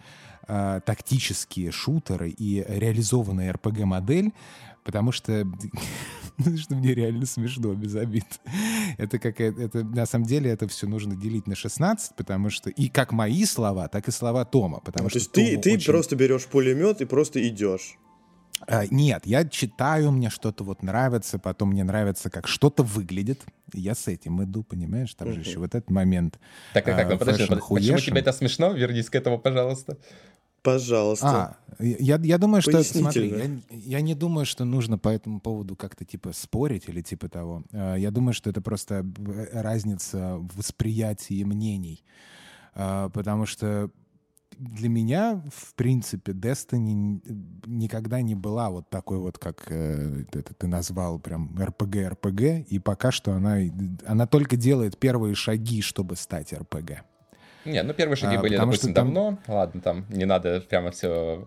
э, 0.48 0.80
тактические 0.85 1.70
шутеры 1.70 2.30
и 2.30 2.64
реализованная 2.66 3.52
RPG-модель, 3.52 4.33
потому 4.85 5.12
что, 5.12 5.46
что 6.57 6.74
мне 6.74 6.94
реально 6.94 7.26
смешно, 7.26 7.74
без 7.74 7.94
обид. 7.96 8.27
Это 8.98 9.18
какая 9.18 9.52
это 9.52 9.85
на 9.85 10.06
самом 10.06 10.27
деле 10.27 10.50
это 10.50 10.68
все 10.68 10.87
нужно 10.87 11.16
делить 11.16 11.46
на 11.46 11.56
16, 11.56 12.16
потому 12.16 12.50
что 12.50 12.71
и 12.71 12.88
как 12.88 13.12
мои 13.12 13.44
слова, 13.44 13.88
так 13.88 14.08
и 14.08 14.10
слова 14.10 14.44
Тома, 14.44 14.81
потому 14.81 15.04
ну, 15.04 15.10
что 15.10 15.18
То 15.18 15.40
есть 15.40 15.62
ты, 15.62 15.71
ты 15.71 15.75
очень... 15.75 15.92
просто 15.92 16.16
берешь 16.16 16.46
пулемет 16.46 17.00
и 17.00 17.04
просто 17.04 17.46
идешь. 17.46 17.96
А, 18.66 18.87
нет, 18.87 19.27
я 19.27 19.44
читаю, 19.44 20.10
мне 20.10 20.31
что-то 20.31 20.64
вот 20.64 20.83
нравится, 20.83 21.38
потом 21.38 21.71
мне 21.71 21.85
нравится, 21.85 22.31
как 22.31 22.46
что-то 22.46 22.83
выглядит. 22.83 23.42
Я 23.73 23.94
с 23.94 24.06
этим 24.06 24.42
иду, 24.42 24.62
понимаешь? 24.62 25.12
Там 25.14 25.33
же 25.33 25.40
еще 25.40 25.58
вот 25.58 25.75
этот 25.75 25.90
момент. 25.90 26.38
Так, 26.73 26.88
а 26.88 26.94
как? 26.94 27.10
Ну, 27.10 27.18
подожди, 27.18 27.46
почему 27.46 27.98
тебе 27.98 28.21
это 28.21 28.33
смешно? 28.33 28.73
Вернись 28.73 29.10
к 29.10 29.14
этому, 29.14 29.38
пожалуйста. 29.38 29.98
Пожалуйста. 30.65 31.58
А, 31.79 31.83
я, 31.85 32.17
я 32.17 32.38
думаю, 32.38 32.62
что... 32.62 32.83
Смотри, 32.83 33.29
я, 33.29 33.60
я 33.71 34.00
не 34.00 34.15
думаю, 34.15 34.46
что 34.46 34.65
нужно 34.65 34.96
по 34.96 35.10
этому 35.10 35.38
поводу 35.38 35.77
как-то 35.77 36.06
типа 36.06 36.33
спорить 36.33 36.88
или 36.88 37.02
типа 37.02 37.29
того. 37.29 37.65
А, 37.71 37.96
я 37.96 38.10
думаю, 38.10 38.33
что 38.33 38.48
это 38.48 38.62
просто 38.62 39.04
разница 39.52 40.38
в 40.38 40.56
восприятии 40.56 41.44
мнений. 41.44 42.02
А, 42.75 43.10
потому 43.10 43.44
что 43.44 43.90
для 44.58 44.88
меня, 44.88 45.44
в 45.54 45.75
принципе, 45.75 46.33
Destiny 46.33 47.21
никогда 47.67 48.23
не 48.23 48.35
была 48.35 48.71
вот 48.71 48.88
такой 48.88 49.19
вот, 49.19 49.37
как 49.37 49.67
э, 49.69 50.25
это 50.33 50.54
ты 50.54 50.67
назвал, 50.67 51.19
прям 51.19 51.54
RPG-RPG, 51.58 52.62
и 52.71 52.79
пока 52.79 53.10
что 53.10 53.33
она, 53.33 53.58
она 54.06 54.27
только 54.27 54.56
делает 54.56 54.96
первые 54.96 55.35
шаги, 55.35 55.83
чтобы 55.83 56.17
стать 56.17 56.54
RPG. 56.54 57.00
Не, 57.65 57.83
ну 57.83 57.94
первые 57.94 58.17
шаги 58.17 58.37
а, 58.37 58.40
были, 58.40 58.56
допустим, 58.56 58.94
там... 58.94 59.06
давно. 59.06 59.38
Ладно, 59.46 59.81
там 59.81 60.06
не 60.08 60.25
надо 60.25 60.60
прямо 60.69 60.90
все 60.90 61.46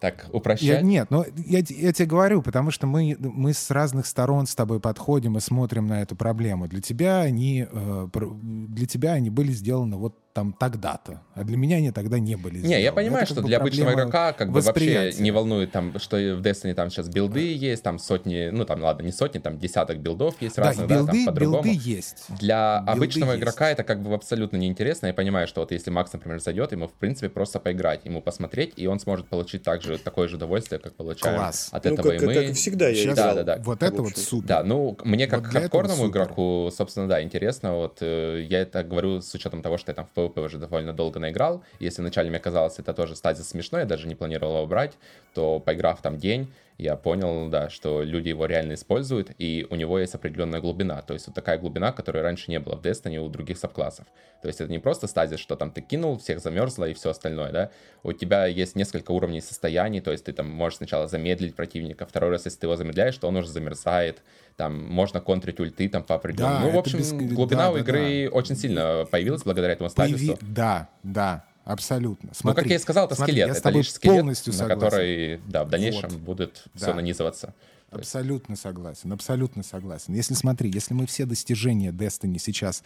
так 0.00 0.26
упрощать. 0.32 0.68
Я, 0.68 0.80
нет, 0.82 1.10
ну 1.10 1.24
я, 1.36 1.60
я 1.66 1.92
тебе 1.92 2.06
говорю, 2.06 2.42
потому 2.42 2.70
что 2.70 2.86
мы, 2.86 3.16
мы 3.18 3.54
с 3.54 3.70
разных 3.70 4.06
сторон 4.06 4.46
с 4.46 4.54
тобой 4.54 4.80
подходим 4.80 5.36
и 5.38 5.40
смотрим 5.40 5.86
на 5.86 6.02
эту 6.02 6.14
проблему. 6.14 6.68
Для 6.68 6.80
тебя 6.80 7.20
они, 7.20 7.66
э, 7.70 8.08
для 8.12 8.86
тебя 8.86 9.12
они 9.12 9.30
были 9.30 9.52
сделаны 9.52 9.96
вот 9.96 10.18
там 10.34 10.52
тогда-то. 10.52 11.22
А 11.34 11.44
для 11.44 11.56
меня 11.56 11.76
они 11.76 11.92
тогда 11.92 12.18
не 12.18 12.34
были 12.34 12.58
сделаны. 12.58 12.74
Не, 12.74 12.82
я 12.82 12.92
понимаю, 12.92 13.22
Это, 13.22 13.32
что 13.32 13.42
для 13.42 13.58
обычного 13.58 13.92
игрока 13.92 14.32
как 14.32 14.50
бы 14.50 14.60
вообще 14.60 15.12
не 15.18 15.30
волнует, 15.30 15.70
там, 15.70 15.96
что 16.00 16.16
в 16.16 16.42
Destiny 16.42 16.74
там 16.74 16.90
сейчас 16.90 17.08
билды 17.08 17.54
есть, 17.54 17.84
там 17.84 18.00
сотни, 18.00 18.50
ну 18.50 18.64
там, 18.64 18.82
ладно, 18.82 19.04
не 19.04 19.12
сотни, 19.12 19.38
там 19.38 19.58
десяток 19.58 19.98
билдов 19.98 20.34
есть 20.40 20.56
да, 20.56 20.64
разных, 20.64 20.88
билды, 20.88 21.06
да, 21.06 21.12
там 21.12 21.24
по-другому. 21.26 21.62
Билды 21.62 21.80
есть. 21.80 22.24
Для 22.40 22.78
билды 22.78 22.90
обычного 22.90 23.30
есть. 23.30 23.42
игрока 23.42 23.70
это 23.70 23.84
как 23.84 24.02
бы 24.02 24.12
абсолютно 24.12 24.56
неинтересно. 24.56 25.06
Я 25.06 25.14
понимаю, 25.14 25.46
что 25.46 25.60
вот 25.60 25.70
если 25.70 25.90
Макс, 25.90 26.12
например, 26.12 26.40
зайдет, 26.40 26.72
ему 26.72 26.88
в 26.88 26.94
принципе 26.94 27.28
просто 27.28 27.60
поиграть, 27.60 28.04
ему 28.04 28.20
посмотреть, 28.20 28.72
и 28.74 28.88
он 28.88 28.98
сможет 28.98 29.28
получить 29.28 29.62
также 29.62 29.98
такое 29.98 30.26
же 30.26 30.34
удовольствие, 30.34 30.80
как 30.80 30.94
получаем 30.96 31.36
Класс. 31.36 31.68
от 31.70 31.84
ну, 31.84 31.92
этого 31.92 32.10
как, 32.10 32.22
и 32.22 32.26
мы. 32.26 32.34
Как 32.34 32.56
всегда 32.56 32.88
я 32.88 32.94
Сейчас, 32.94 33.16
да, 33.16 33.34
да, 33.34 33.42
да. 33.44 33.58
Вот 33.62 33.84
это 33.84 34.02
вот 34.02 34.16
супер. 34.16 34.48
Да, 34.48 34.62
ну 34.64 34.98
мне 35.04 35.28
как 35.28 35.42
вот 35.42 35.52
хардкорному 35.52 36.08
игроку, 36.08 36.70
собственно, 36.76 37.06
да, 37.06 37.22
интересно. 37.22 37.76
Вот 37.76 37.98
э, 38.00 38.44
я 38.48 38.62
это 38.62 38.82
говорю 38.82 39.20
с 39.20 39.32
учетом 39.32 39.62
того, 39.62 39.78
что 39.78 39.92
я 39.92 39.94
там 39.94 40.06
в 40.06 40.23
PvP 40.28 40.44
уже 40.44 40.58
довольно 40.58 40.92
долго 40.92 41.20
наиграл. 41.20 41.64
Если 41.78 42.02
вначале 42.02 42.30
мне 42.30 42.38
казалось, 42.38 42.78
это 42.78 42.92
тоже 42.94 43.16
стазис 43.16 43.48
смешной, 43.48 43.82
я 43.82 43.86
даже 43.86 44.06
не 44.06 44.14
планировал 44.14 44.56
его 44.56 44.66
брать, 44.66 44.94
то 45.34 45.60
поиграв 45.60 46.02
там 46.02 46.18
день, 46.18 46.52
я 46.76 46.96
понял, 46.96 47.48
да, 47.50 47.70
что 47.70 48.02
люди 48.02 48.28
его 48.30 48.46
реально 48.46 48.74
используют, 48.74 49.30
и 49.38 49.64
у 49.70 49.76
него 49.76 49.98
есть 49.98 50.14
определенная 50.14 50.60
глубина. 50.60 51.02
То 51.02 51.14
есть 51.14 51.28
вот 51.28 51.34
такая 51.34 51.56
глубина, 51.56 51.92
которой 51.92 52.22
раньше 52.22 52.50
не 52.50 52.58
было 52.58 52.76
в 52.76 52.82
Destiny 52.82 53.18
у 53.18 53.28
других 53.28 53.58
сабклассов. 53.58 54.06
То 54.42 54.48
есть 54.48 54.60
это 54.60 54.70
не 54.70 54.80
просто 54.80 55.06
стазис, 55.06 55.38
что 55.38 55.54
там 55.54 55.70
ты 55.70 55.80
кинул, 55.80 56.18
всех 56.18 56.40
замерзло 56.40 56.86
и 56.86 56.94
все 56.94 57.10
остальное, 57.10 57.52
да. 57.52 57.70
У 58.02 58.12
тебя 58.12 58.46
есть 58.46 58.74
несколько 58.74 59.12
уровней 59.12 59.40
состояний, 59.40 60.00
то 60.00 60.10
есть 60.10 60.24
ты 60.24 60.32
там 60.32 60.50
можешь 60.50 60.78
сначала 60.78 61.06
замедлить 61.06 61.54
противника, 61.54 62.06
второй 62.06 62.30
раз, 62.30 62.44
если 62.44 62.58
ты 62.58 62.66
его 62.66 62.76
замедляешь, 62.76 63.16
то 63.16 63.28
он 63.28 63.36
уже 63.36 63.48
замерзает, 63.48 64.22
там 64.56 64.84
можно 64.84 65.20
контрить 65.20 65.58
ульты 65.60 65.88
там 65.88 66.02
по 66.02 66.14
определенному. 66.14 66.66
Да, 66.66 66.66
ну, 66.66 66.76
в 66.76 66.78
общем, 66.78 66.98
без... 66.98 67.12
глубина 67.12 67.64
да, 67.64 67.70
у 67.72 67.76
игры 67.76 68.28
да. 68.28 68.36
очень 68.36 68.56
сильно 68.56 69.06
появилась 69.10 69.42
благодаря 69.42 69.72
этому 69.72 69.90
стазису. 69.90 70.36
Появи... 70.36 70.38
Да, 70.40 70.88
да, 71.02 71.44
Абсолютно. 71.64 72.34
Смотри, 72.34 72.60
ну, 72.60 72.62
как 72.62 72.70
я 72.70 72.76
и 72.76 72.78
сказал, 72.78 73.06
это 73.06 73.14
смотри, 73.14 73.36
скелет. 73.36 73.56
Это 73.56 73.70
лишь 73.70 73.92
скелет, 73.92 74.16
полностью 74.16 74.52
на 74.52 74.58
согласен. 74.58 74.80
который 74.80 75.40
да, 75.48 75.64
в 75.64 75.70
дальнейшем 75.70 76.10
вот. 76.10 76.20
будет 76.20 76.62
да. 76.74 76.80
все 76.80 76.94
нанизываться. 76.94 77.54
Абсолютно 77.90 78.56
согласен, 78.56 79.12
абсолютно 79.12 79.62
согласен. 79.62 80.14
Если 80.14 80.34
смотри, 80.34 80.70
если 80.70 80.94
мы 80.94 81.06
все 81.06 81.26
достижения 81.26 81.92
Destiny 81.92 82.38
сейчас 82.38 82.82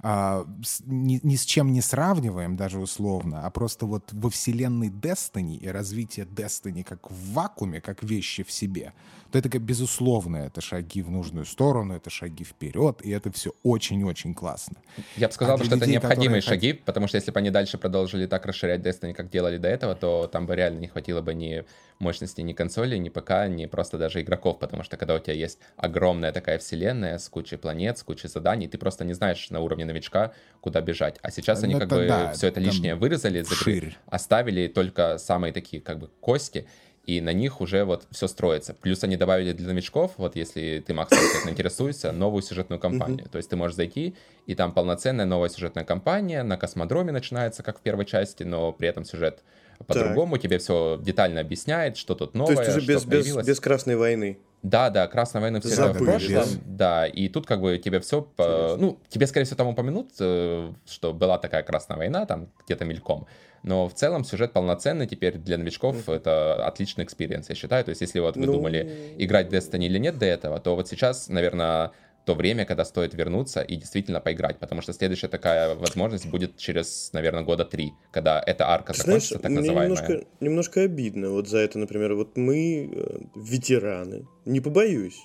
а, 0.00 0.46
с, 0.64 0.82
ни, 0.84 1.20
ни 1.22 1.36
с 1.36 1.44
чем 1.44 1.72
не 1.72 1.80
сравниваем, 1.80 2.56
даже 2.56 2.80
условно, 2.80 3.46
а 3.46 3.50
просто 3.50 3.86
вот 3.86 4.12
во 4.12 4.30
вселенной 4.30 4.88
Destiny 4.88 5.56
и 5.56 5.68
развитие 5.68 6.26
Destiny 6.26 6.82
как 6.82 7.10
в 7.10 7.32
вакууме, 7.32 7.80
как 7.80 8.02
вещи 8.02 8.42
в 8.42 8.50
себе, 8.50 8.94
то 9.30 9.38
это 9.38 9.58
безусловно, 9.58 10.36
это 10.38 10.60
шаги 10.60 11.02
в 11.02 11.10
нужную 11.10 11.44
сторону, 11.44 11.94
это 11.94 12.10
шаги 12.10 12.44
вперед, 12.44 13.00
и 13.02 13.10
это 13.10 13.30
все 13.32 13.52
очень-очень 13.62 14.34
классно. 14.34 14.76
Я 15.16 15.28
бы 15.28 15.34
сказал, 15.34 15.56
а 15.56 15.58
что 15.58 15.74
людей, 15.74 15.78
это 15.78 15.90
необходимые 15.90 16.40
которые... 16.40 16.60
шаги, 16.60 16.72
потому 16.72 17.08
что 17.08 17.16
если 17.16 17.30
бы 17.30 17.38
они 17.38 17.50
дальше 17.50 17.78
продолжили 17.78 18.26
так 18.26 18.46
расширять 18.46 18.80
Destiny, 18.80 19.12
как 19.12 19.30
делали 19.30 19.58
до 19.58 19.68
этого, 19.68 19.94
то 19.94 20.28
там 20.32 20.46
бы 20.46 20.56
реально 20.56 20.78
не 20.78 20.88
хватило 20.88 21.20
бы 21.20 21.34
ни 21.34 21.64
мощности 21.98 22.40
ни 22.40 22.52
консоли, 22.52 22.96
ни 22.96 23.08
ПК, 23.08 23.48
ни 23.48 23.66
просто 23.66 23.98
даже 23.98 24.20
игроков, 24.20 24.58
потому 24.58 24.82
что 24.82 24.96
когда 24.96 25.14
у 25.14 25.18
тебя 25.18 25.34
есть 25.34 25.58
огромная 25.76 26.32
такая 26.32 26.58
вселенная 26.58 27.18
с 27.18 27.28
кучей 27.28 27.56
планет, 27.56 27.98
с 27.98 28.02
кучей 28.02 28.28
заданий, 28.28 28.68
ты 28.68 28.78
просто 28.78 29.04
не 29.04 29.14
знаешь 29.14 29.50
на 29.50 29.60
уровне 29.60 29.84
новичка, 29.84 30.32
куда 30.60 30.80
бежать. 30.80 31.18
А 31.22 31.30
сейчас 31.30 31.62
они 31.62 31.74
как 31.74 31.88
бы 31.88 32.06
да, 32.06 32.32
все 32.32 32.48
это 32.48 32.60
лишнее 32.60 32.94
вырезали 32.94 33.40
игры, 33.40 33.94
оставили 34.06 34.68
только 34.68 35.18
самые 35.18 35.52
такие 35.52 35.82
как 35.82 35.98
бы 35.98 36.08
кости, 36.20 36.66
и 37.08 37.22
на 37.22 37.32
них 37.32 37.62
уже 37.62 37.84
вот 37.84 38.06
все 38.10 38.28
строится. 38.28 38.74
Плюс 38.74 39.02
они 39.02 39.16
добавили 39.16 39.52
для 39.52 39.68
новичков, 39.68 40.12
вот 40.18 40.36
если 40.36 40.84
ты, 40.86 40.92
Макс, 40.92 41.10
интересуешься, 41.48 42.12
новую 42.12 42.42
сюжетную 42.42 42.78
кампанию. 42.78 43.26
То 43.30 43.38
есть 43.38 43.48
ты 43.48 43.56
можешь 43.56 43.76
зайти, 43.76 44.14
и 44.44 44.54
там 44.54 44.72
полноценная 44.72 45.24
новая 45.24 45.48
сюжетная 45.48 45.84
кампания 45.84 46.42
на 46.42 46.58
космодроме 46.58 47.12
начинается, 47.12 47.62
как 47.62 47.78
в 47.78 47.80
первой 47.80 48.04
части, 48.04 48.42
но 48.42 48.72
при 48.72 48.88
этом 48.88 49.06
сюжет 49.06 49.42
по-другому, 49.86 50.36
тебе 50.36 50.58
все 50.58 50.98
детально 51.00 51.40
объясняет, 51.40 51.96
что 51.96 52.14
тут 52.14 52.34
новое, 52.34 52.56
То 52.56 52.62
есть 52.62 52.76
уже 52.76 52.86
без, 52.86 53.04
без, 53.06 53.34
без 53.36 53.58
Красной 53.58 53.96
войны. 53.96 54.38
Да, 54.62 54.90
да, 54.90 55.06
Красная 55.08 55.40
война 55.40 55.60
все 55.60 55.72
это 55.72 55.94
в 55.94 56.04
прошлом. 56.04 56.44
Да, 56.66 57.06
и 57.06 57.28
тут 57.28 57.46
как 57.46 57.62
бы 57.62 57.78
тебе 57.78 58.00
все... 58.00 58.20
По... 58.20 58.76
Ну, 58.78 58.98
тебе, 59.08 59.26
скорее 59.26 59.46
всего, 59.46 59.56
там 59.56 59.68
упомянут, 59.68 60.10
э, 60.20 60.72
что 60.86 61.14
была 61.14 61.38
такая 61.38 61.62
Красная 61.62 61.96
война, 61.96 62.26
там 62.26 62.48
где-то 62.66 62.84
мельком. 62.84 63.26
Но 63.62 63.88
в 63.88 63.94
целом 63.94 64.24
сюжет 64.24 64.52
полноценный 64.52 65.06
теперь 65.06 65.38
для 65.38 65.58
новичков. 65.58 65.96
Mm-hmm. 65.96 66.14
Это 66.14 66.66
отличный 66.66 67.04
experience, 67.04 67.48
я 67.48 67.54
считаю. 67.54 67.84
То 67.84 67.90
есть 67.90 68.00
если 68.00 68.20
вот 68.20 68.36
вы 68.36 68.46
ну... 68.46 68.52
думали, 68.54 69.14
играть 69.18 69.48
в 69.48 69.52
Destiny 69.52 69.86
или 69.86 69.98
нет 69.98 70.18
до 70.18 70.26
этого, 70.26 70.58
то 70.60 70.76
вот 70.76 70.88
сейчас, 70.88 71.28
наверное, 71.28 71.92
то 72.28 72.34
время, 72.34 72.66
когда 72.66 72.84
стоит 72.84 73.14
вернуться 73.14 73.62
и 73.62 73.76
действительно 73.76 74.20
поиграть, 74.20 74.58
потому 74.58 74.82
что 74.82 74.92
следующая 74.92 75.28
такая 75.28 75.74
возможность 75.74 76.26
будет 76.26 76.58
через, 76.58 77.10
наверное, 77.14 77.42
года 77.42 77.64
три, 77.64 77.94
когда 78.10 78.42
эта 78.44 78.68
арка 78.68 78.92
Знаешь, 78.92 79.30
закончится, 79.30 79.38
так 79.38 79.50
мне 79.50 79.60
называемая. 79.60 79.98
Немножко, 79.98 80.26
немножко 80.40 80.80
обидно 80.82 81.30
вот 81.30 81.48
за 81.48 81.56
это, 81.56 81.78
например, 81.78 82.14
вот 82.14 82.36
мы 82.36 82.90
э, 82.92 83.18
ветераны, 83.34 84.26
не 84.44 84.60
побоюсь, 84.60 85.18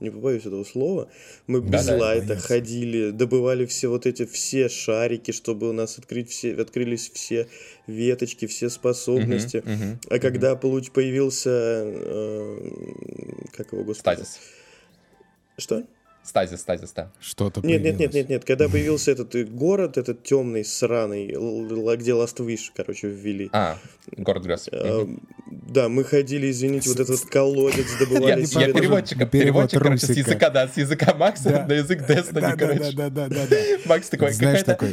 не 0.00 0.10
побоюсь 0.10 0.44
этого 0.44 0.64
слова, 0.64 1.08
мы 1.46 1.60
да, 1.60 1.78
без 1.78 1.86
да, 1.86 1.96
лайта 1.96 2.36
ходили, 2.36 3.10
добывали 3.10 3.66
все 3.66 3.88
вот 3.88 4.06
эти 4.06 4.26
все 4.26 4.68
шарики, 4.68 5.30
чтобы 5.30 5.68
у 5.68 5.72
нас 5.72 5.98
открыть 5.98 6.30
все, 6.30 6.54
открылись 6.54 7.10
все 7.10 7.48
веточки, 7.86 8.46
все 8.46 8.68
способности. 8.68 9.58
Uh-huh, 9.58 9.64
uh-huh, 9.64 9.96
а 10.10 10.14
uh-huh. 10.14 10.20
когда 10.20 10.56
получ, 10.56 10.90
появился, 10.90 11.50
э, 11.50 12.70
как 13.52 13.72
его, 13.72 13.84
господи? 13.84 14.16
Стазис. 14.16 14.40
Что? 15.56 15.84
Стазис, 16.24 16.60
стазис, 16.60 16.92
да. 16.92 17.10
Что-то 17.20 17.60
Нет, 17.60 17.82
нет, 17.82 17.98
нет, 17.98 18.14
нет, 18.14 18.28
нет. 18.30 18.44
Когда 18.46 18.66
появился 18.66 19.10
этот 19.10 19.34
э, 19.34 19.44
город, 19.44 19.98
этот 19.98 20.22
темный, 20.22 20.64
сраный, 20.64 21.26
где 21.26 22.12
Last 22.12 22.38
Wish, 22.38 22.70
короче, 22.74 23.08
ввели. 23.08 23.50
А, 23.52 23.76
город 24.16 24.44
грез. 24.44 24.70
А, 24.72 25.06
да, 25.46 25.90
мы 25.90 26.02
ходили, 26.02 26.50
извините, 26.50 26.88
вот 26.88 27.00
этот 27.00 27.20
колодец 27.26 27.86
добывали 27.98 28.46
Я, 28.46 28.66
я 28.66 28.72
переводчик, 28.72 29.30
переводчик, 29.30 29.82
короче, 29.82 30.06
с 30.06 30.16
языка, 30.16 30.48
да, 30.48 30.66
с 30.66 30.78
языка 30.78 31.14
Макса 31.14 31.66
на 31.68 31.72
язык 31.74 32.00
Destiny, 32.08 32.56
короче. 32.56 32.96
Да, 32.96 33.10
да, 33.10 33.28
да, 33.28 33.46
да. 33.46 33.56
Макс 33.86 34.08
такой, 34.08 34.32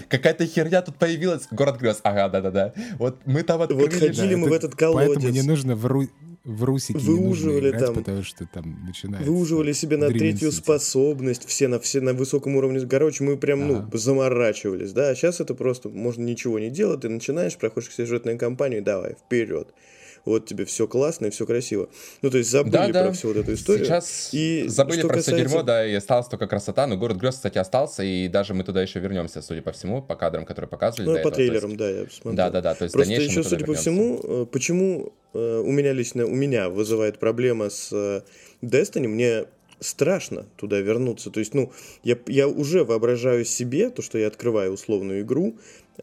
какая-то 0.10 0.46
херня 0.46 0.82
тут 0.82 0.98
появилась. 0.98 1.48
Город 1.50 1.78
грез. 1.78 2.02
Ага, 2.04 2.28
да-да-да. 2.28 2.74
Вот 2.98 3.20
мы 3.26 3.44
там 3.44 3.62
открыли. 3.62 3.84
Вот 3.84 3.94
ходили 3.94 4.36
мы 4.36 4.50
в 4.50 4.54
этот 4.54 4.76
колодец. 4.76 5.14
Поэтому 5.14 5.30
не 5.30 5.44
нужно 5.44 5.76
в 5.76 5.86
в 6.44 6.64
русике 6.64 7.00
выуживали 7.00 7.70
играть, 7.70 7.86
там, 7.86 7.96
потому 7.96 8.24
что 8.24 8.48
там 8.48 8.84
начинается. 8.86 9.30
Выуживали 9.30 9.74
себе 9.74 9.98
на 9.98 10.08
третью 10.10 10.52
способность, 10.52 11.46
все 11.46 11.68
на 11.68 11.80
все 11.80 12.02
на 12.02 12.14
высоком 12.14 12.56
уровне. 12.56 12.80
Короче, 12.88 13.24
мы 13.24 13.38
прям, 13.38 13.68
ну, 13.68 13.76
ага. 13.76 13.90
ну, 13.92 13.98
заморачивались, 13.98 14.92
да. 14.92 15.10
А 15.10 15.16
сейчас 15.16 15.40
это 15.40 15.54
просто 15.54 15.90
можно 15.90 16.24
ничего 16.24 16.60
не 16.60 16.70
делать, 16.70 17.02
ты 17.02 17.10
начинаешь, 17.10 17.58
проходишь 17.58 17.90
к 17.90 17.94
сюжетной 17.94 18.38
кампанию, 18.38 18.82
давай, 18.84 19.16
вперед 19.16 19.74
вот 20.26 20.46
тебе 20.46 20.66
все 20.66 20.88
классно 20.88 21.28
и 21.28 21.30
все 21.30 21.46
красиво. 21.46 21.90
Ну, 22.22 22.30
то 22.30 22.38
есть 22.38 22.50
забыли 22.50 22.72
да, 22.72 22.88
да. 22.88 23.04
про 23.06 23.14
всю 23.14 23.30
вот 23.30 23.38
эту 23.38 23.54
историю. 23.54 23.86
Сейчас 23.86 24.30
и 24.32 24.66
забыли 24.68 25.02
про 25.02 25.16
касается... 25.16 25.32
все 25.32 25.44
дерьмо, 25.44 25.64
да, 25.64 25.86
и 25.86 25.94
осталась 25.94 26.28
только 26.28 26.48
красота, 26.48 26.88
но 26.88 26.98
город 26.98 27.18
грез, 27.18 27.36
кстати, 27.36 27.58
остался, 27.58 28.04
и 28.04 28.28
даже 28.28 28.54
мы 28.54 28.64
туда 28.64 28.82
еще 28.82 29.00
вернемся, 29.00 29.42
судя 29.42 29.62
по 29.62 29.72
всему, 29.72 30.02
по 30.02 30.16
кадрам, 30.16 30.46
которые 30.46 30.70
показывали. 30.70 31.08
Ну, 31.08 31.16
по 31.16 31.20
этого. 31.20 31.34
трейлерам, 31.34 31.72
есть... 31.72 31.80
да, 31.80 31.90
я 31.90 32.06
посмотрел. 32.06 32.36
Да, 32.36 32.50
да, 32.50 32.62
да, 32.62 32.76
то 32.76 32.84
есть 32.84 32.94
Просто 32.94 33.14
еще, 33.14 33.44
судя 33.44 33.66
по 33.66 33.74
всему, 33.74 34.20
э, 34.24 34.46
почему 34.52 35.14
у 35.40 35.72
меня 35.72 35.94
лично, 35.94 36.26
у 36.26 36.36
меня 36.36 36.70
вызывает 36.70 37.20
проблема 37.20 37.70
с 37.70 37.90
э, 37.92 38.22
Destiny, 38.62 39.08
мне 39.08 39.46
страшно 39.80 40.46
туда 40.58 40.80
вернуться. 40.80 41.32
То 41.32 41.40
есть, 41.40 41.54
ну, 41.54 41.72
я, 42.04 42.18
я 42.28 42.48
уже 42.48 42.84
воображаю 42.84 43.46
себе 43.46 43.90
то, 43.90 44.02
что 44.02 44.18
я 44.18 44.28
открываю 44.28 44.74
условную 44.74 45.22
игру 45.22 45.56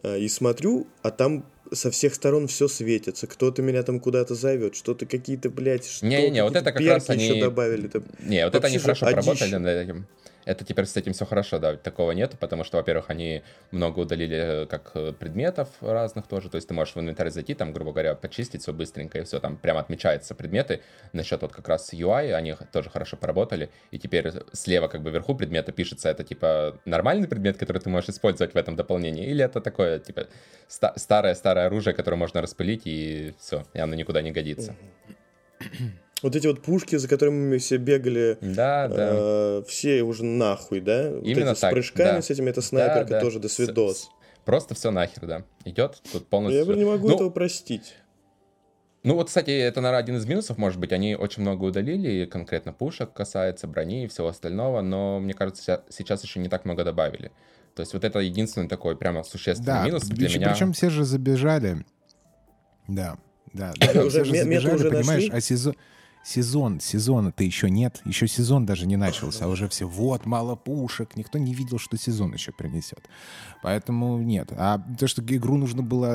э, 0.03 0.18
и 0.18 0.29
смотрю, 0.29 0.87
а 1.03 1.11
там 1.11 1.45
со 1.72 1.91
всех 1.91 2.14
сторон 2.14 2.49
все 2.49 2.68
светится. 2.68 3.26
Кто-то 3.26 3.62
меня 3.62 3.83
там 3.83 4.01
куда-то 4.01 4.35
зовет, 4.35 4.74
что-то 4.74 5.07
какие-то, 5.07 5.51
блядь, 5.51 5.87
что 5.87 6.07
Не-не-не, 6.07 6.43
вот 6.45 6.57
это 6.57 6.72
как 6.72 6.83
раз 6.83 7.11
они... 7.11 7.24
еще 7.24 7.41
добавили. 7.41 7.89
Там. 7.89 8.05
Не, 8.20 8.45
вот 8.45 8.55
это 8.55 8.66
они 8.66 8.79
хорошо 8.79 9.07
поработали 9.07 9.55
над 9.55 9.66
этим. 9.66 10.07
Это 10.49 10.64
теперь 10.64 10.86
с 10.86 10.96
этим 10.96 11.12
все 11.12 11.26
хорошо, 11.26 11.59
да, 11.59 11.76
такого 11.76 12.12
нет, 12.12 12.38
потому 12.40 12.64
что, 12.64 12.78
во-первых, 12.78 13.11
они 13.11 13.42
много 13.70 13.99
удалили 13.99 14.62
э, 14.62 14.66
как 14.66 14.92
э, 14.94 15.12
предметов 15.12 15.68
разных 15.82 16.26
тоже, 16.26 16.49
то 16.49 16.57
есть 16.57 16.66
ты 16.66 16.72
можешь 16.72 16.94
в 16.94 17.01
инвентарь 17.01 17.28
зайти, 17.28 17.53
там, 17.53 17.74
грубо 17.74 17.92
говоря, 17.92 18.14
почистить 18.14 18.62
все 18.62 18.72
быстренько, 18.72 19.18
и 19.18 19.24
все, 19.24 19.40
там 19.40 19.59
прямо 19.59 19.80
отмечаются 19.80 20.34
предметы. 20.34 20.80
Насчет 21.12 21.42
вот 21.42 21.53
как 21.53 21.68
раз 21.68 21.92
UI, 21.92 22.32
они 22.32 22.55
тоже 22.72 22.88
хорошо 22.88 23.18
поработали, 23.18 23.68
и 23.90 23.99
теперь 23.99 24.32
слева 24.55 24.88
как 24.88 25.03
бы 25.03 25.11
вверху 25.11 25.34
предмета 25.34 25.70
пишется, 25.70 26.09
это 26.09 26.24
типа 26.24 26.80
нормальный 26.86 27.28
предмет, 27.28 27.59
который 27.59 27.82
ты 27.82 27.90
можешь 27.90 28.09
использовать 28.09 28.55
в 28.55 28.57
этом 28.57 28.74
дополнении, 28.74 29.26
или 29.26 29.44
это 29.44 29.61
такое, 29.61 29.99
типа, 29.99 30.28
старое-старое 30.66 31.66
оружие, 31.66 31.92
которое 31.92 32.16
можно 32.16 32.40
распылить, 32.40 32.86
и 32.86 33.34
все, 33.38 33.66
и 33.74 33.80
оно 33.80 33.94
никуда 33.94 34.22
не 34.22 34.30
годится. 34.30 34.74
Вот 36.23 36.35
эти 36.35 36.47
вот 36.47 36.62
пушки, 36.62 36.97
за 36.97 37.07
которыми 37.07 37.51
мы 37.51 37.59
все 37.59 37.77
бегали, 37.77 38.39
да, 38.41 38.89
да. 38.89 39.09
Э, 39.11 39.62
все 39.69 40.03
уже 40.03 40.25
нахуй, 40.25 40.81
да? 40.81 41.11
Именно 41.21 41.51
вот 41.51 41.61
так. 41.61 41.71
С 41.71 41.73
прыжками, 41.73 42.16
да. 42.16 42.23
с 42.23 42.31
этими, 42.31 42.51
это 42.51 42.61
снайперка 42.61 43.11
да, 43.11 43.16
да. 43.16 43.21
тоже, 43.21 43.39
до 43.39 43.49
свидос. 43.49 44.11
Просто 44.45 44.75
все 44.75 44.91
нахер, 44.91 45.27
да. 45.27 45.45
Идет 45.64 46.03
тут 46.11 46.27
полностью. 46.27 46.64
Я 46.64 46.75
не 46.75 46.85
могу 46.85 47.09
ну, 47.09 47.14
этого 47.14 47.31
простить. 47.31 47.95
Ну 49.05 49.14
вот, 49.14 49.29
кстати, 49.29 49.51
это, 49.51 49.81
наверное, 49.81 50.01
один 50.01 50.16
из 50.16 50.27
минусов, 50.27 50.59
может 50.59 50.81
быть, 50.81 50.93
они 50.93 51.14
очень 51.14 51.43
много 51.43 51.64
удалили, 51.64 52.25
конкретно 52.25 52.73
пушек 52.73 53.12
касается, 53.12 53.69
брони 53.69 54.05
и 54.05 54.09
всего 54.09 54.29
остального, 54.29 54.81
но, 54.81 55.21
мне 55.21 55.35
кажется, 55.35 55.85
сейчас 55.89 56.25
еще 56.25 56.41
не 56.41 56.49
так 56.49 56.64
много 56.64 56.83
добавили. 56.83 57.31
То 57.75 57.83
есть 57.83 57.93
вот 57.93 58.03
это 58.03 58.19
единственный 58.19 58.69
такой 58.69 58.97
прямо 58.97 59.23
существенный 59.23 59.66
да, 59.66 59.85
минус 59.85 60.03
для 60.05 60.29
меня. 60.29 60.51
Причем 60.51 60.73
все 60.73 60.91
же 60.91 61.05
забежали. 61.05 61.85
Да, 62.89 63.19
да. 63.53 63.73
да 63.79 64.01
уже, 64.05 64.25
все 64.25 64.25
же 64.25 64.43
забежали, 64.43 64.75
уже 64.75 64.91
понимаешь, 64.91 65.29
а 65.31 65.41
сезон 65.41 65.77
сезон, 66.25 66.81
сезона-то 66.81 67.43
еще 67.43 67.71
нет, 67.71 68.01
еще 68.05 68.29
сезон 68.29 68.66
даже 68.66 68.87
не 68.87 68.97
начался, 68.97 69.47
а 69.47 69.49
уже 69.49 69.69
все, 69.69 69.87
вот, 69.87 70.27
мало 70.27 70.57
пушек, 70.57 71.16
никто 71.16 71.39
не 71.39 71.55
видел, 71.55 71.79
что 71.79 71.97
сезон 71.97 72.35
еще 72.35 72.53
принесет. 72.53 73.01
Поэтому 73.62 74.19
нет. 74.19 74.53
А 74.57 74.81
то, 74.99 75.07
что 75.09 75.23
игру 75.23 75.57
нужно 75.57 75.83
было 75.83 76.14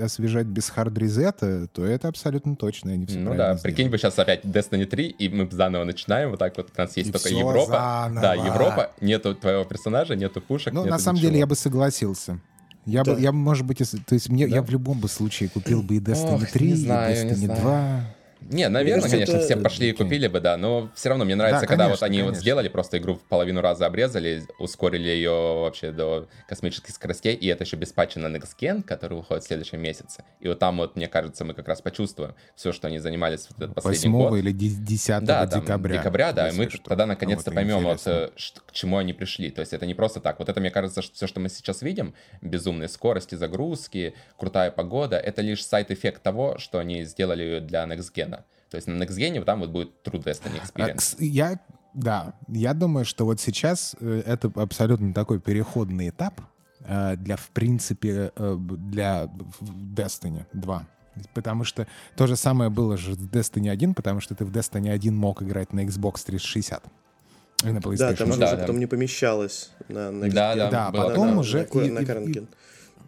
освежать 0.00 0.46
без 0.46 0.68
хард-резета, 0.68 1.68
то 1.68 1.84
это 1.84 2.08
абсолютно 2.08 2.56
точно. 2.56 2.92
Они 2.92 3.06
все 3.06 3.18
ну 3.18 3.34
да, 3.34 3.56
прикинь 3.62 3.88
бы 3.88 3.98
сейчас 3.98 4.18
опять 4.18 4.44
Destiny 4.44 4.86
3, 4.86 5.06
и 5.06 5.28
мы 5.28 5.48
заново 5.50 5.84
начинаем, 5.84 6.30
вот 6.30 6.38
так 6.38 6.56
вот, 6.56 6.70
у 6.76 6.80
нас 6.80 6.96
есть 6.96 7.10
и 7.10 7.12
только 7.12 7.28
Европа. 7.28 7.72
Заново. 7.72 8.20
Да, 8.20 8.34
Европа, 8.34 8.90
нету 9.00 9.34
твоего 9.34 9.64
персонажа, 9.64 10.16
нету 10.16 10.40
пушек, 10.40 10.72
Ну, 10.72 10.80
нету 10.80 10.90
на 10.90 10.98
самом 10.98 11.16
ничего. 11.16 11.30
деле, 11.30 11.40
я 11.40 11.46
бы 11.46 11.54
согласился. 11.54 12.40
Я 12.86 13.02
да. 13.02 13.14
бы, 13.14 13.20
я, 13.20 13.32
может 13.32 13.64
быть, 13.64 13.80
если, 13.80 13.98
то 13.98 14.14
есть 14.14 14.28
мне, 14.28 14.46
да. 14.46 14.56
я 14.56 14.62
в 14.62 14.70
любом 14.70 15.00
бы 15.00 15.08
случае 15.08 15.48
купил 15.48 15.82
бы 15.82 15.96
и 15.96 16.00
Destiny 16.00 16.42
Ох, 16.42 16.50
3, 16.50 16.74
знаю, 16.74 17.16
и 17.16 17.30
Destiny 17.30 17.60
2. 17.60 18.04
Не, 18.50 18.68
наверное, 18.68 19.02
кажется, 19.02 19.16
конечно, 19.16 19.36
это... 19.36 19.44
все 19.44 19.56
пошли 19.56 19.90
и 19.90 19.92
купили 19.92 20.26
бы, 20.26 20.40
да, 20.40 20.56
но 20.56 20.90
все 20.94 21.08
равно 21.08 21.24
мне 21.24 21.34
нравится, 21.34 21.62
да, 21.62 21.66
когда 21.66 21.84
конечно, 21.84 22.00
вот 22.00 22.02
они 22.02 22.18
конечно. 22.18 22.32
вот 22.32 22.40
сделали 22.40 22.68
просто 22.68 22.98
игру 22.98 23.14
в 23.14 23.20
половину 23.20 23.60
раза 23.60 23.86
обрезали, 23.86 24.42
ускорили 24.58 25.08
ее 25.08 25.30
вообще 25.30 25.92
до 25.92 26.28
космических 26.48 26.94
скоростей, 26.94 27.34
и 27.34 27.46
это 27.46 27.64
еще 27.64 27.76
без 27.76 27.92
патча 27.92 28.18
на 28.18 28.26
Next 28.26 28.56
Gen, 28.60 28.82
который 28.82 29.18
выходит 29.18 29.44
в 29.44 29.46
следующем 29.46 29.80
месяце. 29.80 30.24
И 30.40 30.48
вот 30.48 30.58
там 30.58 30.76
вот, 30.76 30.96
мне 30.96 31.08
кажется, 31.08 31.44
мы 31.44 31.54
как 31.54 31.68
раз 31.68 31.80
почувствуем 31.80 32.34
все, 32.54 32.72
что 32.72 32.88
они 32.88 32.98
занимались 32.98 33.46
в 33.46 33.56
этот 33.56 33.74
последний 33.74 34.10
8 34.10 34.30
год. 34.30 34.38
или 34.38 34.52
10 34.52 35.24
да, 35.24 35.46
декабря. 35.46 35.98
декабря, 35.98 36.32
да, 36.32 36.48
и 36.50 36.56
мы 36.56 36.68
что. 36.68 36.82
тогда 36.82 37.06
наконец-то 37.06 37.50
поймем, 37.50 37.84
вот, 37.84 38.02
э, 38.06 38.30
к 38.66 38.72
чему 38.72 38.98
они 38.98 39.12
пришли. 39.12 39.50
То 39.50 39.60
есть 39.60 39.72
это 39.72 39.86
не 39.86 39.94
просто 39.94 40.20
так. 40.20 40.38
Вот 40.38 40.48
это, 40.48 40.60
мне 40.60 40.70
кажется, 40.70 41.02
что 41.02 41.14
все, 41.14 41.26
что 41.26 41.40
мы 41.40 41.48
сейчас 41.48 41.82
видим, 41.82 42.14
безумные 42.42 42.88
скорости, 42.88 43.34
загрузки, 43.34 44.14
крутая 44.36 44.70
погода, 44.70 45.16
это 45.16 45.42
лишь 45.42 45.64
сайт-эффект 45.64 46.22
того, 46.22 46.58
что 46.58 46.78
они 46.78 47.04
сделали 47.04 47.60
для 47.60 47.84
Next 47.84 48.12
Gen. 48.14 48.33
То 48.74 48.78
есть 48.78 48.88
на 48.88 49.00
Next 49.00 49.16
Gen 49.16 49.44
там 49.44 49.60
вот 49.60 49.70
будет 49.70 49.90
True 50.02 50.20
Destiny 50.20 50.60
а, 50.74 50.88
Experience. 50.88 51.14
Я, 51.20 51.60
да, 51.94 52.34
я 52.48 52.74
думаю, 52.74 53.04
что 53.04 53.24
вот 53.24 53.40
сейчас 53.40 53.94
э, 54.00 54.22
это 54.26 54.50
абсолютно 54.56 55.14
такой 55.14 55.38
переходный 55.38 56.08
этап 56.08 56.40
э, 56.80 57.14
для, 57.16 57.36
в 57.36 57.50
принципе, 57.50 58.32
э, 58.34 58.56
для 58.58 59.30
Destiny 59.60 60.44
2. 60.54 60.86
Потому 61.34 61.62
что 61.62 61.86
то 62.16 62.26
же 62.26 62.34
самое 62.34 62.68
было 62.68 62.96
же 62.96 63.12
в 63.12 63.30
Destiny 63.30 63.70
1, 63.70 63.94
потому 63.94 64.18
что 64.18 64.34
ты 64.34 64.44
в 64.44 64.50
Destiny 64.50 64.90
1 64.90 65.14
мог 65.14 65.40
играть 65.40 65.72
на 65.72 65.84
Xbox 65.84 66.24
360. 66.26 66.82
И 67.62 67.66
на 67.68 67.78
PlayStation. 67.78 67.96
Да, 67.96 68.14
там 68.16 68.32
же 68.32 68.40
да, 68.40 68.56
потом 68.56 68.80
не 68.80 68.86
помещалось 68.86 69.70
на, 69.86 70.10
на 70.10 70.24
Xbox. 70.24 70.32
Да, 70.32 70.54
да, 70.56 70.70
да 70.70 70.90
потом 70.90 71.38
уже... 71.38 71.58
На, 71.58 71.80
и, 71.80 71.90
на, 71.92 72.00
на 72.00 72.28
и, 72.28 72.42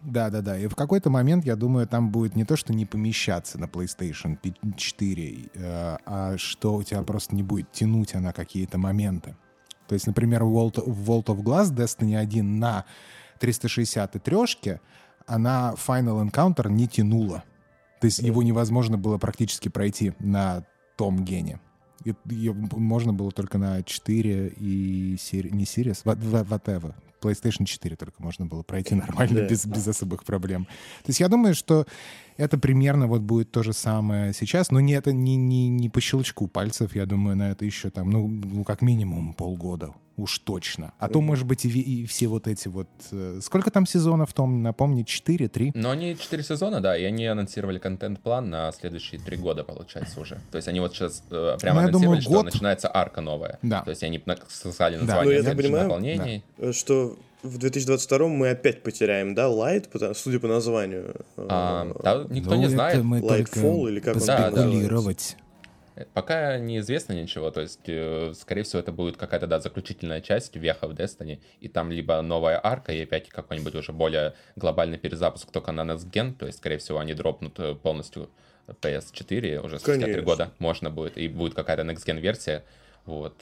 да, 0.06 0.30
да, 0.30 0.40
да. 0.40 0.56
И 0.56 0.68
в 0.68 0.76
какой-то 0.76 1.10
момент, 1.10 1.44
я 1.44 1.56
думаю, 1.56 1.88
там 1.88 2.10
будет 2.10 2.36
не 2.36 2.44
то, 2.44 2.54
что 2.54 2.72
не 2.72 2.86
помещаться 2.86 3.58
на 3.58 3.64
PlayStation 3.64 4.38
4, 4.76 5.50
э, 5.52 5.96
а 6.06 6.38
что 6.38 6.76
у 6.76 6.82
тебя 6.84 7.02
просто 7.02 7.34
не 7.34 7.42
будет 7.42 7.72
тянуть 7.72 8.14
она 8.14 8.32
какие-то 8.32 8.78
моменты. 8.78 9.34
То 9.88 9.94
есть, 9.94 10.06
например, 10.06 10.44
в 10.44 10.56
World, 10.56 10.86
World 10.86 11.24
of 11.24 11.42
Glass 11.42 11.74
Destiny 11.74 12.16
1 12.16 12.60
на 12.60 12.84
360 13.40 14.14
и 14.14 14.18
трешке, 14.20 14.80
она 15.26 15.74
Final 15.74 16.24
Encounter 16.24 16.70
не 16.70 16.86
тянула. 16.86 17.42
То 18.00 18.04
есть 18.04 18.20
его 18.20 18.44
невозможно 18.44 18.96
было 18.96 19.18
практически 19.18 19.68
пройти 19.68 20.12
на 20.20 20.64
том 20.96 21.24
гене. 21.24 21.58
Ее 22.26 22.52
можно 22.52 23.12
было 23.12 23.32
только 23.32 23.58
на 23.58 23.82
4 23.82 24.54
и 24.56 25.16
сери... 25.18 25.48
не 25.50 25.64
Series, 25.64 26.04
whatever, 26.04 26.94
PlayStation 27.26 27.64
4 27.64 27.96
только 27.96 28.22
можно 28.22 28.46
было 28.46 28.62
пройти 28.62 28.94
нормально, 28.94 29.40
да. 29.40 29.46
без, 29.46 29.66
без 29.66 29.86
особых 29.88 30.24
проблем. 30.24 30.64
То 30.64 31.08
есть 31.08 31.20
я 31.20 31.28
думаю, 31.28 31.54
что 31.54 31.86
это 32.36 32.58
примерно 32.58 33.06
вот 33.06 33.22
будет 33.22 33.50
то 33.50 33.62
же 33.62 33.72
самое 33.72 34.32
сейчас, 34.32 34.70
но 34.70 34.80
не 34.80 34.92
это 34.92 35.12
не, 35.12 35.36
не, 35.36 35.68
не 35.68 35.88
по 35.88 36.00
щелчку 36.00 36.48
пальцев, 36.48 36.94
я 36.94 37.06
думаю, 37.06 37.36
на 37.36 37.50
это 37.50 37.64
еще 37.64 37.90
там, 37.90 38.10
ну, 38.10 38.28
ну 38.28 38.64
как 38.64 38.82
минимум 38.82 39.34
полгода, 39.34 39.94
уж 40.16 40.38
точно. 40.38 40.92
А 40.98 41.08
то, 41.08 41.20
может 41.20 41.46
быть, 41.46 41.64
и, 41.64 41.68
и 41.68 42.06
все 42.06 42.26
вот 42.26 42.46
эти 42.46 42.68
вот... 42.68 42.88
Э, 43.12 43.40
сколько 43.42 43.70
там 43.70 43.86
сезонов, 43.86 44.32
Том, 44.32 44.62
напомни, 44.62 45.02
4, 45.02 45.48
3? 45.48 45.72
Ну, 45.74 45.90
они 45.90 46.16
4 46.16 46.42
сезона, 46.42 46.80
да, 46.80 46.96
и 46.96 47.04
они 47.04 47.26
анонсировали 47.26 47.78
контент-план 47.78 48.48
на 48.48 48.72
следующие 48.72 49.20
3 49.20 49.36
года, 49.36 49.64
получается, 49.64 50.20
уже. 50.20 50.40
То 50.50 50.56
есть 50.56 50.68
они 50.68 50.80
вот 50.80 50.94
сейчас 50.94 51.22
э, 51.30 51.56
прямо 51.60 51.82
ну, 51.82 51.88
анонсировали, 51.88 52.02
думаю, 52.02 52.22
что 52.22 52.30
год... 52.30 52.44
начинается 52.46 52.90
арка 52.92 53.20
новая. 53.20 53.58
Да. 53.62 53.82
То 53.82 53.90
есть 53.90 54.02
они 54.02 54.22
сказали 54.48 54.96
название 54.96 55.42
да. 55.42 55.54
ну, 55.54 55.62
я 55.62 55.82
дополнений. 55.82 56.44
Да. 56.56 56.72
Что 56.72 57.16
в 57.42 57.58
2022 57.58 58.28
мы 58.28 58.50
опять 58.50 58.82
потеряем, 58.82 59.34
да, 59.34 59.46
Light, 59.46 59.88
потому, 59.90 60.14
судя 60.14 60.40
по 60.40 60.48
названию. 60.48 61.14
А, 61.36 61.86
да, 62.02 62.24
никто 62.28 62.50
ну, 62.50 62.56
не 62.56 62.68
знает. 62.68 63.02
Мы 63.02 63.20
Lightfall 63.20 63.88
или 63.88 64.00
как 64.00 64.16
он 64.16 64.22
да. 64.26 64.50
Да, 64.50 64.66
Пока 66.12 66.58
неизвестно 66.58 67.14
ничего, 67.14 67.50
то 67.50 67.62
есть, 67.62 67.80
э, 67.86 68.32
скорее 68.34 68.64
всего, 68.64 68.80
это 68.80 68.92
будет 68.92 69.16
какая-то, 69.16 69.46
да, 69.46 69.60
заключительная 69.60 70.20
часть 70.20 70.54
веха 70.54 70.88
в 70.88 70.92
Destiny, 70.92 71.40
и 71.60 71.68
там 71.68 71.90
либо 71.90 72.20
новая 72.20 72.60
арка, 72.62 72.92
и 72.92 73.02
опять 73.02 73.30
какой-нибудь 73.30 73.74
уже 73.74 73.92
более 73.92 74.34
глобальный 74.56 74.98
перезапуск 74.98 75.50
только 75.50 75.72
на 75.72 75.82
Next 75.82 76.10
Gen, 76.10 76.34
то 76.34 76.46
есть, 76.46 76.58
скорее 76.58 76.76
всего, 76.78 76.98
они 76.98 77.14
дропнут 77.14 77.58
э, 77.58 77.74
полностью 77.74 78.28
PS4 78.66 79.60
уже 79.64 79.78
спустя 79.78 80.04
три 80.04 80.20
года 80.20 80.50
можно 80.58 80.90
будет, 80.90 81.16
и 81.16 81.28
будет 81.28 81.54
какая-то 81.54 81.82
Next 81.82 82.04
Gen 82.04 82.20
версия, 82.20 82.64
вот. 83.06 83.34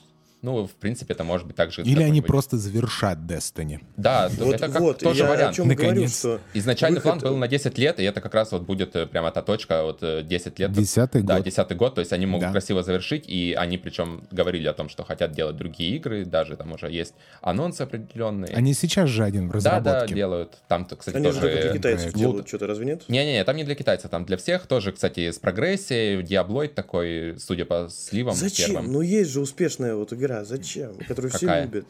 Ну, 0.44 0.66
в 0.66 0.72
принципе, 0.72 1.14
это 1.14 1.24
может 1.24 1.46
быть 1.46 1.56
также... 1.56 1.80
Или 1.80 2.02
они 2.02 2.20
просто 2.20 2.58
завершат 2.58 3.18
Destiny. 3.20 3.80
Да, 3.96 4.28
вот, 4.36 4.54
это 4.54 4.68
как 4.68 4.80
вот, 4.82 4.98
тоже 4.98 5.22
я 5.22 5.30
вариант. 5.30 5.52
О 5.52 5.54
чем 5.54 5.68
Наконец. 5.68 5.94
говорю, 5.94 6.08
что 6.08 6.40
Изначальный 6.52 7.00
выход... 7.00 7.20
план 7.20 7.32
был 7.32 7.38
на 7.38 7.48
10 7.48 7.78
лет, 7.78 7.98
и 7.98 8.02
это 8.02 8.20
как 8.20 8.34
раз 8.34 8.52
вот 8.52 8.62
будет 8.64 8.94
э, 8.94 9.06
прямо 9.06 9.30
та 9.30 9.40
точка, 9.40 9.82
вот 9.84 10.00
10 10.00 10.46
э, 10.46 10.52
лет. 10.58 10.72
Десятый 10.72 11.22
год. 11.22 11.28
Да, 11.28 11.40
десятый 11.40 11.78
год, 11.78 11.94
то 11.94 12.00
есть 12.00 12.12
они 12.12 12.26
могут 12.26 12.48
да. 12.48 12.52
красиво 12.52 12.82
завершить, 12.82 13.26
и 13.26 13.54
они 13.58 13.78
причем 13.78 14.24
говорили 14.30 14.68
о 14.68 14.74
том, 14.74 14.90
что 14.90 15.02
хотят 15.02 15.32
делать 15.32 15.56
другие 15.56 15.96
игры, 15.96 16.26
даже 16.26 16.56
там 16.56 16.72
уже 16.72 16.90
есть 16.90 17.14
анонсы 17.40 17.80
определенные. 17.80 18.54
Они 18.54 18.74
сейчас 18.74 19.08
же 19.08 19.24
один 19.24 19.48
в 19.48 19.52
разработке. 19.52 19.90
Да, 19.90 20.00
да, 20.00 20.06
делают. 20.08 20.58
Там, 20.68 20.84
кстати, 20.84 21.16
они 21.16 21.24
тоже... 21.24 21.40
Они 21.40 21.50
же 21.52 21.62
для 21.62 21.72
китайцев 21.72 22.06
Лут. 22.08 22.16
делают 22.16 22.48
что-то, 22.48 22.66
разве 22.66 22.84
нет? 22.84 23.04
Не-не-не, 23.08 23.44
там 23.44 23.56
не 23.56 23.64
для 23.64 23.74
китайцев, 23.74 24.10
там 24.10 24.26
для 24.26 24.36
всех 24.36 24.66
тоже, 24.66 24.92
кстати, 24.92 25.30
с 25.30 25.38
прогрессией, 25.38 26.22
Диаблоид 26.22 26.74
такой, 26.74 27.36
судя 27.38 27.64
по 27.64 27.88
сливам 27.88 28.34
Зачем? 28.34 28.66
первым. 28.66 28.92
Ну 28.92 29.00
есть 29.00 29.30
же 29.30 29.40
успешная 29.40 29.94
вот 29.94 30.12
игра, 30.12 30.33
зачем? 30.42 30.96
которую 31.06 31.30
Какая? 31.30 31.62
все 31.62 31.62
любят. 31.66 31.86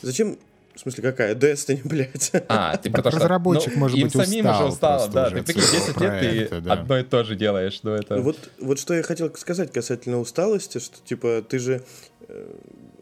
Зачем 0.00 0.38
в 0.74 0.80
смысле, 0.80 1.02
какая? 1.02 1.34
Destiny, 1.34 1.80
блядь. 1.84 2.32
А, 2.48 2.76
ты 2.76 2.90
про 2.90 3.02
то, 3.02 3.10
что... 3.10 3.20
Разработчик, 3.20 3.74
ну, 3.74 3.80
может 3.80 3.98
им 3.98 4.08
быть, 4.08 4.12
самим 4.12 4.46
устал 4.46 4.66
уже 4.66 4.72
устал, 4.72 5.08
да. 5.10 5.30
Ты 5.30 5.42
прикинь, 5.42 5.62
10 5.62 6.00
лет 6.00 6.50
ты 6.50 6.60
да. 6.60 6.72
одно 6.72 6.98
и 6.98 7.02
то 7.02 7.24
же 7.24 7.36
делаешь, 7.36 7.80
ну 7.82 7.92
это... 7.92 8.20
Вот, 8.20 8.38
вот 8.58 8.78
что 8.78 8.94
я 8.94 9.02
хотел 9.02 9.34
сказать 9.36 9.70
касательно 9.70 10.18
усталости, 10.18 10.78
что, 10.78 10.96
типа, 11.04 11.44
ты 11.46 11.58
же... 11.58 11.82
Э, 12.28 12.54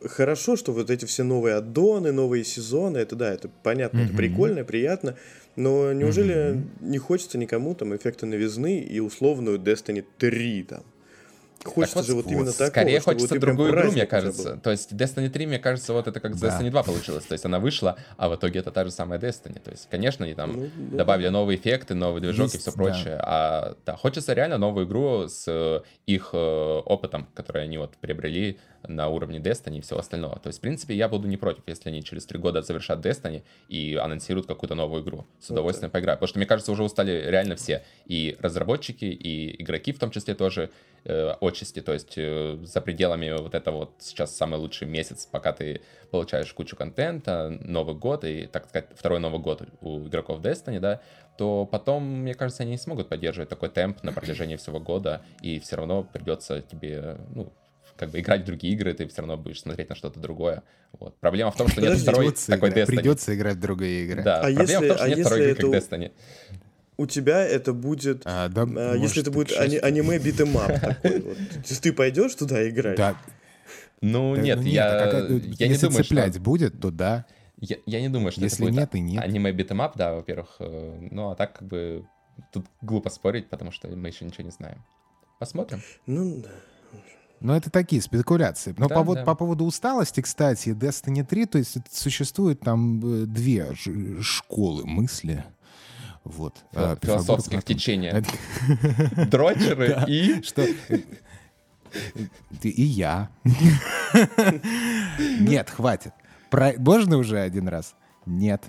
хорошо, 0.08 0.56
что 0.56 0.72
вот 0.72 0.90
эти 0.90 1.04
все 1.04 1.22
новые 1.22 1.56
аддоны, 1.56 2.10
новые 2.10 2.44
сезоны, 2.44 2.98
это 2.98 3.14
да, 3.14 3.32
это 3.32 3.48
понятно, 3.62 3.98
mm-hmm. 3.98 4.06
это 4.06 4.16
прикольно, 4.16 4.64
приятно, 4.64 5.16
но 5.54 5.92
неужели 5.92 6.34
mm-hmm. 6.34 6.64
не 6.80 6.98
хочется 6.98 7.38
никому 7.38 7.74
там 7.74 7.94
эффекта 7.94 8.26
новизны 8.26 8.80
и 8.80 8.98
условную 8.98 9.58
Destiny 9.58 10.04
3 10.18 10.62
там? 10.64 10.82
Хочется 11.64 11.96
так 11.96 12.04
же 12.04 12.14
вот, 12.14 12.24
вот 12.24 12.32
именно 12.32 12.52
так. 12.52 12.68
Скорее 12.68 12.98
такого, 12.98 13.14
хочется 13.14 13.38
другую 13.38 13.70
игру, 13.70 13.92
мне 13.92 14.06
кажется. 14.06 14.56
То 14.62 14.70
есть 14.70 14.92
Destiny 14.92 15.28
3, 15.28 15.46
мне 15.46 15.58
кажется, 15.58 15.92
вот 15.92 16.06
это 16.06 16.18
как 16.20 16.38
да. 16.38 16.48
Destiny 16.48 16.70
2 16.70 16.82
получилось. 16.82 17.24
То 17.24 17.32
есть 17.32 17.44
она 17.44 17.58
вышла, 17.58 17.96
а 18.16 18.28
в 18.28 18.36
итоге 18.36 18.60
это 18.60 18.70
та 18.70 18.84
же 18.84 18.90
самая 18.90 19.18
Destiny. 19.18 19.60
То 19.60 19.70
есть, 19.70 19.88
конечно, 19.90 20.24
они 20.24 20.34
там 20.34 20.52
ну, 20.52 20.70
да. 20.76 20.98
добавили 20.98 21.28
новые 21.28 21.58
эффекты, 21.58 21.94
новый 21.94 22.22
движок 22.22 22.44
Есть, 22.44 22.54
и 22.54 22.58
все 22.58 22.72
прочее. 22.72 23.16
Да. 23.16 23.24
А 23.26 23.76
да, 23.84 23.96
хочется 23.96 24.32
реально 24.32 24.58
новую 24.58 24.86
игру 24.86 25.28
с 25.28 25.44
э, 25.48 25.82
их 26.06 26.30
э, 26.32 26.36
опытом, 26.36 27.28
который 27.34 27.64
они 27.64 27.78
вот 27.78 27.96
приобрели 28.00 28.58
на 28.88 29.08
уровне 29.08 29.38
Destiny 29.38 29.78
и 29.78 29.80
всего 29.80 30.00
остального. 30.00 30.38
То 30.38 30.48
есть, 30.48 30.58
в 30.58 30.62
принципе, 30.62 30.94
я 30.94 31.08
буду 31.08 31.28
не 31.28 31.36
против, 31.36 31.62
если 31.66 31.90
они 31.90 32.02
через 32.02 32.24
три 32.26 32.38
года 32.38 32.62
завершат 32.62 33.04
Destiny 33.04 33.42
и 33.68 33.96
анонсируют 33.96 34.46
какую-то 34.46 34.74
новую 34.74 35.02
игру. 35.02 35.26
С 35.40 35.50
удовольствием 35.50 35.90
okay. 35.90 35.94
поиграю. 35.94 36.16
Потому 36.16 36.28
что, 36.28 36.38
мне 36.38 36.46
кажется, 36.46 36.72
уже 36.72 36.82
устали 36.82 37.26
реально 37.26 37.56
все. 37.56 37.82
И 38.06 38.36
разработчики, 38.40 39.04
и 39.04 39.62
игроки 39.62 39.92
в 39.92 39.98
том 39.98 40.10
числе 40.10 40.34
тоже 40.34 40.70
э, 41.04 41.34
отчасти. 41.40 41.80
То 41.80 41.92
есть, 41.92 42.14
э, 42.16 42.58
за 42.62 42.80
пределами 42.80 43.30
вот 43.40 43.54
этого 43.54 43.76
вот 43.76 43.94
сейчас 43.98 44.36
самый 44.36 44.58
лучший 44.58 44.88
месяц, 44.88 45.26
пока 45.26 45.52
ты 45.52 45.80
получаешь 46.10 46.52
кучу 46.52 46.76
контента, 46.76 47.56
Новый 47.60 47.94
год 47.94 48.24
и, 48.24 48.46
так 48.46 48.68
сказать, 48.68 48.88
второй 48.94 49.20
Новый 49.20 49.40
год 49.40 49.62
у 49.80 50.06
игроков 50.06 50.40
Destiny, 50.40 50.80
да, 50.80 51.00
то 51.38 51.66
потом, 51.66 52.04
мне 52.04 52.34
кажется, 52.34 52.64
они 52.64 52.72
не 52.72 52.78
смогут 52.78 53.08
поддерживать 53.08 53.48
такой 53.48 53.70
темп 53.70 54.02
на 54.02 54.12
протяжении 54.12 54.56
всего 54.56 54.80
года, 54.80 55.22
и 55.40 55.58
все 55.60 55.76
равно 55.76 56.02
придется 56.02 56.60
тебе, 56.60 57.16
ну, 57.34 57.52
как 57.96 58.10
бы 58.10 58.20
играть 58.20 58.42
в 58.42 58.44
другие 58.44 58.74
игры, 58.74 58.94
ты 58.94 59.06
все 59.06 59.20
равно 59.20 59.36
будешь 59.36 59.60
смотреть 59.60 59.90
на 59.90 59.94
что-то 59.94 60.18
другое. 60.20 60.62
Вот. 60.98 61.18
Проблема 61.20 61.50
в 61.50 61.56
том, 61.56 61.68
что 61.68 61.80
нет 61.82 61.98
второй 61.98 62.32
такой 62.32 62.70
Destiny. 62.70 62.86
Придется 62.86 63.34
играть 63.34 63.56
в 63.56 63.60
другие 63.60 64.04
игры. 64.04 64.22
Да, 64.22 64.38
а 64.38 64.42
проблема 64.42 64.62
если, 64.62 64.76
в 64.76 64.88
том, 64.88 64.96
что 64.96 65.04
а 65.04 65.08
нет 65.08 65.26
второй 65.26 65.50
игры, 65.50 65.70
как 65.70 65.82
Destiny. 65.82 66.12
У 67.00 67.06
тебя 67.06 67.42
это 67.42 67.72
будет, 67.72 68.22
а, 68.26 68.48
да, 68.48 68.66
а, 68.76 68.94
если 68.94 69.22
это 69.22 69.30
будет 69.30 69.56
ани- 69.56 69.78
аниме 69.78 70.18
beat 70.18 70.46
'em 70.46 70.67
up 70.67 70.80
такой 70.80 71.20
вот. 71.22 71.38
Ты 71.80 71.94
пойдешь 71.94 72.34
туда 72.34 72.68
играть? 72.68 72.98
Да. 72.98 73.16
Ну 74.02 74.36
да, 74.36 74.42
нет, 74.42 74.58
ну, 74.58 74.64
нет, 74.64 74.74
я, 74.74 75.04
а 75.04 75.10
как, 75.10 75.30
я 75.58 75.68
не 75.68 75.78
думаю, 75.78 76.04
цеплять 76.04 76.34
что... 76.34 76.42
будет, 76.42 76.78
то 76.78 76.90
да. 76.90 77.24
Я, 77.56 77.76
я 77.86 78.02
не 78.02 78.10
думаю, 78.10 78.32
что 78.32 78.42
если 78.42 78.66
это 78.66 78.74
будет 78.74 78.80
нет, 78.80 78.94
и 78.94 79.00
нет. 79.00 79.24
аниме 79.24 79.50
beat 79.50 79.69
'em 79.69 79.83
up, 79.83 79.96
да, 79.96 80.12
во-первых. 80.12 80.56
Э, 80.58 81.08
ну 81.10 81.30
а 81.30 81.36
так 81.36 81.54
как 81.58 81.68
бы 81.68 82.04
тут 82.52 82.66
глупо 82.82 83.08
спорить, 83.08 83.48
потому 83.48 83.70
что 83.70 83.88
мы 83.88 84.08
еще 84.08 84.26
ничего 84.26 84.44
не 84.44 84.50
знаем. 84.50 84.84
Посмотрим. 85.38 85.80
Ну 86.04 86.42
да. 86.42 86.50
Но 87.40 87.56
это 87.56 87.70
такие 87.70 88.02
спекуляции. 88.02 88.74
Но 88.76 88.88
да, 88.88 89.02
по, 89.02 89.14
да. 89.14 89.24
по 89.24 89.34
поводу 89.34 89.64
усталости, 89.64 90.20
кстати, 90.20 90.68
Destiny 90.70 91.24
3, 91.24 91.46
то 91.46 91.56
есть 91.56 91.78
существует 91.90 92.60
там 92.60 93.22
э, 93.22 93.24
две 93.24 93.74
школы 94.20 94.84
мысли. 94.84 95.44
Вот. 96.24 96.64
А, 96.74 96.96
Философских 97.00 97.64
течения. 97.64 98.22
Дрочеры 99.30 100.04
и... 100.06 100.42
Что? 100.42 100.66
И 102.62 102.82
я. 102.82 103.30
Нет, 105.40 105.70
хватит. 105.70 106.12
Можно 106.78 107.16
уже 107.16 107.40
один 107.40 107.68
раз? 107.68 107.94
Нет. 108.26 108.64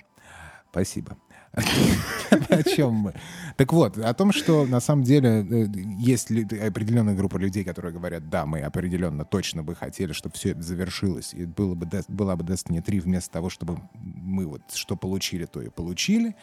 Спасибо. 0.71 1.17
О 2.49 2.63
чем 2.63 2.93
мы? 2.93 3.13
Так 3.57 3.73
вот, 3.73 3.97
о 3.97 4.13
том, 4.13 4.31
что 4.31 4.65
на 4.65 4.79
самом 4.79 5.03
деле 5.03 5.45
э, 5.45 5.67
есть 5.99 6.31
определенная 6.31 7.13
группа 7.13 7.35
людей, 7.35 7.65
которые 7.65 7.93
говорят, 7.93 8.29
да, 8.29 8.45
мы 8.45 8.61
определенно 8.61 9.25
точно 9.25 9.61
бы 9.61 9.75
хотели, 9.75 10.13
чтобы 10.13 10.35
все 10.35 10.51
это 10.51 10.61
завершилось, 10.61 11.33
и 11.33 11.45
было 11.45 11.75
бы, 11.75 11.89
была 12.07 12.37
бы 12.37 12.45
Destiny 12.45 12.81
3 12.81 13.01
вместо 13.01 13.31
того, 13.31 13.49
чтобы 13.49 13.81
мы 14.01 14.47
вот 14.47 14.61
что 14.73 14.95
получили, 14.95 15.45
то 15.45 15.61
и 15.61 15.69
получили. 15.69 16.37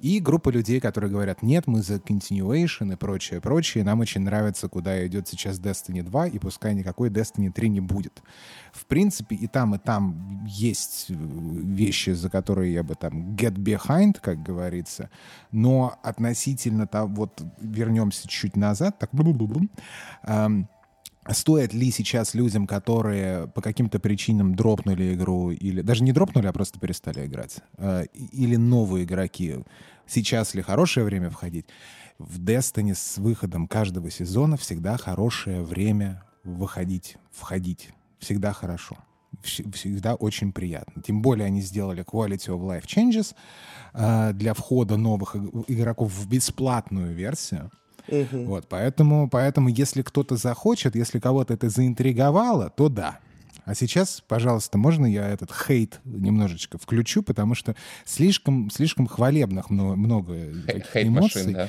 И 0.00 0.20
группа 0.20 0.50
людей, 0.50 0.80
которые 0.80 1.10
говорят, 1.10 1.42
нет, 1.42 1.66
мы 1.66 1.82
за 1.82 1.96
continuation 1.96 2.92
и 2.92 2.96
прочее, 2.96 3.40
прочее. 3.40 3.84
Нам 3.84 4.00
очень 4.00 4.22
нравится, 4.22 4.68
куда 4.68 5.06
идет 5.06 5.28
сейчас 5.28 5.58
Destiny 5.58 6.02
2, 6.02 6.28
и 6.28 6.38
пускай 6.38 6.74
никакой 6.74 7.10
Destiny 7.10 7.50
3 7.50 7.68
не 7.68 7.80
будет. 7.80 8.22
В 8.72 8.86
принципе, 8.86 9.36
и 9.36 9.46
там, 9.46 9.74
и 9.74 9.78
там 9.78 10.44
есть 10.46 11.06
э, 11.10 11.14
вещи, 11.14 12.10
за 12.10 12.28
которые 12.28 12.72
я 12.72 12.82
бы 12.82 12.94
там 12.94 13.34
get 13.34 13.54
behind, 13.54 14.18
как 14.20 14.42
говорится. 14.42 15.10
Но 15.52 15.98
относительно 16.02 16.86
того, 16.86 17.08
вот 17.14 17.42
вернемся 17.60 18.28
чуть 18.28 18.56
назад, 18.56 18.98
так, 18.98 19.10
эм, 19.14 20.68
Стоит 21.30 21.72
ли 21.72 21.90
сейчас 21.90 22.34
людям, 22.34 22.66
которые 22.66 23.48
по 23.48 23.62
каким-то 23.62 23.98
причинам 23.98 24.54
дропнули 24.54 25.14
игру, 25.14 25.50
или 25.50 25.80
даже 25.80 26.04
не 26.04 26.12
дропнули, 26.12 26.46
а 26.46 26.52
просто 26.52 26.78
перестали 26.78 27.26
играть, 27.26 27.58
э, 27.78 28.04
или 28.32 28.56
новые 28.56 29.04
игроки, 29.04 29.56
сейчас 30.06 30.54
ли 30.54 30.62
хорошее 30.62 31.06
время 31.06 31.30
входить? 31.30 31.66
В 32.18 32.40
Destiny 32.40 32.94
с 32.94 33.18
выходом 33.18 33.66
каждого 33.66 34.10
сезона 34.10 34.56
всегда 34.56 34.96
хорошее 34.96 35.62
время 35.62 36.24
выходить, 36.44 37.16
входить. 37.32 37.90
Всегда 38.18 38.52
хорошо. 38.52 38.96
Всегда 39.42 40.14
очень 40.14 40.52
приятно. 40.52 41.02
Тем 41.02 41.20
более 41.20 41.46
они 41.46 41.60
сделали 41.60 42.04
Quality 42.04 42.48
of 42.48 42.60
Life 42.60 42.86
Changes 42.86 43.34
э, 43.92 44.32
для 44.32 44.54
входа 44.54 44.96
новых 44.96 45.34
игроков 45.68 46.12
в 46.12 46.28
бесплатную 46.28 47.14
версию. 47.14 47.70
Угу. 48.08 48.44
Вот, 48.44 48.68
поэтому, 48.68 49.28
поэтому, 49.28 49.68
если 49.68 50.02
кто-то 50.02 50.36
захочет, 50.36 50.94
если 50.94 51.18
кого-то 51.18 51.54
это 51.54 51.68
заинтриговало, 51.68 52.70
то 52.70 52.88
да. 52.88 53.18
А 53.64 53.74
сейчас, 53.74 54.22
пожалуйста, 54.28 54.76
можно 54.76 55.06
я 55.06 55.26
этот 55.28 55.50
хейт 55.50 56.00
немножечко 56.04 56.76
включу, 56.76 57.22
потому 57.22 57.54
что 57.54 57.74
слишком, 58.04 58.70
слишком 58.70 59.06
хвалебных 59.06 59.70
много, 59.70 59.96
много 59.96 60.34
хейт 60.92 61.06
эмоций. 61.06 61.42
Машин, 61.42 61.52
да. 61.54 61.68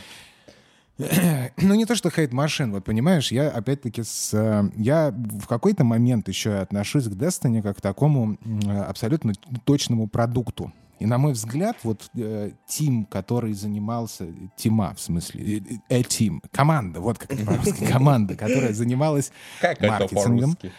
Ну, 1.58 1.76
не 1.76 1.86
то, 1.86 1.96
что 1.96 2.10
хейт 2.10 2.32
машин, 2.32 2.72
вот 2.72 2.86
понимаешь, 2.86 3.32
я 3.32 3.50
опять-таки 3.50 4.04
с... 4.04 4.72
Я 4.76 5.12
в 5.12 5.48
какой-то 5.48 5.84
момент 5.84 6.28
еще 6.28 6.56
отношусь 6.56 7.06
к 7.06 7.12
Destiny 7.12 7.62
как 7.62 7.78
к 7.78 7.82
такому 7.82 8.38
абсолютно 8.88 9.34
точному 9.66 10.08
продукту. 10.08 10.72
И, 11.00 11.06
на 11.06 11.18
мой 11.18 11.34
взгляд, 11.34 11.78
вот 11.84 12.10
э, 12.16 12.52
тим, 12.68 13.06
который 13.06 13.54
занимался, 13.54 14.28
тима, 14.56 14.94
в 14.96 15.02
смысле, 15.02 15.58
э, 15.58 15.62
э, 15.90 16.04
тим, 16.04 16.42
команда, 16.52 17.02
вот 17.02 17.18
как 17.18 17.38
по-русски, 17.46 17.86
команда, 17.92 18.36
которая 18.36 18.74
занималась 18.74 19.32
как 19.60 19.82
маркетингом. 19.82 20.54
Это 20.54 20.72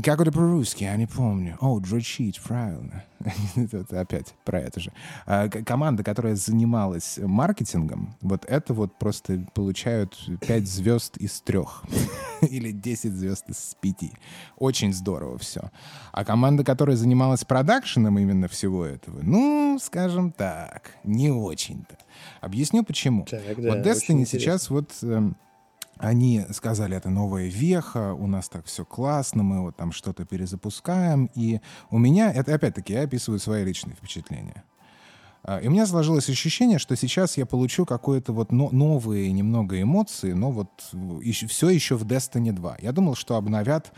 как 0.00 0.20
это 0.20 0.32
по-русски? 0.32 0.84
Я 0.84 0.96
не 0.96 1.06
помню. 1.06 1.58
О, 1.60 1.78
дрочить, 1.78 2.40
правильно. 2.40 3.04
это 3.56 4.00
опять 4.00 4.34
про 4.44 4.58
это 4.60 4.80
же. 4.80 4.92
А, 5.26 5.48
команда, 5.48 6.02
которая 6.02 6.34
занималась 6.34 7.18
маркетингом, 7.22 8.14
вот 8.22 8.46
это 8.46 8.72
вот 8.72 8.98
просто 8.98 9.46
получают 9.52 10.18
5 10.40 10.66
звезд 10.66 11.18
из 11.18 11.42
3. 11.42 11.58
Или 12.48 12.72
10 12.72 13.12
звезд 13.12 13.50
из 13.50 13.76
5. 13.80 14.12
Очень 14.56 14.94
здорово 14.94 15.36
все. 15.38 15.70
А 16.12 16.24
команда, 16.24 16.64
которая 16.64 16.96
занималась 16.96 17.44
продакшеном 17.44 18.18
именно 18.18 18.48
всего 18.48 18.86
этого, 18.86 19.20
ну, 19.22 19.78
скажем 19.80 20.32
так, 20.32 20.92
не 21.04 21.30
очень-то. 21.30 21.98
Объясню 22.40 22.82
почему. 22.82 23.24
Так, 23.24 23.42
да, 23.60 23.74
вот 23.74 23.86
Destiny 23.86 24.24
сейчас 24.26 24.70
вот 24.70 24.90
эм, 25.02 25.36
они 26.02 26.44
сказали, 26.50 26.96
это 26.96 27.10
новая 27.10 27.46
веха, 27.46 28.12
у 28.12 28.26
нас 28.26 28.48
так 28.48 28.66
все 28.66 28.84
классно, 28.84 29.44
мы 29.44 29.62
вот 29.62 29.76
там 29.76 29.92
что-то 29.92 30.24
перезапускаем. 30.24 31.30
И 31.36 31.60
у 31.90 31.98
меня, 31.98 32.32
это 32.32 32.54
опять-таки, 32.54 32.92
я 32.92 33.02
описываю 33.02 33.38
свои 33.38 33.64
личные 33.64 33.94
впечатления. 33.94 34.64
А, 35.44 35.58
и 35.58 35.68
у 35.68 35.70
меня 35.70 35.86
сложилось 35.86 36.28
ощущение, 36.28 36.80
что 36.80 36.96
сейчас 36.96 37.36
я 37.36 37.46
получу 37.46 37.86
какое-то 37.86 38.32
вот 38.32 38.50
но, 38.50 38.68
новые 38.70 39.30
немного 39.30 39.80
эмоции, 39.80 40.32
но 40.32 40.50
вот 40.50 40.70
еще, 41.22 41.46
все 41.46 41.70
еще 41.70 41.96
в 41.96 42.04
Destiny 42.04 42.50
2. 42.50 42.78
Я 42.80 42.90
думал, 42.90 43.14
что 43.14 43.36
обновят 43.36 43.92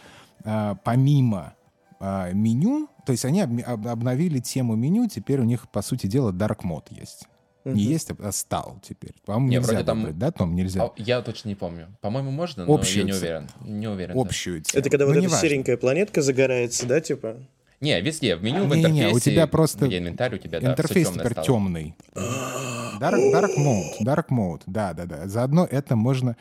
а, 0.45 0.75
помимо 0.85 1.55
а, 2.01 2.33
меню, 2.33 2.89
то 3.07 3.13
есть 3.13 3.25
они 3.25 3.41
об, 3.41 3.59
об, 3.67 3.89
обновили 3.89 4.41
тему 4.41 4.77
меню, 4.77 5.09
теперь 5.09 5.41
у 5.41 5.45
них, 5.45 5.71
по 5.71 5.81
сути 5.81 6.07
дела, 6.07 6.33
Dark 6.33 6.65
Mode 6.65 6.89
есть. 6.91 7.29
Не 7.65 7.83
есть, 7.83 8.11
а 8.19 8.33
стал 8.33 8.79
теперь. 8.87 9.15
По-моему, 9.25 9.49
не, 9.49 9.57
нельзя 9.57 9.83
там... 9.85 9.99
выбрать, 10.01 10.19
да, 10.19 10.31
Том? 10.31 10.55
Нельзя. 10.55 10.85
А, 10.85 10.93
я 10.97 11.23
точно 11.23 11.49
не 11.49 11.55
помню. 11.55 11.97
По-моему, 12.03 12.31
можно, 12.31 12.67
но 12.67 12.75
Общую 12.75 12.99
я 12.99 13.05
не 13.05 13.13
уверен. 13.13 13.49
Не 13.65 13.89
уверен. 13.89 14.19
Общую 14.19 14.63
да. 14.63 14.79
Это 14.79 14.91
когда 14.91 15.07
ну, 15.07 15.15
вот 15.15 15.25
эта 15.25 15.35
серенькая 15.35 15.77
планетка 15.77 16.21
загорается, 16.21 16.87
да, 16.87 17.01
типа? 17.01 17.39
Не, 17.81 18.01
везде, 18.01 18.37
в 18.37 18.43
меню, 18.43 18.65
в 18.65 18.75
интерфейсе. 18.75 18.93
Не, 18.93 19.15
у 19.15 19.19
тебя 19.19 19.47
просто... 19.47 19.87
Инвентарь 19.87 20.35
у 20.35 20.39
тебя, 20.39 20.61
да, 20.61 20.73
Интерфейс 20.73 21.09
теперь 21.09 21.33
стало. 21.33 21.47
темный. 21.47 21.97
Dark, 22.15 23.19
dark 23.33 23.57
mode, 23.59 24.03
dark 24.03 24.29
mode, 24.31 24.63
да-да-да. 24.67 25.27
Заодно 25.27 25.67
это 25.71 25.97
можно... 25.97 26.37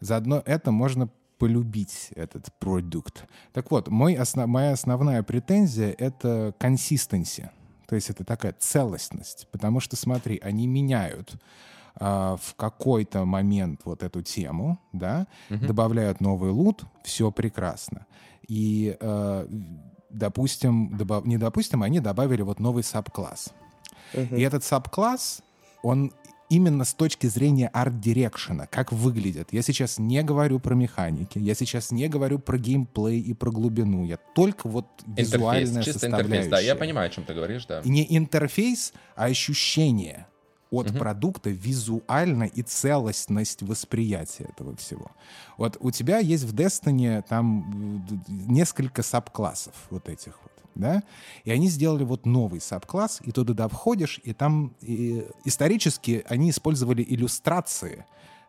Заодно 0.00 0.42
это 0.44 0.72
можно 0.72 1.08
полюбить 1.38 2.10
этот 2.14 2.46
продукт. 2.58 3.24
Так 3.52 3.70
вот, 3.70 3.88
мой 3.88 4.14
основ, 4.14 4.46
моя 4.46 4.72
основная 4.72 5.22
претензия— 5.22 5.94
это 5.98 6.54
консистенция. 6.58 7.52
То 7.94 7.96
есть 7.96 8.10
это 8.10 8.24
такая 8.24 8.52
целостность. 8.58 9.46
Потому 9.52 9.78
что, 9.78 9.94
смотри, 9.94 10.40
они 10.42 10.66
меняют 10.66 11.36
э, 12.00 12.36
в 12.40 12.54
какой-то 12.56 13.24
момент 13.24 13.82
вот 13.84 14.02
эту 14.02 14.20
тему, 14.20 14.80
да, 14.92 15.28
угу. 15.48 15.64
добавляют 15.64 16.20
новый 16.20 16.50
лут, 16.50 16.82
все 17.04 17.30
прекрасно. 17.30 18.06
И, 18.48 18.96
э, 18.98 19.46
допустим, 20.10 20.96
добав... 20.96 21.24
не 21.24 21.38
допустим, 21.38 21.84
они 21.84 22.00
добавили 22.00 22.42
вот 22.42 22.58
новый 22.58 22.82
саб-класс. 22.82 23.52
Угу. 24.12 24.34
И 24.34 24.40
этот 24.40 24.64
саб-класс, 24.64 25.42
он 25.84 26.12
именно 26.48 26.84
с 26.84 26.94
точки 26.94 27.26
зрения 27.26 27.68
арт-дирекшена, 27.68 28.66
как 28.66 28.92
выглядит. 28.92 29.48
Я 29.52 29.62
сейчас 29.62 29.98
не 29.98 30.22
говорю 30.22 30.60
про 30.60 30.74
механики, 30.74 31.38
я 31.38 31.54
сейчас 31.54 31.90
не 31.90 32.08
говорю 32.08 32.38
про 32.38 32.58
геймплей 32.58 33.20
и 33.20 33.34
про 33.34 33.50
глубину. 33.50 34.04
Я 34.04 34.18
только 34.34 34.68
вот 34.68 34.86
визуальная 35.06 35.64
интерфейс, 35.64 35.84
чисто 35.84 36.06
интерфейс, 36.06 36.46
да, 36.48 36.60
я 36.60 36.74
понимаю, 36.76 37.08
о 37.08 37.10
чем 37.10 37.24
ты 37.24 37.34
говоришь, 37.34 37.66
да. 37.66 37.82
Не 37.84 38.06
интерфейс, 38.16 38.92
а 39.16 39.24
ощущение 39.24 40.26
от 40.70 40.90
угу. 40.90 40.98
продукта 40.98 41.50
визуально 41.50 42.44
и 42.44 42.62
целостность 42.62 43.62
восприятия 43.62 44.44
этого 44.44 44.76
всего. 44.76 45.12
Вот 45.56 45.76
у 45.80 45.90
тебя 45.90 46.18
есть 46.18 46.44
в 46.44 46.54
Destiny 46.54 47.22
там 47.28 48.06
несколько 48.28 49.02
сабклассов 49.02 49.74
вот 49.90 50.08
этих 50.08 50.38
вот 50.42 50.53
да, 50.74 51.02
и 51.44 51.50
они 51.50 51.68
сделали 51.68 52.04
вот 52.04 52.26
новый 52.26 52.60
сабкласс, 52.60 53.20
и 53.22 53.32
ты 53.32 53.44
туда 53.44 53.68
входишь, 53.68 54.20
и 54.24 54.32
там 54.32 54.74
и, 54.80 55.26
исторически 55.44 56.24
они 56.28 56.50
использовали 56.50 57.04
иллюстрации 57.06 58.04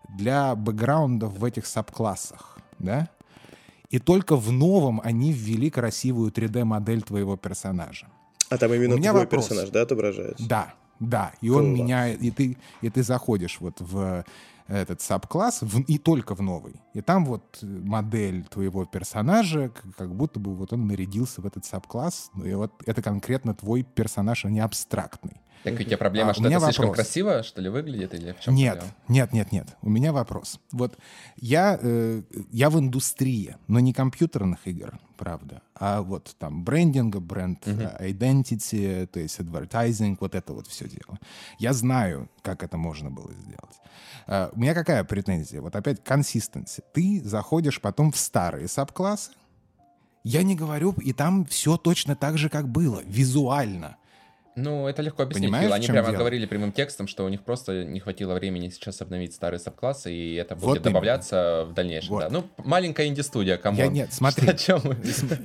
для 0.09 0.55
бэкграундов 0.55 1.38
в 1.38 1.43
этих 1.43 1.65
сабклассах, 1.65 2.59
да, 2.80 3.09
и 3.89 3.99
только 3.99 4.36
в 4.36 4.51
новом 4.51 5.01
они 5.03 5.32
ввели 5.32 5.69
красивую 5.69 6.32
3D-модель 6.32 7.01
твоего 7.01 7.38
персонажа. 7.38 8.07
А 8.49 8.57
там 8.57 8.73
именно 8.73 8.97
твой 8.97 9.11
вопрос. 9.11 9.47
персонаж, 9.47 9.69
да, 9.69 9.82
отображается? 9.82 10.47
Да, 10.47 10.73
да, 10.99 11.34
и 11.41 11.49
он 11.49 11.73
меняет, 11.73 12.21
и 12.21 12.32
ты, 12.32 12.57
и 12.82 12.89
ты 12.89 13.03
заходишь 13.03 13.57
вот 13.59 13.80
в 13.80 14.26
этот 14.68 15.01
сабкласс 15.01 15.61
в, 15.61 15.82
и 15.82 15.97
только 15.97 16.36
в 16.36 16.41
новый. 16.41 16.82
И 16.93 17.01
там 17.01 17.26
вот 17.26 17.59
модель 17.61 18.45
твоего 18.45 18.86
персонажа, 18.86 19.72
как 19.97 20.13
будто 20.16 20.39
бы 20.39 20.55
вот 20.55 20.74
он 20.74 20.88
нарядился 20.88 21.41
в 21.41 21.45
этот 21.45 21.66
сабкласс, 21.66 22.32
и 22.43 22.53
вот 22.53 22.72
это 22.86 23.01
конкретно 23.01 23.53
твой 23.53 23.84
персонаж, 23.84 24.45
а 24.45 24.49
не 24.49 24.59
абстрактный. 24.59 25.41
Так 25.66 25.80
у 25.80 25.84
тебя 25.84 25.97
проблема, 25.97 26.32
а, 26.32 26.34
что 26.34 26.43
это 26.43 26.53
вопрос. 26.53 26.76
слишком 26.76 26.93
красиво, 26.93 27.43
что 27.43 27.59
ли, 27.59 27.70
выглядит, 27.70 28.13
или 28.13 28.34
в 28.34 28.39
чем 28.39 28.53
Нет, 28.53 28.76
проблема? 28.76 28.95
нет, 29.07 29.34
нет, 29.34 29.51
нет. 29.51 29.68
У 29.82 29.89
меня 29.89 30.13
вопрос. 30.13 30.59
Вот 30.72 30.97
я, 31.38 31.80
э, 31.82 32.22
я 32.51 32.70
в 32.70 32.80
индустрии, 32.80 33.55
но 33.68 33.80
не 33.80 33.91
компьютерных 33.91 34.68
игр, 34.68 34.99
правда, 35.18 35.63
а 35.74 36.01
вот 36.01 36.36
там 36.38 36.63
брендинга, 36.63 37.20
бренд 37.20 37.66
uh-huh. 37.66 37.99
identity, 37.99 39.07
то 39.07 39.20
есть 39.20 39.39
advertising, 39.39 40.18
вот 40.20 40.36
это 40.36 40.53
вот 40.53 40.68
все 40.68 40.88
дело. 40.88 41.18
Я 41.57 41.74
знаю, 41.74 42.30
как 42.43 42.63
это 42.63 42.78
можно 42.78 43.09
было 43.09 43.34
сделать. 43.34 43.76
Uh, 44.28 44.51
у 44.53 44.59
меня 44.59 44.74
какая 44.74 45.03
претензия? 45.03 45.61
Вот 45.61 45.76
опять 45.76 46.03
консистенция. 46.03 46.84
Ты 46.93 47.22
заходишь 47.24 47.82
потом 47.82 48.11
в 48.11 48.18
старые 48.18 48.68
сабклассы, 48.68 49.32
я 50.24 50.41
не 50.41 50.55
говорю, 50.55 50.93
и 50.93 51.13
там 51.13 51.45
все 51.45 51.78
точно 51.78 52.16
так 52.16 52.38
же, 52.39 52.49
как 52.49 52.68
было, 52.68 53.01
визуально. 53.05 53.97
Ну, 54.56 54.88
это 54.88 55.01
легко 55.01 55.24
объяснить, 55.24 55.51
Понимаешь. 55.51 55.72
Они 55.72 55.88
прямо 55.88 56.10
дело? 56.10 56.20
говорили 56.20 56.45
прямым 56.45 56.72
текстом, 56.72 57.08
что 57.08 57.26
у 57.26 57.30
них 57.30 57.43
просто 57.43 57.84
не 57.84 57.99
хватило 57.99 58.34
времени 58.34 58.70
сейчас 58.70 59.01
обновить 59.01 59.34
старые 59.34 59.60
сабклассы, 59.60 60.14
и 60.14 60.36
это 60.36 60.56
будет 60.56 60.66
вот 60.66 60.82
добавляться 60.82 61.36
именно. 61.36 61.72
в 61.72 61.74
дальнейшем. 61.74 62.10
Вот. 62.10 62.20
Да. 62.22 62.30
Ну, 62.30 62.45
маленькая 62.58 63.08
инди-студия, 63.08 63.58
кому 63.58 63.78
Я 63.78 63.88
Нет, 63.88 64.14
смотри. 64.14 64.47
О 64.47 64.53
чем 64.53 64.82
мы? 64.84 64.97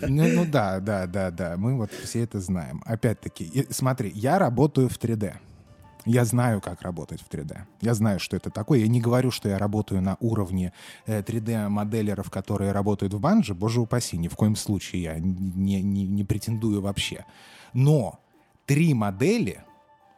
Ну, 0.02 0.28
ну 0.28 0.46
да, 0.46 0.78
да, 0.80 1.06
да, 1.06 1.30
да. 1.30 1.56
Мы 1.56 1.76
вот 1.76 1.90
все 1.92 2.22
это 2.22 2.40
знаем. 2.40 2.82
Опять-таки, 2.84 3.66
смотри, 3.70 4.12
я 4.14 4.38
работаю 4.38 4.88
в 4.88 4.98
3D. 4.98 5.34
Я 6.06 6.24
знаю, 6.24 6.60
как 6.60 6.82
работать 6.82 7.20
в 7.20 7.28
3D. 7.28 7.58
Я 7.80 7.94
знаю, 7.94 8.20
что 8.20 8.36
это 8.36 8.50
такое. 8.50 8.80
Я 8.80 8.88
не 8.88 9.00
говорю, 9.00 9.30
что 9.30 9.48
я 9.48 9.58
работаю 9.58 10.00
на 10.00 10.16
уровне 10.20 10.72
3D-моделеров, 11.06 12.28
э, 12.28 12.30
которые 12.30 12.72
работают 12.72 13.12
в 13.12 13.20
банже. 13.20 13.54
Боже 13.54 13.80
упаси, 13.80 14.16
ни 14.16 14.28
в 14.28 14.36
коем 14.36 14.56
случае 14.56 15.02
я 15.02 15.18
не, 15.18 15.82
не, 15.82 16.06
не 16.06 16.24
претендую 16.24 16.80
вообще. 16.80 17.26
Но 17.74 18.18
три 18.70 18.94
модели 18.94 19.64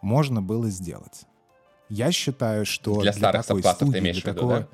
можно 0.02 0.42
было 0.42 0.68
сделать. 0.68 1.22
Я 1.88 2.12
считаю, 2.12 2.66
что 2.66 3.00
для, 3.00 3.12
для 3.12 3.12
старых 3.14 3.46
такой 3.46 3.62
студии, 3.62 3.98
для 3.98 4.24
в 4.24 4.26
виду, 4.26 4.34
такого... 4.34 4.58
да? 4.60 4.68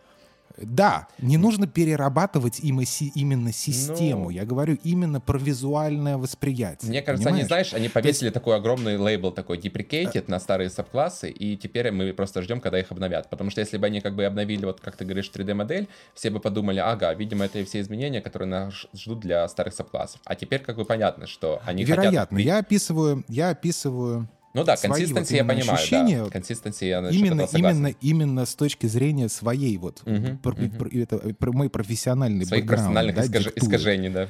Да, 0.60 1.08
не 1.18 1.36
нужно 1.36 1.66
перерабатывать 1.66 2.60
именно 2.60 3.52
систему. 3.52 4.24
Ну, 4.24 4.30
Я 4.30 4.44
говорю 4.44 4.78
именно 4.82 5.20
про 5.20 5.38
визуальное 5.38 6.16
восприятие. 6.16 6.90
Мне 6.90 7.02
кажется, 7.02 7.28
понимаешь? 7.28 7.42
они, 7.42 7.48
знаешь, 7.48 7.74
они 7.74 7.88
повесили 7.88 8.26
есть... 8.26 8.34
такой 8.34 8.56
огромный 8.56 8.96
лейбл, 8.96 9.30
такой 9.32 9.58
deprecated 9.58 10.24
на 10.28 10.40
старые 10.40 10.70
сабклассы, 10.70 11.30
и 11.30 11.56
теперь 11.56 11.90
мы 11.90 12.12
просто 12.12 12.42
ждем, 12.42 12.60
когда 12.60 12.78
их 12.78 12.90
обновят. 12.90 13.30
Потому 13.30 13.50
что 13.50 13.60
если 13.60 13.78
бы 13.78 13.86
они 13.86 14.00
как 14.00 14.14
бы 14.14 14.24
обновили, 14.24 14.64
вот 14.64 14.80
как 14.80 14.96
ты 14.96 15.04
говоришь, 15.04 15.30
3D-модель, 15.34 15.88
все 16.14 16.30
бы 16.30 16.40
подумали, 16.40 16.78
ага, 16.78 17.12
видимо, 17.14 17.44
это 17.44 17.64
все 17.64 17.80
изменения, 17.80 18.20
которые 18.20 18.48
нас 18.48 18.86
ждут 18.94 19.20
для 19.20 19.46
старых 19.48 19.74
сабклассов. 19.74 20.20
А 20.24 20.34
теперь 20.34 20.60
как 20.60 20.76
бы 20.76 20.84
понятно, 20.84 21.26
что 21.26 21.60
они 21.64 21.84
Вероятно. 21.84 22.36
хотят... 22.36 22.46
Я 22.46 22.58
описываю, 22.58 23.24
я 23.28 23.50
описываю 23.50 24.28
ну 24.58 24.64
да, 24.64 24.76
консистенции 24.76 25.40
вот 25.40 25.40
я 25.40 25.44
понимаю, 25.44 25.78
ощущения, 25.78 26.24
да. 26.24 26.30
Консистенции 26.30 26.86
я 26.86 26.98
именно, 27.10 27.42
именно, 27.52 27.86
именно 28.00 28.44
с 28.46 28.54
точки 28.54 28.86
зрения 28.86 29.28
своей 29.28 29.76
вот, 29.78 30.02
угу, 30.04 30.38
про, 30.42 30.52
угу. 30.52 30.70
Про, 30.70 30.88
это, 30.98 31.18
про 31.34 31.52
мой 31.52 31.70
профессиональный 31.70 32.44
Своих 32.44 32.66
профессиональных 32.66 33.14
да, 33.14 33.26
искаж... 33.26 33.52
искажений, 33.54 34.08
да. 34.08 34.28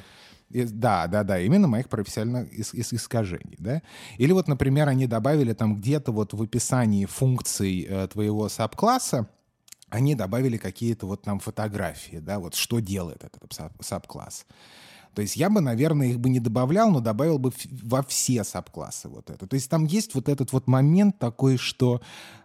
Да, 0.49 1.07
да, 1.07 1.23
да, 1.23 1.39
именно 1.39 1.67
моих 1.67 1.89
профессиональных 1.89 2.51
ис- 2.57 2.73
ис- 2.73 2.95
искажений, 2.95 3.55
да. 3.59 3.81
Или 4.17 4.31
вот, 4.31 4.47
например, 4.47 4.87
они 4.87 5.05
добавили 5.05 5.53
там 5.53 5.79
где-то 5.79 6.11
вот 6.11 6.33
в 6.33 6.41
описании 6.41 7.05
функций 7.05 7.85
э, 7.87 8.07
твоего 8.07 8.49
сабкласса, 8.49 9.29
они 9.89 10.15
добавили 10.15 10.57
какие-то 10.57 11.05
вот 11.05 11.23
там 11.23 11.39
фотографии, 11.39 12.17
да, 12.17 12.39
вот 12.39 12.55
что 12.55 12.79
делает 12.79 13.23
этот 13.23 13.51
сабкласс. 13.79 14.45
То 15.19 15.23
есть 15.23 15.35
я 15.35 15.49
бы, 15.49 15.59
наверное, 15.59 16.07
их 16.07 16.19
бы 16.21 16.29
не 16.29 16.39
добавлял, 16.39 16.89
но 16.91 17.01
добавил 17.01 17.39
бы 17.39 17.51
во 17.83 18.03
все 18.03 18.45
сабклассы 18.45 19.09
вот 19.09 19.29
это. 19.29 19.47
То 19.47 19.55
есть 19.55 19.69
там 19.69 19.83
есть 19.83 20.15
вот 20.15 20.29
этот 20.29 20.53
вот 20.53 20.67
момент 20.67 21.19
такой, 21.19 21.57
что 21.57 21.99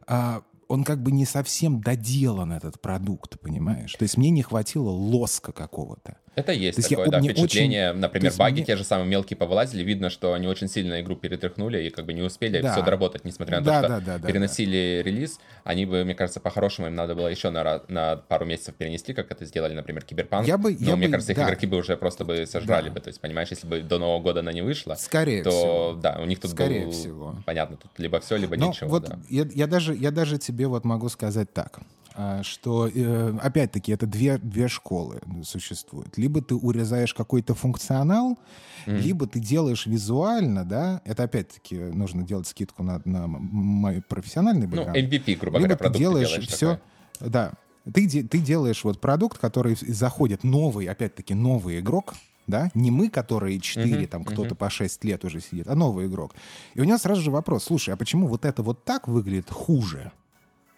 а, 0.09 0.43
он 0.67 0.83
как 0.83 1.01
бы 1.01 1.13
не 1.13 1.25
совсем 1.25 1.81
доделан, 1.81 2.51
этот 2.51 2.81
продукт, 2.81 3.39
понимаешь? 3.39 3.93
То 3.93 4.03
есть 4.03 4.17
мне 4.17 4.31
не 4.31 4.43
хватило 4.43 4.91
лоска 4.91 5.53
какого-то. 5.53 6.17
Это 6.37 6.53
есть, 6.53 6.79
есть 6.79 6.89
такое, 6.89 7.07
я, 7.07 7.11
да, 7.13 7.21
впечатление. 7.21 7.91
Очень... 7.91 8.01
Например, 8.01 8.33
баги 8.37 8.55
мне... 8.55 8.65
те 8.65 8.77
же 8.77 8.85
самые 8.85 9.07
мелкие 9.09 9.37
повылазили, 9.37 9.83
видно, 9.83 10.11
что 10.11 10.33
они 10.33 10.47
очень 10.47 10.69
сильно 10.69 11.01
игру 11.01 11.17
перетряхнули 11.17 11.83
и 11.85 11.91
как 11.91 12.07
бы 12.07 12.13
не 12.13 12.23
успели 12.23 12.61
да. 12.61 12.73
все 12.73 12.83
доработать, 12.83 13.25
несмотря 13.25 13.61
на 13.61 13.65
да, 13.65 13.81
то, 13.81 13.87
что 13.87 14.01
да, 14.01 14.19
да, 14.19 14.27
переносили 14.27 15.03
да. 15.03 15.09
релиз. 15.09 15.39
Они 15.63 15.87
бы, 15.87 16.05
мне 16.05 16.15
кажется, 16.15 16.41
по-хорошему 16.41 16.89
им 16.89 16.95
надо 16.95 17.15
было 17.15 17.29
еще 17.29 17.51
на, 17.51 17.83
на 17.89 18.17
пару 18.17 18.45
месяцев 18.47 18.75
перенести, 18.75 19.13
как 19.13 19.31
это 19.31 19.45
сделали, 19.45 19.75
например, 19.75 20.05
Киберпанк. 20.05 20.47
Я 20.47 20.59
бы, 20.59 20.77
Но 20.79 20.91
я 20.91 20.97
мне 20.97 21.07
бы, 21.07 21.13
кажется, 21.13 21.33
их 21.33 21.39
да. 21.39 21.45
игроки 21.45 21.67
бы 21.67 21.77
уже 21.77 21.97
просто 21.97 22.25
бы 22.25 22.47
сожрали 22.47 22.89
да. 22.89 22.95
бы. 22.95 23.01
То 23.01 23.09
есть, 23.09 23.21
понимаешь, 23.21 23.49
если 23.51 23.67
бы 23.67 23.81
до 23.81 23.99
Нового 23.99 24.21
года 24.21 24.41
она 24.41 24.53
не 24.53 24.63
вышла, 24.63 24.95
Скорее 24.95 25.43
то 25.43 25.51
всего. 25.51 26.01
да, 26.03 26.19
у 26.21 26.25
них 26.25 26.41
тут 26.41 26.51
Скорее 26.51 26.87
был, 26.87 26.93
всего. 26.93 27.37
понятно, 27.45 27.77
тут 27.77 27.91
либо 27.99 28.21
все, 28.21 28.37
либо 28.37 28.57
Но 28.57 28.69
ничего. 28.69 28.91
Вот 28.91 29.09
да. 29.09 29.19
я, 29.29 29.47
я, 29.55 29.67
даже, 29.67 29.95
я 29.95 30.11
даже 30.11 30.39
тебе 30.39 30.67
вот 30.67 30.85
могу 30.85 31.09
сказать 31.09 31.53
так. 31.53 31.81
А, 32.17 32.45
что, 32.45 32.87
э, 32.87 33.37
опять-таки, 33.43 33.91
это 33.91 34.07
две, 34.07 34.39
две 34.39 34.69
школы 34.69 35.21
существуют. 35.43 36.17
Либо 36.17 36.41
ты 36.41 36.55
урезаешь 36.55 37.13
какой-то 37.13 37.55
функционал, 37.55 38.39
mm-hmm. 38.87 38.99
либо 38.99 39.27
ты 39.27 39.41
делаешь 39.41 39.87
визуально, 39.87 40.65
да, 40.65 41.01
это 41.05 41.25
опять-таки 41.25 41.77
нужно 41.77 42.23
делать 42.23 42.47
скидку 42.47 42.85
на, 42.85 43.03
на 43.05 43.27
мой 43.27 44.01
профессиональный 44.01 44.67
ну, 44.67 44.77
бэкграунд. 44.77 44.97
Ну, 44.97 45.09
MVP, 45.09 45.37
грубо 45.37 45.59
либо 45.59 45.75
говоря, 45.75 45.93
ты 45.93 45.99
делаешь, 45.99 46.29
делаешь 46.29 46.49
все, 46.49 46.79
такое. 47.19 47.31
да, 47.31 47.53
ты, 47.93 48.09
ты 48.09 48.39
делаешь 48.39 48.85
вот 48.85 49.01
продукт, 49.01 49.39
который 49.39 49.77
заходит 49.77 50.45
новый, 50.45 50.87
опять-таки, 50.87 51.35
новый 51.35 51.81
игрок, 51.81 52.15
да, 52.47 52.71
не 52.75 52.93
мы, 52.93 53.09
которые 53.09 53.59
4, 53.59 53.91
uh-huh, 53.91 54.07
там 54.07 54.25
кто-то 54.25 54.55
uh-huh. 54.55 54.59
по 54.59 54.71
6 54.71 55.03
лет 55.03 55.25
уже 55.25 55.41
сидит, 55.41 55.67
а 55.67 55.75
новый 55.75 56.07
игрок. 56.07 56.37
И 56.75 56.81
у 56.81 56.85
него 56.85 56.99
сразу 56.99 57.23
же 57.23 57.33
вопрос, 57.33 57.65
слушай, 57.65 57.93
а 57.93 57.97
почему 57.97 58.29
вот 58.29 58.45
это 58.45 58.63
вот 58.63 58.85
так 58.85 59.09
выглядит 59.09 59.51
хуже, 59.51 60.13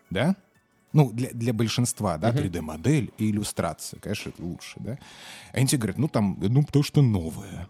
да? 0.09 0.35
Ну, 0.93 1.11
для, 1.13 1.31
для 1.31 1.53
большинства, 1.53 2.17
да, 2.17 2.31
3D-модель 2.31 3.13
и 3.19 3.31
иллюстрация, 3.31 4.01
конечно, 4.01 4.31
это 4.31 4.43
лучше, 4.43 4.75
да. 4.77 4.99
А 5.53 5.57
они 5.57 5.67
тебе 5.67 5.79
говорят, 5.79 5.99
ну, 5.99 6.09
там, 6.09 6.39
ну, 6.41 6.65
потому 6.65 6.83
что 6.83 7.03
новое. 7.03 7.69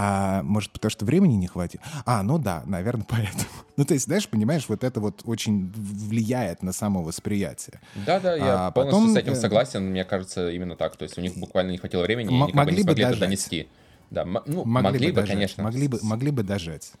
А 0.00 0.44
может, 0.44 0.70
потому 0.70 0.90
что 0.90 1.04
времени 1.04 1.34
не 1.34 1.48
хватит? 1.48 1.80
А, 2.06 2.22
ну 2.22 2.38
да, 2.38 2.62
наверное, 2.66 3.04
поэтому. 3.08 3.44
Ну, 3.76 3.84
то 3.84 3.94
есть, 3.94 4.06
знаешь, 4.06 4.28
понимаешь, 4.28 4.66
вот 4.68 4.84
это 4.84 5.00
вот 5.00 5.22
очень 5.24 5.72
влияет 5.74 6.62
на 6.62 6.72
самовосприятие. 6.72 7.80
Да-да, 8.06 8.36
я 8.36 8.66
а 8.68 8.70
полностью 8.70 9.00
потом... 9.00 9.14
с 9.14 9.16
этим 9.16 9.32
э, 9.32 9.34
согласен, 9.34 9.90
мне 9.90 10.04
кажется, 10.04 10.50
именно 10.50 10.76
так. 10.76 10.96
То 10.96 11.02
есть 11.02 11.18
у 11.18 11.20
них 11.20 11.36
буквально 11.36 11.72
не 11.72 11.78
хватило 11.78 12.02
времени, 12.02 12.28
и 12.28 12.42
они 12.42 12.52
как 12.52 12.64
бы 12.66 12.72
не 12.72 12.82
смогли 12.82 13.04
это 13.04 13.18
донести. 13.18 13.68
Да, 14.10 14.24
ну, 14.24 14.64
могли, 14.64 14.66
могли 14.66 15.10
бы, 15.10 15.20
бы 15.20 15.26
конечно. 15.26 15.64
Могли 15.64 15.88
бы, 15.88 15.98
могли 16.02 16.30
бы 16.30 16.42
дожать. 16.44 16.92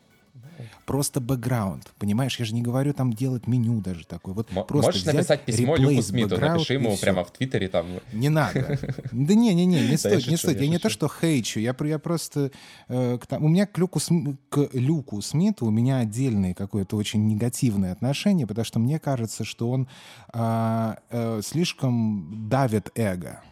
Просто 0.86 1.20
бэкграунд. 1.20 1.92
Понимаешь, 1.98 2.38
я 2.38 2.44
же 2.44 2.54
не 2.54 2.62
говорю 2.62 2.92
там 2.92 3.12
делать 3.12 3.46
меню 3.46 3.80
даже 3.80 4.06
такое. 4.06 4.34
Вот 4.34 4.50
М- 4.50 4.64
просто 4.64 4.88
Можешь 4.88 5.04
написать 5.04 5.44
письмо 5.44 5.76
Люку 5.76 6.02
Смиту, 6.02 6.38
напиши 6.38 6.74
ему 6.74 6.96
прямо 6.96 7.24
в 7.24 7.32
Твиттере 7.32 7.68
там. 7.68 7.86
Не 8.12 8.28
надо. 8.28 8.78
Да 9.12 9.34
не, 9.34 9.54
не, 9.54 9.66
не, 9.66 9.80
не 9.80 9.96
стоит, 9.96 10.26
не 10.26 10.36
стоит. 10.36 10.60
Я 10.60 10.68
не 10.68 10.78
то, 10.78 10.88
что 10.90 11.08
хейчу, 11.08 11.60
я 11.60 11.74
просто... 11.74 12.50
Э, 12.88 13.18
у 13.30 13.48
меня 13.48 13.66
к 13.66 13.76
Люку 13.78 14.00
к 14.48 14.68
Люку 14.72 15.20
Смиту 15.22 15.66
у 15.66 15.70
меня 15.70 15.98
отдельное 15.98 16.54
какое-то 16.54 16.96
очень 16.96 17.26
негативное 17.26 17.92
отношение, 17.92 18.46
потому 18.46 18.64
что 18.64 18.78
мне 18.78 18.98
кажется, 18.98 19.44
что 19.44 19.70
он 19.70 19.88
а, 20.32 20.98
э, 21.10 21.40
слишком 21.44 22.48
давит 22.48 22.90
эго. 22.94 23.42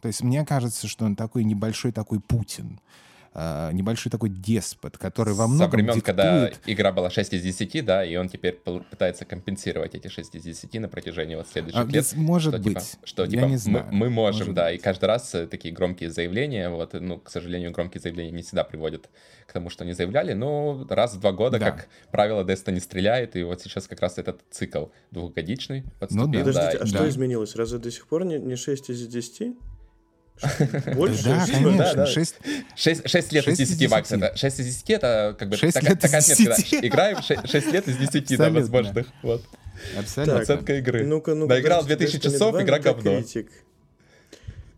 То 0.00 0.08
есть 0.08 0.22
мне 0.22 0.44
кажется, 0.44 0.88
что 0.88 1.04
он 1.04 1.16
такой 1.16 1.44
небольшой 1.44 1.92
такой 1.92 2.20
Путин 2.20 2.80
э, 3.34 3.70
небольшой 3.72 4.10
такой 4.10 4.30
деспот, 4.30 4.98
который 4.98 5.34
во 5.34 5.46
многом 5.46 5.70
Со 5.70 5.76
времен, 5.76 5.94
диктует... 5.94 6.04
когда 6.04 6.50
игра 6.66 6.92
была 6.92 7.10
6 7.10 7.34
из 7.34 7.42
10, 7.42 7.84
да, 7.84 8.04
и 8.04 8.16
он 8.16 8.28
теперь 8.28 8.54
пытается 8.54 9.24
компенсировать 9.24 9.94
эти 9.94 10.08
6 10.08 10.34
из 10.36 10.42
10 10.42 10.80
на 10.80 10.88
протяжении 10.88 11.34
вот 11.34 11.48
следующих 11.48 11.80
а, 11.80 11.84
лет. 11.84 12.12
Может 12.16 12.54
что, 12.54 12.62
типа, 12.62 12.74
быть. 12.74 12.90
Типа, 12.90 13.06
что, 13.06 13.26
типа, 13.26 13.40
Я 13.40 13.46
не 13.46 13.56
знаю. 13.56 13.86
Мы, 13.90 13.98
мы 13.98 14.10
можем, 14.10 14.40
может 14.40 14.54
да, 14.54 14.70
быть. 14.70 14.80
и 14.80 14.82
каждый 14.82 15.06
раз 15.06 15.34
э, 15.34 15.46
такие 15.46 15.74
громкие 15.74 16.10
заявления, 16.10 16.68
вот, 16.70 16.92
ну, 16.94 17.18
к 17.18 17.30
сожалению, 17.30 17.72
громкие 17.72 18.00
заявления 18.00 18.30
не 18.32 18.42
всегда 18.42 18.64
приводят 18.64 19.08
к 19.46 19.52
тому, 19.52 19.70
что 19.70 19.84
они 19.84 19.92
заявляли, 19.92 20.32
но 20.32 20.86
раз 20.88 21.14
в 21.14 21.20
два 21.20 21.32
года, 21.32 21.58
да. 21.58 21.70
как 21.70 21.88
правило, 22.10 22.44
Destiny 22.44 22.80
стреляет, 22.80 23.36
и 23.36 23.42
вот 23.42 23.60
сейчас 23.60 23.88
как 23.88 24.00
раз 24.00 24.18
этот 24.18 24.40
цикл 24.50 24.86
двухгодичный 25.10 25.84
подступил. 25.98 26.26
Ну, 26.26 26.32
да. 26.32 26.38
Подождите, 26.38 26.78
да, 26.78 26.78
а 26.78 26.80
да. 26.80 26.86
что 26.86 27.08
изменилось? 27.08 27.56
Разве 27.56 27.78
до 27.78 27.90
сих 27.90 28.06
пор 28.06 28.24
не, 28.24 28.38
не 28.38 28.56
6 28.56 28.90
из 28.90 29.06
10? 29.06 29.56
Больше? 30.94 31.24
Да, 31.24 31.46
конечно. 31.46 31.94
Да, 31.94 32.06
6... 32.06 32.34
6, 32.76 33.08
6 33.08 33.32
лет 33.32 33.44
6 33.44 33.60
из 33.60 33.68
10, 33.76 33.90
Макс. 33.90 34.12
Это, 34.12 34.36
6 34.36 34.60
из 34.60 34.66
10 34.66 34.90
это 34.90 35.36
как 35.38 35.48
бы 35.48 35.56
6 35.56 35.74
такая, 35.74 35.96
такая 35.96 36.20
из 36.20 36.26
10. 36.28 36.48
отметка. 36.48 36.86
Играем 36.86 37.22
6, 37.22 37.50
6 37.50 37.72
лет 37.72 37.88
из 37.88 37.96
10 37.96 38.38
да, 38.38 38.50
возможных. 38.50 39.06
Вот. 39.22 39.44
Абсолютно. 39.98 40.40
Оценка 40.40 40.78
игры. 40.78 41.06
Ну-ка, 41.06 41.34
ну 41.34 41.46
Наиграл 41.46 41.84
2000 41.84 42.18
часов, 42.20 42.60
игра 42.60 42.78
говно. 42.78 43.18
Критик. 43.18 43.50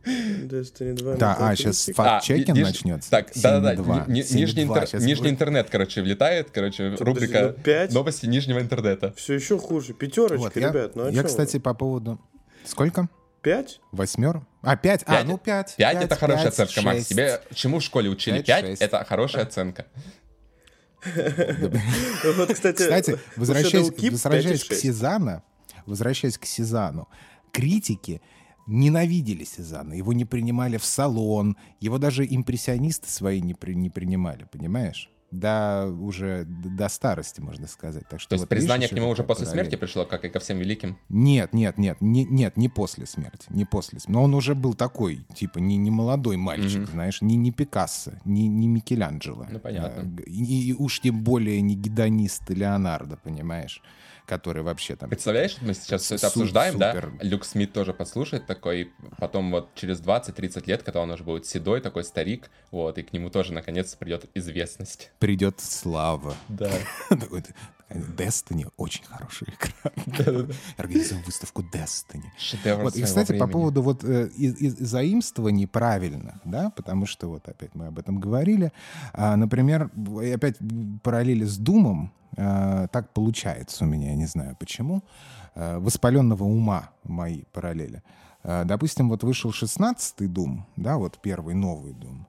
Destiny 0.04 0.94
2 0.94 1.14
да, 1.14 1.36
а, 1.38 1.54
сейчас 1.54 1.88
факт-чекинг 1.94 2.58
а, 2.58 2.62
начнется. 2.62 3.08
Так, 3.08 3.28
да-да-да, 3.36 4.04
нижний, 4.08 4.64
интер, 4.64 4.88
нижний 5.00 5.30
интернет, 5.30 5.68
короче, 5.70 6.02
влетает, 6.02 6.48
короче, 6.50 6.96
Что, 6.96 7.04
рубрика 7.04 7.54
ну, 7.56 7.62
5? 7.62 7.92
новости 7.92 8.26
нижнего 8.26 8.58
интернета. 8.58 9.14
Все 9.16 9.34
еще 9.34 9.58
хуже, 9.58 9.92
пятерочка, 9.92 10.38
вот, 10.38 10.56
ребят, 10.56 10.96
ну 10.96 11.06
а 11.06 11.10
Я, 11.10 11.22
кстати, 11.22 11.58
по 11.58 11.72
поводу... 11.72 12.18
Сколько? 12.64 13.08
Пять? 13.42 13.80
Восьмер? 13.90 14.46
А, 14.62 14.76
пять? 14.76 15.02
А, 15.06 15.24
ну 15.24 15.36
пять. 15.36 15.74
Пять— 15.76 16.02
это 16.04 16.14
хорошая 16.14 16.48
оценка, 16.48 16.82
Макс. 16.82 17.06
Тебе 17.06 17.40
чему 17.52 17.80
в 17.80 17.82
школе 17.82 18.08
учили? 18.08 18.40
Пять— 18.42 18.80
это 18.80 19.04
хорошая 19.04 19.44
оценка. 19.44 19.86
Вот, 22.36 22.54
кстати, 22.54 23.18
возвращаясь 23.36 24.64
к 24.64 24.72
Сезану, 24.72 25.42
возвращаясь 25.84 26.38
к 26.38 26.44
Сезану, 26.44 27.08
критики 27.50 28.22
ненавидели 28.68 29.42
Сезанна, 29.42 29.94
его 29.94 30.12
не 30.12 30.24
принимали 30.24 30.76
в 30.76 30.84
салон, 30.84 31.56
его 31.80 31.98
даже 31.98 32.24
импрессионисты 32.24 33.10
свои 33.10 33.40
не, 33.40 33.54
при, 33.54 33.74
не 33.74 33.90
принимали, 33.90 34.44
понимаешь? 34.44 35.10
До 35.32 35.86
уже 35.86 36.44
до 36.46 36.88
старости, 36.88 37.40
можно 37.40 37.66
сказать. 37.66 38.06
Так 38.08 38.20
что 38.20 38.28
То 38.28 38.34
есть 38.34 38.42
вот 38.42 38.48
признание 38.48 38.86
видишь, 38.86 38.90
к 38.90 38.96
нему 38.96 39.08
уже 39.08 39.24
после 39.24 39.46
параллель. 39.46 39.64
смерти 39.64 39.80
пришло, 39.80 40.04
как 40.04 40.24
и 40.24 40.28
ко 40.28 40.38
всем 40.38 40.58
великим? 40.58 40.98
Нет, 41.08 41.52
нет, 41.54 41.78
нет, 41.78 41.96
не, 42.00 42.24
нет, 42.24 42.56
не 42.56 42.68
после 42.68 43.06
смерти, 43.06 43.46
не 43.48 43.64
после 43.64 43.98
смерти. 43.98 44.12
Но 44.12 44.22
он 44.24 44.34
уже 44.34 44.54
был 44.54 44.74
такой, 44.74 45.24
типа, 45.34 45.58
не, 45.58 45.76
не 45.78 45.90
молодой 45.90 46.36
мальчик, 46.36 46.82
mm-hmm. 46.82 46.92
знаешь, 46.92 47.22
не, 47.22 47.36
не 47.36 47.50
Пикассо, 47.50 48.12
не, 48.24 48.46
не 48.46 48.68
Микеланджело. 48.68 49.46
Ну, 49.50 49.58
понятно. 49.58 50.22
И, 50.26 50.70
и 50.70 50.72
уж 50.74 51.00
тем 51.00 51.24
более 51.24 51.60
не 51.62 51.74
гедонист 51.74 52.50
Леонардо, 52.50 53.16
понимаешь? 53.16 53.82
Который 54.32 54.62
вообще 54.62 54.96
там... 54.96 55.10
Представляешь, 55.10 55.58
мы 55.60 55.74
сейчас 55.74 56.04
все 56.04 56.14
это 56.14 56.30
Су- 56.30 56.40
обсуждаем, 56.40 56.72
супер. 56.72 57.12
да? 57.18 57.28
Люк 57.28 57.44
Смит 57.44 57.74
тоже 57.74 57.92
послушает 57.92 58.46
такой, 58.46 58.90
потом 59.18 59.50
вот 59.50 59.74
через 59.74 60.00
20-30 60.00 60.62
лет, 60.66 60.82
когда 60.82 61.00
он 61.02 61.10
уже 61.10 61.22
будет 61.22 61.44
седой, 61.44 61.82
такой 61.82 62.02
старик, 62.02 62.50
вот, 62.70 62.96
и 62.96 63.02
к 63.02 63.12
нему 63.12 63.28
тоже 63.28 63.52
наконец 63.52 63.94
придет 63.94 64.30
известность. 64.32 65.10
Придет 65.18 65.60
слава. 65.60 66.34
Да. 66.48 66.70
Destiny 67.94 68.70
очень 68.76 69.04
хорошая 69.04 69.50
игра. 69.50 70.46
Организуем 70.76 71.22
выставку 71.22 71.62
Destiny. 71.62 72.24
Шедевр 72.38 72.84
Вот, 72.84 72.96
и, 72.96 73.02
кстати, 73.02 73.38
по 73.38 73.46
поводу 73.46 73.82
вот 73.82 74.04
э, 74.04 74.28
из, 74.36 74.56
из- 74.56 74.78
заимствований 74.78 75.66
правильных, 75.66 76.36
да, 76.44 76.70
потому 76.70 77.06
что 77.06 77.28
вот 77.28 77.48
опять 77.48 77.74
мы 77.74 77.86
об 77.86 77.98
этом 77.98 78.18
говорили. 78.18 78.72
А, 79.12 79.36
например, 79.36 79.90
и 80.22 80.30
опять 80.30 80.56
параллели 81.02 81.44
с 81.44 81.56
Думом 81.56 82.12
а, 82.36 82.86
так 82.88 83.12
получается 83.12 83.84
у 83.84 83.86
меня, 83.88 84.10
я 84.10 84.16
не 84.16 84.26
знаю 84.26 84.56
почему, 84.58 85.02
а, 85.54 85.78
воспаленного 85.78 86.44
ума 86.44 86.90
мои 87.04 87.42
параллели. 87.52 88.02
А, 88.42 88.64
допустим, 88.64 89.08
вот 89.08 89.22
вышел 89.22 89.50
16-й 89.50 90.26
Дум, 90.26 90.66
да, 90.76 90.96
вот 90.96 91.18
первый 91.20 91.54
новый 91.54 91.92
Дум. 91.92 92.26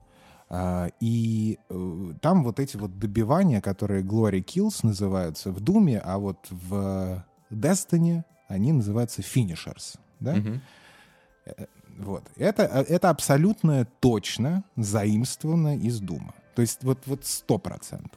А, 0.49 0.89
И 0.99 1.57
э, 1.69 2.13
там 2.21 2.43
вот 2.43 2.59
эти 2.59 2.77
вот 2.77 2.97
добивания, 2.99 3.61
которые 3.61 4.03
Glory 4.03 4.43
Kills 4.43 4.79
называются 4.83 5.51
в 5.51 5.59
Думе, 5.59 5.99
а 5.99 6.17
вот 6.17 6.37
в 6.49 7.23
Destiny 7.51 8.23
они 8.47 8.71
называются 8.71 9.21
Finishers. 9.21 9.97
Да? 10.19 10.35
Э, 11.45 11.65
Вот. 11.97 12.23
Это, 12.37 12.63
это 12.63 13.09
абсолютно 13.09 13.85
точно 13.99 14.63
заимствовано 14.75 15.77
из 15.77 15.99
Дума. 15.99 16.33
То 16.55 16.61
есть 16.61 16.83
вот, 16.83 16.99
вот 17.05 17.21
100%. 17.21 18.09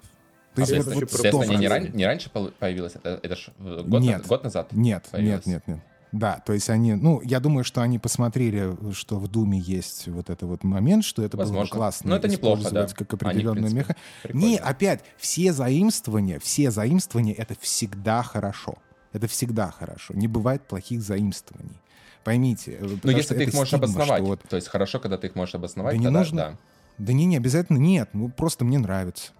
То 0.54 0.60
есть 0.62 0.72
А 0.72 0.76
вот, 0.76 0.86
вот 0.94 1.04
Destiny 1.04 1.56
не, 1.58 1.66
100%. 1.66 1.68
ран- 1.68 1.94
не 1.96 2.06
раньше 2.06 2.30
появилось? 2.30 2.94
Это, 2.96 3.20
это 3.22 3.36
ж 3.36 3.48
э, 3.58 3.82
год, 3.86 4.02
Нет. 4.02 4.22
на- 4.22 4.28
год 4.28 4.44
назад? 4.44 4.72
Нет, 4.72 5.08
появилось? 5.10 5.46
нет, 5.46 5.66
нет, 5.66 5.76
нет. 5.76 5.84
Да, 6.18 6.40
то 6.46 6.52
есть 6.54 6.70
они, 6.70 6.94
ну, 6.94 7.20
я 7.22 7.40
думаю, 7.40 7.62
что 7.64 7.82
они 7.82 7.98
посмотрели, 7.98 8.74
что 8.92 9.18
в 9.18 9.28
Думе 9.28 9.58
есть 9.58 10.08
вот 10.08 10.30
этот 10.30 10.48
вот 10.48 10.64
момент, 10.64 11.04
что 11.04 11.22
это 11.22 11.36
было 11.36 11.44
бы 11.44 11.50
Возможно. 11.50 11.76
классно 11.76 12.10
Но 12.10 12.16
это 12.16 12.28
неплохо, 12.28 12.70
да. 12.70 12.86
как 12.86 13.12
принципе, 13.18 13.76
меха. 13.76 13.96
Не, 14.32 14.56
опять, 14.56 15.04
все 15.18 15.52
заимствования, 15.52 16.38
все 16.38 16.70
заимствования— 16.70 17.34
это 17.38 17.54
всегда 17.60 18.22
хорошо. 18.22 18.76
Это 19.12 19.28
всегда 19.28 19.70
хорошо. 19.70 20.14
Не 20.14 20.26
бывает 20.28 20.66
плохих 20.66 21.02
заимствований. 21.02 21.80
Поймите. 22.24 22.78
Ну, 22.80 22.96
потому 22.96 23.16
если 23.16 23.22
что 23.22 23.34
ты 23.34 23.44
их 23.44 23.54
можешь 23.54 23.68
стигма, 23.68 23.84
обосновать. 23.86 24.22
вот- 24.22 24.42
То 24.48 24.56
есть 24.56 24.68
хорошо, 24.68 24.98
когда 25.00 25.16
ты 25.16 25.26
их 25.28 25.34
можешь 25.34 25.54
обосновать, 25.54 25.94
Да 25.94 25.98
не 25.98 26.04
тогда 26.04 26.18
нужно. 26.20 26.36
да. 26.36 26.56
Да 26.98 27.12
не, 27.12 27.24
не 27.26 27.36
обязательно 27.36 27.76
нет. 27.78 28.08
Ну, 28.14 28.30
просто 28.30 28.64
мне 28.64 28.78
нравится. 28.78 29.32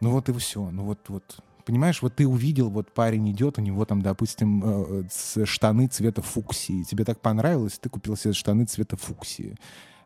Ну 0.00 0.10
вот 0.10 0.28
и 0.28 0.32
все. 0.34 0.68
Ну 0.70 0.84
вот, 0.84 0.98
вот. 1.08 1.22
Понимаешь, 1.64 2.02
вот 2.02 2.14
ты 2.16 2.26
увидел, 2.26 2.68
вот 2.70 2.92
парень 2.92 3.30
идет, 3.30 3.58
у 3.58 3.62
него 3.62 3.84
там, 3.84 4.02
допустим, 4.02 4.62
э, 4.64 5.04
с- 5.10 5.46
штаны 5.46 5.86
цвета 5.86 6.20
фуксии. 6.22 6.82
Тебе 6.82 7.04
так 7.04 7.20
понравилось, 7.20 7.78
ты 7.78 7.88
купил 7.88 8.16
себе 8.16 8.34
штаны 8.34 8.66
цвета 8.66 8.96
фуксии. 8.96 9.56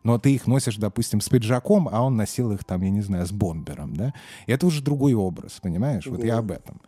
Но 0.03 0.17
ты 0.17 0.33
их 0.33 0.47
носишь, 0.47 0.77
допустим, 0.77 1.19
с 1.19 1.27
пиджаком, 1.27 1.89
а 1.91 2.01
он 2.03 2.15
носил 2.15 2.53
их 2.53 2.63
там, 2.63 2.81
я 2.81 2.89
не 2.89 3.01
знаю, 3.01 3.25
с 3.25 3.31
бомбером, 3.33 3.93
да? 3.95 4.13
Это 4.47 4.65
уже 4.65 4.81
другой 4.81 5.13
образ, 5.13 5.59
понимаешь? 5.61 6.05
Вот 6.07 6.23
я 6.23 6.37
об 6.37 6.51
этом. 6.51 6.79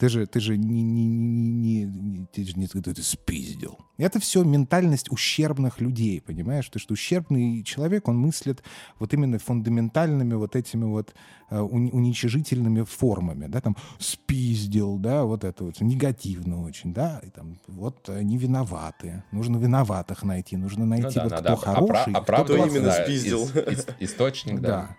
Ты 0.00 0.08
же, 0.08 0.26
ты 0.26 0.40
же 0.40 0.56
не, 0.56 0.82
не, 0.82 1.04
не, 1.04 1.84
не, 1.84 1.84
не- 1.84 2.26
ты 2.32 2.42
же 2.46 2.54
не 2.58 2.66
ты, 2.66 2.80
ты 2.80 3.02
спиздил. 3.02 3.78
Это 3.98 4.18
все 4.18 4.42
ментальность 4.42 5.12
ущербных 5.12 5.78
людей, 5.82 6.22
понимаешь? 6.22 6.66
То, 6.70 6.78
что 6.78 6.94
ущербный 6.94 7.62
человек, 7.64 8.08
он 8.08 8.16
мыслит 8.16 8.62
вот 8.98 9.12
именно 9.12 9.38
фундаментальными 9.38 10.32
вот 10.34 10.56
этими 10.56 10.84
вот 10.84 11.14
э, 11.50 11.58
уни- 11.60 11.90
уничижительными 11.92 12.82
формами, 12.84 13.46
да, 13.46 13.60
там 13.60 13.76
спиздил, 13.98 14.96
да, 14.98 15.24
вот 15.24 15.44
это 15.44 15.64
вот 15.64 15.78
негативно 15.82 16.62
очень, 16.62 16.94
да, 16.94 17.20
и 17.22 17.28
там 17.28 17.58
вот 17.66 18.08
они 18.08 18.38
виноваты, 18.38 19.22
нужно 19.32 19.58
виноватых 19.58 20.22
найти, 20.22 20.56
нужно 20.56 20.84
Ну 20.86 20.90
найти 20.96 21.16
да, 21.16 21.24
вот 21.24 21.30
надо 21.32 21.56
кто 21.56 21.70
опра- 21.70 21.74
хороший, 21.74 22.10
кто 22.12 22.18
оправдываться, 22.22 22.68
Кто 22.68 22.76
именно 22.78 22.88
да, 22.90 23.04
спиздил. 23.04 23.44
ис- 23.44 23.66
ис- 23.68 23.94
источник, 24.00 24.60
да. 24.60 24.68
да. 24.68 24.96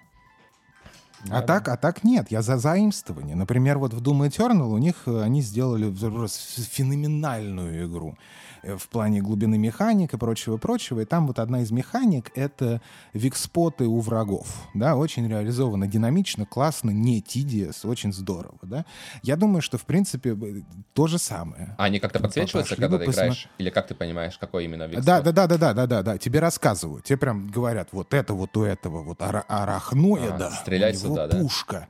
А 1.30 1.41
так, 1.41 1.67
а 1.67 1.78
так 1.78 2.03
нет, 2.03 2.28
я 2.32 2.41
за 2.41 2.57
заимствование. 2.57 3.36
Например, 3.36 3.78
вот 3.78 3.93
в 3.93 4.01
Doom 4.01 4.28
Eternal 4.28 4.74
у 4.74 4.78
них 4.78 5.03
э, 5.05 5.22
они 5.22 5.41
сделали 5.41 5.91
феноменальную 5.91 7.86
игру 7.86 8.15
в 8.64 8.88
плане 8.89 9.22
глубины 9.22 9.57
механик 9.57 10.14
и 10.14 10.18
прочего-прочего. 10.18 11.01
И 11.01 11.05
там 11.05 11.28
вот 11.28 11.39
одна 11.39 11.62
из 11.62 11.72
механик— 11.72 12.32
это 12.36 12.82
викспоты 13.14 13.86
у 13.86 13.99
врагов. 13.99 14.47
Да, 14.74 14.95
очень 14.95 15.28
реализовано 15.28 15.88
динамично, 15.88 16.45
классно, 16.45 16.91
не 16.91 17.22
tedious, 17.22 17.88
очень 17.88 18.14
здорово, 18.14 18.57
да. 18.62 18.86
Я 19.24 19.36
думаю, 19.36 19.62
что, 19.62 19.78
в 19.78 19.86
принципе, 19.86 20.32
э, 20.32 20.62
то 20.93 21.07
же 21.07 21.18
самое. 21.18 21.76
А 21.78 21.86
они 21.86 21.99
как-то 21.99 22.20
подсвечиваются, 22.20 22.76
когда 22.76 22.97
ты 22.97 23.05
посмо- 23.05 23.12
играешь? 23.14 23.49
Или 23.57 23.70
как 23.70 23.88
ты 23.88 23.95
понимаешь, 23.95 24.38
какой 24.38 24.66
именно 24.66 24.84
вид? 24.88 25.03
Да, 25.03 25.22
да, 25.22 25.32
да, 25.32 25.47
да, 25.47 25.57
да, 25.57 25.74
да, 25.74 25.88
да, 25.88 26.03
да. 26.03 26.18
Тебе 26.18 26.39
рассказывают. 26.39 27.03
Тебе 27.05 27.18
прям 27.18 27.47
говорят, 27.47 27.89
вот 27.91 28.14
это 28.14 28.34
вот 28.34 28.55
у 28.57 28.64
этого 28.64 29.01
вот 29.03 29.22
ара- 29.22 29.45
арахноида. 29.47 30.47
А, 30.47 30.51
стрелять 30.51 30.95
у 30.95 31.05
него 31.05 31.16
сюда, 31.16 31.28
да? 31.28 31.39
пушка. 31.39 31.88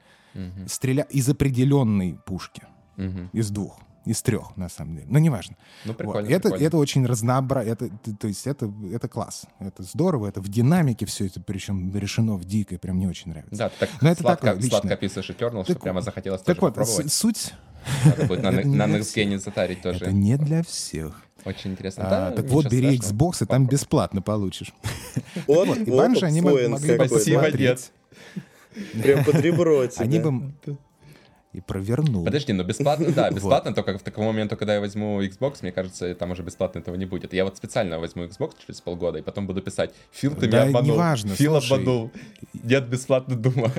Стреля 0.67 1.03
из 1.09 1.28
определенной 1.28 2.17
пушки. 2.26 2.63
Мгм. 2.95 3.30
Из 3.34 3.49
двух. 3.49 3.80
Из 4.04 4.22
трех, 4.24 4.58
на 4.58 4.68
самом 4.68 4.95
деле. 4.95 5.08
Но 5.10 5.20
неважно. 5.20 5.56
Ну, 5.86 5.91
Вот. 5.91 5.97
прикольно, 5.97 6.28
Это, 6.28 6.41
прикольно. 6.49 6.64
это 6.66 6.78
очень 6.78 7.06
разнообразно. 7.06 7.70
Это, 7.70 7.89
то 8.20 8.28
есть 8.28 8.47
это, 8.47 8.72
это 8.91 9.08
класс. 9.08 9.43
Это 9.60 9.84
здорово. 9.84 10.28
Это 10.28 10.41
в 10.41 10.47
динамике 10.47 11.06
все 11.06 11.28
это, 11.28 11.39
причем 11.39 11.95
решено 11.95 12.34
в 12.36 12.43
дикой. 12.45 12.80
Прям 12.80 12.95
мне 12.97 13.08
очень 13.08 13.30
нравится. 13.30 13.56
Да, 13.56 13.70
ты 13.70 13.76
так 13.80 13.89
Но 14.02 14.10
это 14.10 14.22
сладко, 14.24 14.47
такое, 14.47 14.70
сладко 14.70 14.93
описываешь 14.95 15.30
Eternal, 15.30 15.64
что 15.64 15.74
Так- 15.76 15.84
прямо 15.84 16.02
захотелось 16.02 16.41
Так 16.41 16.56
тоже 16.58 16.62
вот, 16.62 16.76
попробовать. 16.76 17.14
суть... 17.14 17.54
Надо 18.06 18.26
будет 18.26 18.43
на, 18.43 18.49
Next 18.88 19.38
затарить 19.39 19.82
тоже. 19.82 19.99
Это 20.06 20.12
не 20.12 20.36
для 20.38 20.64
всех. 20.64 21.22
Очень 21.45 21.72
интересно. 21.72 22.04
А, 22.06 22.10
Да, 22.10 22.32
так 22.38 22.45
вот, 22.47 22.66
бери 22.70 22.97
страшного. 22.97 23.30
Xbox, 23.32 23.43
и 23.43 23.45
там 23.47 23.68
бесплатно 23.68 24.22
получишь. 24.22 24.74
Вот, 25.47 25.68
Вот, 25.68 25.78
и 25.78 25.84
вот 25.91 25.97
Банжи 25.97 26.26
они 26.26 26.41
могли 26.41 26.68
бы 26.97 27.08
посмотреть. 27.08 27.91
Прям 29.02 29.24
под 29.26 29.36
ребро 29.36 29.86
тебе. 29.88 30.04
Они 30.04 30.20
бы... 30.20 30.54
и 31.54 31.62
провернул. 31.62 32.24
Подожди, 32.24 32.54
но 32.54 32.64
бесплатно, 32.64 33.12
да, 33.12 33.30
бесплатно, 33.32 33.74
только 33.74 33.97
в 33.97 34.04
таком 34.04 34.26
моменту, 34.26 34.56
когда 34.56 34.76
я 34.76 34.80
возьму 34.80 35.22
Xbox, 35.22 35.58
мне 35.62 35.72
кажется, 35.72 36.14
там 36.16 36.32
уже 36.32 36.43
бесплатно 36.43 36.80
этого 36.80 36.95
не 36.95 37.06
будет. 37.06 37.34
Я 37.34 37.43
вот 37.43 37.58
специально 37.58 37.99
возьму 37.99 38.24
Xbox 38.24 38.54
через 38.66 38.82
полгода, 38.82 39.20
и 39.20 39.22
потом 39.22 39.47
буду 39.47 39.62
писать, 39.62 39.91
Фил, 40.12 40.34
ты 40.36 40.47
меня 40.47 40.64
обманул. 40.64 40.93
неважно, 40.93 41.36
Фил 41.36 41.56
обманул. 41.56 42.12
Нет, 42.54 42.88
бесплатно 42.88 43.36
Дума. 43.36 43.72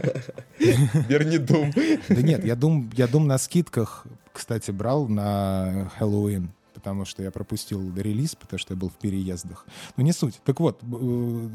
Верни 0.59 1.39
Дум. 1.39 1.73
Да 2.09 2.23
нет, 2.23 2.45
я 2.45 2.57
Дум, 2.57 2.91
я 2.95 3.07
Дум 3.07 3.27
на 3.27 3.39
скидках, 3.39 4.07
кстати, 4.33 4.71
брал 4.71 5.09
на 5.09 5.91
Хэллоуин 5.99 6.51
потому 6.83 7.05
что 7.05 7.23
я 7.23 7.31
пропустил 7.31 7.95
релиз, 7.97 8.35
потому 8.35 8.59
что 8.59 8.75
я 8.75 8.81
был 8.81 8.89
в 8.89 8.95
переездах. 8.95 9.67
Но 9.97 10.03
не 10.03 10.13
суть. 10.13 10.41
Так 10.45 10.59
вот, 10.59 10.81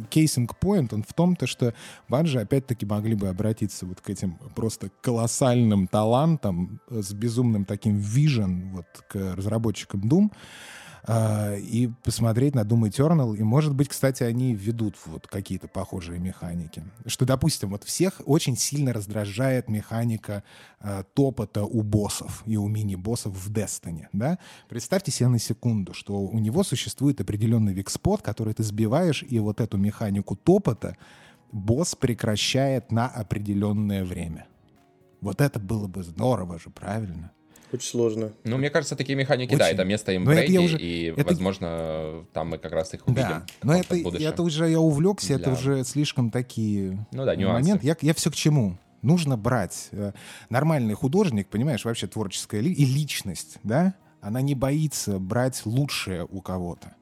case 0.10 0.39
in 0.39 0.54
point, 0.62 0.94
он 0.94 1.04
в 1.04 1.14
том-то, 1.14 1.48
что 1.48 1.74
Bungie 2.08 2.40
опять-таки 2.40 2.86
могли 2.86 3.14
бы 3.16 3.28
обратиться 3.28 3.86
вот 3.86 4.00
к 4.00 4.10
этим 4.10 4.40
просто 4.56 4.90
колоссальным 5.02 5.88
талантам 5.88 6.80
с 6.90 7.12
безумным 7.12 7.66
таким 7.66 7.98
vision 7.98 8.72
вот 8.72 8.86
к 9.10 9.36
разработчикам 9.36 10.02
Doom, 10.02 10.32
а, 11.10 11.56
и 11.56 11.88
посмотреть 12.04 12.54
на 12.54 12.62
Doom 12.62 12.90
Eternal. 12.90 13.38
И, 13.38 13.42
может 13.42 13.74
быть, 13.74 13.88
кстати, 13.88 14.24
они 14.24 14.54
ведут 14.54 14.96
вот 15.06 15.26
какие-то 15.26 15.70
похожие 15.70 16.20
механики. 16.20 16.84
Что, 17.06 17.26
допустим, 17.26 17.70
вот 17.70 17.86
всех 17.86 18.22
очень 18.26 18.58
сильно 18.58 18.92
раздражает 18.92 19.70
механика 19.70 20.44
э, 20.82 21.04
топота 21.14 21.64
у 21.64 21.82
боссов 21.82 22.44
и 22.46 22.58
у 22.58 22.68
мини-боссов 22.68 23.34
в 23.34 23.50
Destiny, 23.50 24.08
да? 24.12 24.38
Представьте 24.68 25.12
себе 25.12 25.30
на 25.30 25.40
секунду, 25.40 25.94
что 25.94 26.20
у 26.20 26.40
него 26.40 26.64
существует 26.64 27.22
определенный 27.22 27.74
викспот, 27.74 28.22
который 28.22 28.54
ты 28.54 28.64
сбиваешь, 28.64 29.24
и 29.24 29.40
вот 29.40 29.62
эту 29.62 29.78
механику 29.78 30.36
топота 30.36 30.98
босс 31.54 31.96
прекращает 31.96 32.92
на 32.92 33.08
определенное 33.08 34.04
время. 34.04 34.48
Вот 35.22 35.40
это 35.40 35.58
было 35.58 35.88
бы 35.88 36.04
здорово 36.04 36.60
же, 36.60 36.70
правильно? 36.70 37.32
Очень 37.72 37.90
сложно. 37.90 38.34
Ну, 38.44 38.58
мне 38.58 38.70
кажется, 38.70 38.96
такие 38.96 39.16
механики, 39.16 39.50
Очень. 39.50 39.60
да, 39.60 39.70
это 39.70 39.84
место 39.84 40.12
им 40.14 40.26
в 40.26 40.32
рейде, 40.32 40.60
уже... 40.60 40.78
и, 40.78 41.12
это... 41.12 41.26
возможно, 41.26 42.26
там 42.34 42.50
мы 42.50 42.58
как 42.58 42.72
раз 42.72 42.94
их 42.94 43.06
увидим. 43.08 43.24
Да, 43.24 43.46
но 43.62 43.76
это, 43.76 43.96
это 43.96 44.44
уже 44.44 44.70
я 44.70 44.80
увлекся, 44.80 45.28
Для... 45.28 45.38
это 45.38 45.52
уже 45.52 45.84
слишком 45.84 46.32
такие 46.32 47.06
ну, 47.12 47.26
да, 47.26 47.36
нюансы. 47.36 47.62
момент. 47.62 47.84
Я, 47.84 47.98
я 48.02 48.14
все 48.14 48.32
к 48.32 48.36
чему? 48.36 48.78
Нужно 49.02 49.38
брать. 49.38 49.90
Э, 49.92 50.14
нормальный 50.50 50.94
художник, 50.94 51.50
понимаешь, 51.50 51.84
вообще 51.84 52.08
творческая 52.08 52.62
ли... 52.62 52.72
и 52.72 52.86
личность, 52.86 53.58
да, 53.64 53.96
она 54.22 54.42
не 54.42 54.56
боится 54.56 55.20
брать 55.20 55.66
лучшее 55.66 56.26
у 56.30 56.42
кого-то. 56.42 56.96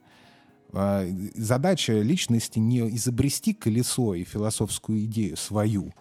А, 0.74 1.06
задача 1.36 1.94
личности 1.94 2.60
не 2.60 2.80
изобрести 2.96 3.54
колесо 3.54 4.14
и 4.14 4.24
философскую 4.24 5.06
идею 5.06 5.38
свою, 5.38 5.94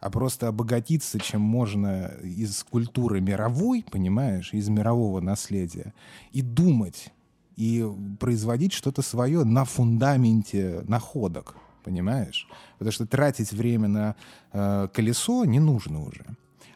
а 0.00 0.10
просто 0.10 0.48
обогатиться, 0.48 1.18
чем 1.18 1.42
можно 1.42 2.10
из 2.22 2.64
культуры 2.64 3.20
мировой, 3.20 3.84
понимаешь, 3.90 4.52
из 4.52 4.68
мирового 4.68 5.20
наследия, 5.20 5.92
и 6.32 6.42
думать, 6.42 7.12
и 7.56 7.86
производить 8.18 8.72
что-то 8.72 9.02
свое 9.02 9.44
на 9.44 9.64
фундаменте 9.64 10.82
находок, 10.88 11.54
понимаешь? 11.84 12.48
Потому 12.78 12.92
что 12.92 13.06
тратить 13.06 13.52
время 13.52 13.88
на 13.88 14.16
э, 14.52 14.88
колесо 14.92 15.44
не 15.44 15.60
нужно 15.60 16.02
уже. 16.02 16.24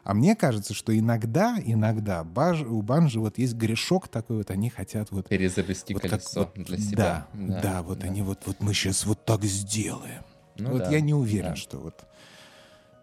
А 0.03 0.12
мне 0.12 0.37
кажется, 0.37 0.75
что 0.75 0.97
иногда, 0.97 1.57
иногда 1.64 2.25
баж, 2.25 2.61
у 2.61 2.83
банжи 2.83 3.18
вот 3.18 3.39
есть 3.39 3.55
грешок 3.55 4.09
такой, 4.09 4.39
вот 4.39 4.51
они 4.51 4.68
хотят 4.68 5.11
вот... 5.11 5.29
Перезавести 5.29 5.95
вот 5.95 6.03
колесо 6.03 6.45
как, 6.45 6.62
для 6.62 6.77
себя. 6.77 7.27
Да, 7.33 7.55
да, 7.55 7.61
да 7.62 7.83
вот 7.83 8.01
да. 8.01 8.09
они 8.09 8.20
вот, 8.20 8.41
вот 8.45 8.61
мы 8.61 8.75
сейчас 8.75 9.07
вот 9.07 9.25
так 9.25 9.43
сделаем. 9.45 10.22
Ну, 10.59 10.72
вот 10.72 10.85
да, 10.85 10.91
я 10.91 11.01
не 11.01 11.14
уверен, 11.14 11.51
да. 11.51 11.57
что 11.57 11.79
вот 11.79 12.05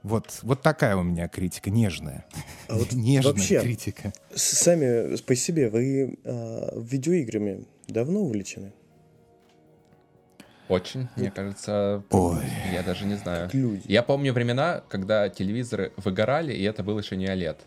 вот, 0.04 0.40
вот 0.42 0.62
такая 0.62 0.96
у 0.96 1.04
меня 1.04 1.28
критика, 1.28 1.70
нежная. 1.70 2.26
А 2.68 2.76
вот 2.76 2.92
нежная 2.92 3.34
вообще, 3.34 3.62
критика. 3.62 4.14
Сами 4.34 5.16
по 5.22 5.36
себе 5.36 5.70
вы 5.70 6.18
а, 6.24 6.80
видеоиграми 6.80 7.66
давно 7.88 8.22
увлечены? 8.22 8.74
Очень, 10.70 11.10
мне 11.18 11.30
кажется. 11.30 12.04
Ой. 12.12 12.40
Я 12.72 12.82
даже 12.82 13.06
не 13.06 13.16
знаю. 13.16 13.50
Люди. 13.52 13.84
Я 13.86 14.04
помню 14.04 14.32
времена, 14.32 14.82
когда 14.88 15.28
телевизоры 15.28 15.92
выгорали, 15.98 16.54
и 16.54 16.64
это 16.64 16.82
был 16.82 16.98
еще 16.98 17.18
не 17.18 17.26
OLED. 17.26 17.58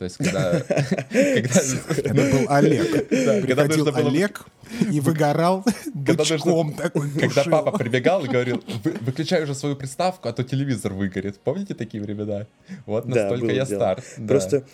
То 0.00 0.04
есть, 0.04 0.16
когда... 0.18 0.62
Это 1.10 2.14
был 2.14 2.46
Олег. 2.48 3.08
Приходил 3.08 3.94
Олег 3.94 4.46
и 4.90 4.98
выгорал 4.98 5.62
бычком 5.92 6.72
такой. 6.72 7.10
Когда 7.10 7.44
папа 7.44 7.76
прибегал 7.76 8.24
и 8.24 8.28
говорил, 8.28 8.64
выключай 9.02 9.42
уже 9.42 9.54
свою 9.54 9.76
приставку, 9.76 10.30
а 10.30 10.32
то 10.32 10.42
телевизор 10.42 10.94
выгорит. 10.94 11.38
Помните 11.40 11.74
такие 11.74 12.02
времена? 12.02 12.46
Вот 12.86 13.04
настолько 13.04 13.52
я 13.52 13.66
стар. 13.66 14.02
Просто 14.26 14.64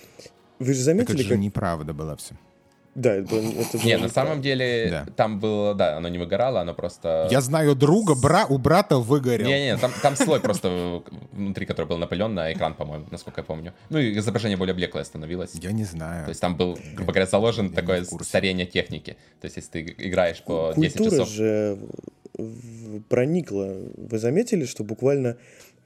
вы 0.60 0.74
же 0.74 0.80
заметили, 0.80 1.24
как... 1.28 1.38
неправда 1.38 1.92
была 1.92 2.14
все. 2.14 2.34
Да, 2.96 3.12
это, 3.14 3.36
это 3.36 3.78
Не, 3.84 3.98
на 3.98 4.08
самом 4.08 4.40
деле, 4.40 4.88
да. 4.90 5.06
там 5.16 5.38
было, 5.38 5.74
да, 5.74 5.98
оно 5.98 6.08
не 6.08 6.16
выгорало, 6.16 6.62
оно 6.62 6.72
просто... 6.72 7.28
Я 7.30 7.42
знаю 7.42 7.74
друга, 7.76 8.14
бра, 8.14 8.46
у 8.48 8.56
брата 8.56 8.96
выгорел. 8.96 9.46
Не-не, 9.46 9.76
там, 9.76 9.92
там 10.00 10.16
слой 10.16 10.40
просто 10.40 11.02
внутри, 11.32 11.66
который 11.66 11.84
был 11.84 11.98
напылен 11.98 12.34
на 12.34 12.50
экран, 12.54 12.72
по-моему, 12.72 13.04
насколько 13.10 13.42
я 13.42 13.44
помню. 13.44 13.74
Ну 13.90 13.98
и 13.98 14.16
изображение 14.18 14.56
более 14.56 14.74
блеклое 14.74 15.04
становилось. 15.04 15.50
Я 15.54 15.72
не 15.72 15.84
знаю. 15.84 16.24
То 16.24 16.30
есть 16.30 16.40
там 16.40 16.56
был, 16.56 16.78
грубо 16.94 17.12
говоря, 17.12 17.26
заложен 17.26 17.66
я 17.66 17.72
такое 17.72 18.04
старение 18.22 18.64
техники. 18.64 19.18
То 19.42 19.44
есть 19.44 19.56
если 19.56 19.70
ты 19.70 19.94
играешь 19.98 20.42
по 20.42 20.72
Культура 20.74 21.10
10 21.10 21.12
часов... 21.12 21.28
же 21.28 21.78
проникла. 23.08 23.76
Вы 23.96 24.18
заметили, 24.18 24.64
что 24.64 24.84
буквально 24.84 25.36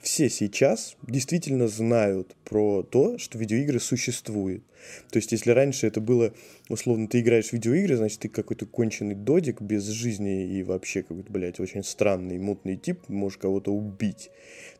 все 0.00 0.28
сейчас 0.30 0.96
действительно 1.06 1.68
знают 1.68 2.34
про 2.44 2.82
то, 2.82 3.18
что 3.18 3.38
видеоигры 3.38 3.80
существуют. 3.80 4.64
То 5.10 5.18
есть, 5.18 5.32
если 5.32 5.50
раньше 5.50 5.86
это 5.86 6.00
было, 6.00 6.32
условно, 6.68 7.06
ты 7.06 7.20
играешь 7.20 7.48
в 7.48 7.52
видеоигры, 7.52 7.96
значит, 7.96 8.20
ты 8.20 8.28
какой-то 8.28 8.66
конченый 8.66 9.14
додик 9.14 9.60
без 9.60 9.84
жизни 9.84 10.46
и 10.46 10.62
вообще 10.62 11.02
какой-то, 11.02 11.30
блядь, 11.30 11.60
очень 11.60 11.84
странный, 11.84 12.38
мутный 12.38 12.76
тип, 12.76 13.08
можешь 13.08 13.38
кого-то 13.38 13.72
убить. 13.72 14.30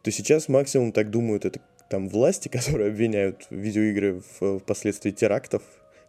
То 0.03 0.11
сейчас 0.11 0.49
максимум 0.49 0.93
так 0.93 1.11
думают, 1.11 1.45
это 1.45 1.61
там 1.91 2.09
власти, 2.09 2.49
которые 2.53 2.91
обвиняют 2.91 3.47
видеоигры 3.51 4.23
в, 4.41 4.61
впоследствии 4.61 5.11
терактов 5.11 5.63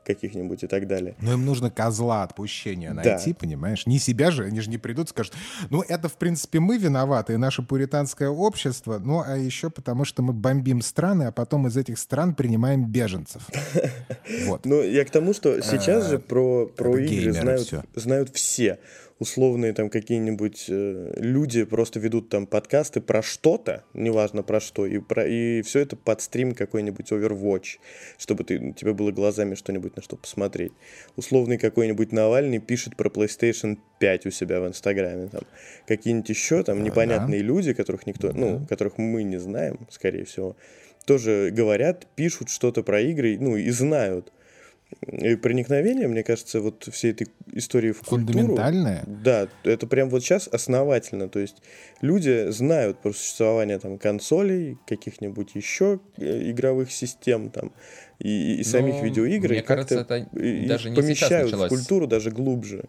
каких-нибудь 0.05 0.63
и 0.63 0.67
так 0.67 0.87
далее. 0.87 1.15
Но 1.21 1.33
им 1.33 1.45
нужно 1.45 1.69
козла 1.69 2.23
отпущения 2.23 2.93
найти, 2.93 3.31
да. 3.31 3.37
понимаешь? 3.39 3.85
Не 3.85 3.99
себя 3.99 4.31
же, 4.31 4.45
они 4.45 4.61
же 4.61 4.69
не 4.69 4.77
придут 4.77 5.07
и 5.07 5.09
скажут, 5.09 5.33
ну, 5.69 5.81
это, 5.81 6.09
в 6.09 6.13
принципе, 6.13 6.59
мы 6.59 6.77
виноваты, 6.77 7.33
и 7.33 7.37
наше 7.37 7.61
пуританское 7.61 8.29
общество, 8.29 8.99
ну, 8.99 9.23
а 9.25 9.37
еще 9.37 9.69
потому, 9.69 10.05
что 10.05 10.21
мы 10.23 10.33
бомбим 10.33 10.81
страны, 10.81 11.23
а 11.23 11.31
потом 11.31 11.67
из 11.67 11.77
этих 11.77 11.99
стран 11.99 12.35
принимаем 12.35 12.85
беженцев. 12.85 13.47
Вот. 14.45 14.65
Ну, 14.65 14.81
я 14.81 15.03
к 15.05 15.09
тому, 15.09 15.33
что 15.33 15.61
сейчас 15.61 16.09
же 16.09 16.19
про, 16.19 16.65
про 16.65 16.97
игры 16.97 17.33
знают 17.95 18.33
все 18.33 18.79
условные 19.21 19.71
там 19.73 19.91
какие-нибудь 19.91 20.65
э, 20.67 21.13
люди 21.17 21.63
просто 21.63 21.99
ведут 21.99 22.29
там 22.29 22.47
подкасты 22.47 23.01
про 23.01 23.21
что-то, 23.21 23.83
неважно 23.93 24.41
про 24.41 24.59
что, 24.59 24.87
и, 24.87 24.97
про, 24.97 25.27
и 25.27 25.61
все 25.61 25.81
это 25.81 25.95
под 25.95 26.21
стрим 26.21 26.55
какой-нибудь 26.55 27.11
Overwatch, 27.11 27.77
чтобы 28.17 28.43
ты, 28.43 28.73
тебе 28.73 28.93
было 28.93 29.11
глазами 29.11 29.53
что-нибудь 29.53 29.95
на 29.95 30.01
что 30.01 30.15
посмотреть. 30.15 30.71
Условный 31.17 31.59
какой-нибудь 31.59 32.11
Навальный 32.11 32.57
пишет 32.57 32.95
про 32.97 33.09
PlayStation 33.09 33.77
5 33.99 34.25
у 34.25 34.31
себя 34.31 34.59
в 34.59 34.67
Инстаграме, 34.67 35.27
там 35.27 35.43
какие-нибудь 35.85 36.29
еще 36.29 36.63
там 36.63 36.83
непонятные 36.83 37.43
люди, 37.43 37.73
которых 37.73 38.07
никто, 38.07 38.31
ну, 38.33 38.65
которых 38.67 38.97
мы 38.97 39.21
не 39.21 39.37
знаем, 39.37 39.85
скорее 39.91 40.25
всего, 40.25 40.55
тоже 41.05 41.51
говорят, 41.53 42.07
пишут 42.15 42.49
что-то 42.49 42.81
про 42.81 42.99
игры, 42.99 43.37
ну, 43.39 43.55
и 43.55 43.69
знают 43.69 44.33
и 45.07 45.35
проникновение, 45.35 46.07
мне 46.07 46.23
кажется, 46.23 46.61
вот 46.61 46.87
всей 46.91 47.11
этой 47.11 47.27
истории 47.53 47.91
в 47.91 48.01
культуру... 48.01 48.33
Фундаментальное? 48.33 49.03
Да, 49.05 49.47
это 49.63 49.87
прям 49.87 50.09
вот 50.09 50.23
сейчас 50.23 50.47
основательно. 50.47 51.27
То 51.29 51.39
есть 51.39 51.57
люди 52.01 52.49
знают 52.49 52.99
про 52.99 53.11
существование 53.13 53.79
там 53.79 53.97
консолей, 53.97 54.77
каких-нибудь 54.87 55.55
еще 55.55 55.99
э, 56.17 56.49
игровых 56.51 56.91
систем 56.91 57.49
там 57.49 57.71
и, 58.19 58.57
и 58.57 58.63
самих 58.63 58.95
ну, 58.95 59.03
видеоигр. 59.03 59.49
Мне 59.49 59.63
кажется, 59.63 60.01
это 60.01 60.27
даже 60.31 60.89
не 60.89 60.95
помещают 60.95 61.51
в 61.51 61.67
культуру 61.67 62.07
даже 62.07 62.31
глубже. 62.31 62.85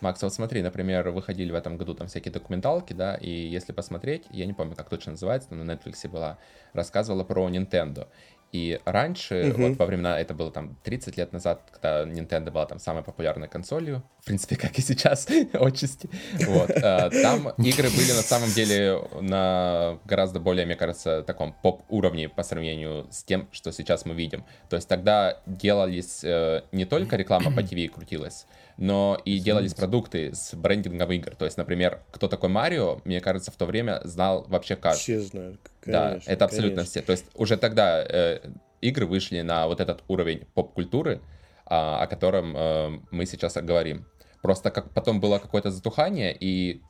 Макс, 0.00 0.22
вот 0.22 0.34
смотри, 0.34 0.60
например, 0.60 1.08
выходили 1.08 1.50
в 1.50 1.54
этом 1.54 1.78
году 1.78 1.94
там 1.94 2.08
всякие 2.08 2.30
документалки, 2.30 2.92
да, 2.92 3.14
и 3.14 3.30
если 3.30 3.72
посмотреть, 3.72 4.24
я 4.30 4.44
не 4.44 4.52
помню, 4.52 4.74
как 4.76 4.90
точно 4.90 5.12
называется, 5.12 5.48
но 5.52 5.64
на 5.64 5.72
Netflix 5.72 6.06
была, 6.08 6.38
рассказывала 6.74 7.24
про 7.24 7.48
Nintendo. 7.48 8.06
И 8.52 8.80
раньше, 8.84 9.50
угу. 9.50 9.62
вот 9.62 9.78
во 9.78 9.86
времена, 9.86 10.20
это 10.20 10.32
было 10.32 10.50
там 10.50 10.76
30 10.84 11.16
лет 11.16 11.32
назад, 11.32 11.62
когда 11.72 12.04
Nintendo 12.04 12.50
была 12.50 12.64
там 12.66 12.78
самой 12.78 13.02
популярной 13.02 13.48
консолью, 13.48 14.02
в 14.20 14.26
принципе, 14.26 14.56
как 14.60 14.78
и 14.78 14.82
сейчас, 14.82 15.26
отчасти, 15.52 16.08
вот, 16.46 16.70
э, 16.70 17.10
там 17.22 17.48
игры 17.58 17.90
были 17.90 18.12
на 18.12 18.22
самом 18.22 18.50
деле 18.50 19.00
на 19.20 19.98
гораздо 20.04 20.40
более, 20.40 20.64
мне 20.64 20.76
кажется, 20.76 21.22
таком 21.22 21.52
поп-уровне 21.52 22.28
по 22.28 22.42
сравнению 22.42 23.06
с 23.10 23.24
тем, 23.24 23.48
что 23.52 23.72
сейчас 23.72 24.06
мы 24.06 24.14
видим. 24.14 24.44
То 24.68 24.76
есть 24.76 24.88
тогда 24.88 25.40
делались 25.46 26.22
э, 26.22 26.62
не 26.72 26.84
только 26.84 27.16
реклама 27.16 27.50
по 27.50 27.62
ТВ 27.66 27.92
крутилась, 27.92 28.46
но 28.76 29.18
и 29.24 29.38
делались 29.38 29.74
продукты 29.74 30.34
с 30.34 30.54
брендингом 30.54 31.10
игр. 31.12 31.34
То 31.34 31.44
есть, 31.44 31.56
например, 31.56 32.02
кто 32.10 32.28
такой 32.28 32.50
Марио, 32.50 33.00
мне 33.04 33.20
кажется, 33.20 33.50
в 33.50 33.56
то 33.56 33.64
время 33.66 34.00
знал 34.04 34.44
вообще 34.48 34.76
каждый. 34.76 35.00
Все 35.00 35.20
знают, 35.20 35.60
конечно. 35.80 36.20
Да, 36.26 36.32
это 36.32 36.44
абсолютно 36.44 36.76
конечно. 36.76 36.90
все. 36.90 37.02
То 37.02 37.12
есть 37.12 37.26
уже 37.34 37.56
тогда 37.56 38.04
э, 38.04 38.40
игры 38.80 39.06
вышли 39.06 39.40
на 39.40 39.66
вот 39.66 39.80
этот 39.80 40.02
уровень 40.08 40.46
поп-культуры, 40.54 41.20
а, 41.64 42.02
о 42.02 42.06
котором 42.06 42.54
э, 42.56 43.00
мы 43.10 43.26
сейчас 43.26 43.54
говорим. 43.54 44.06
Просто 44.42 44.70
как 44.70 44.92
потом 44.92 45.20
было 45.20 45.38
какое-то 45.38 45.70
затухание, 45.70 46.36
и 46.38 46.82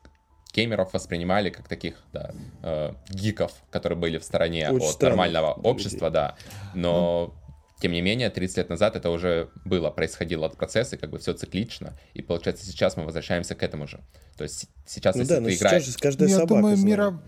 геймеров 0.53 0.93
воспринимали 0.93 1.49
как 1.49 1.67
таких, 1.67 1.95
да, 2.11 2.31
э, 2.63 2.93
гиков, 3.09 3.53
которые 3.69 3.97
были 3.97 4.17
в 4.17 4.23
стороне 4.23 4.69
Очень 4.69 4.89
от 4.89 5.01
нормального 5.01 5.53
общества, 5.53 6.09
да. 6.09 6.35
Но 6.75 7.33
ну. 7.33 7.46
Тем 7.79 7.91
не 7.91 8.01
менее, 8.01 8.29
30 8.29 8.57
лет 8.57 8.69
назад 8.69 8.95
это 8.95 9.11
уже 9.11 9.49
было, 9.63 9.91
происходило 9.91 10.47
от 10.47 10.57
процесса, 10.57 10.97
как 10.97 11.11
бы 11.11 11.19
все 11.19 11.33
циклично, 11.33 11.93
и 12.13 12.21
получается 12.21 12.65
сейчас 12.65 12.97
мы 12.97 13.05
возвращаемся 13.05 13.53
к 13.53 13.61
этому 13.61 13.87
же. 13.87 13.99
То 14.35 14.43
есть 14.43 14.67
сейчас, 14.85 15.15
ну 15.15 15.21
если 15.21 15.35
да, 15.35 15.41
ты 15.41 15.55
играешь... 15.55 15.83
Сейчас 15.83 15.93
же 15.93 15.99
каждая 15.99 16.29
я 16.29 16.35
собака 16.35 16.55
думаю, 16.55 16.77
мира... 16.77 17.21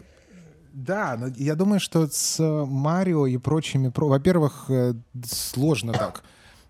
Да, 0.73 1.17
но 1.17 1.27
я 1.35 1.55
думаю, 1.55 1.79
что 1.79 2.07
с 2.07 2.41
Марио 2.41 3.27
и 3.27 3.37
прочими... 3.37 3.91
Во-первых, 3.93 4.65
э, 4.69 4.93
сложно 5.25 5.93
так 5.93 6.23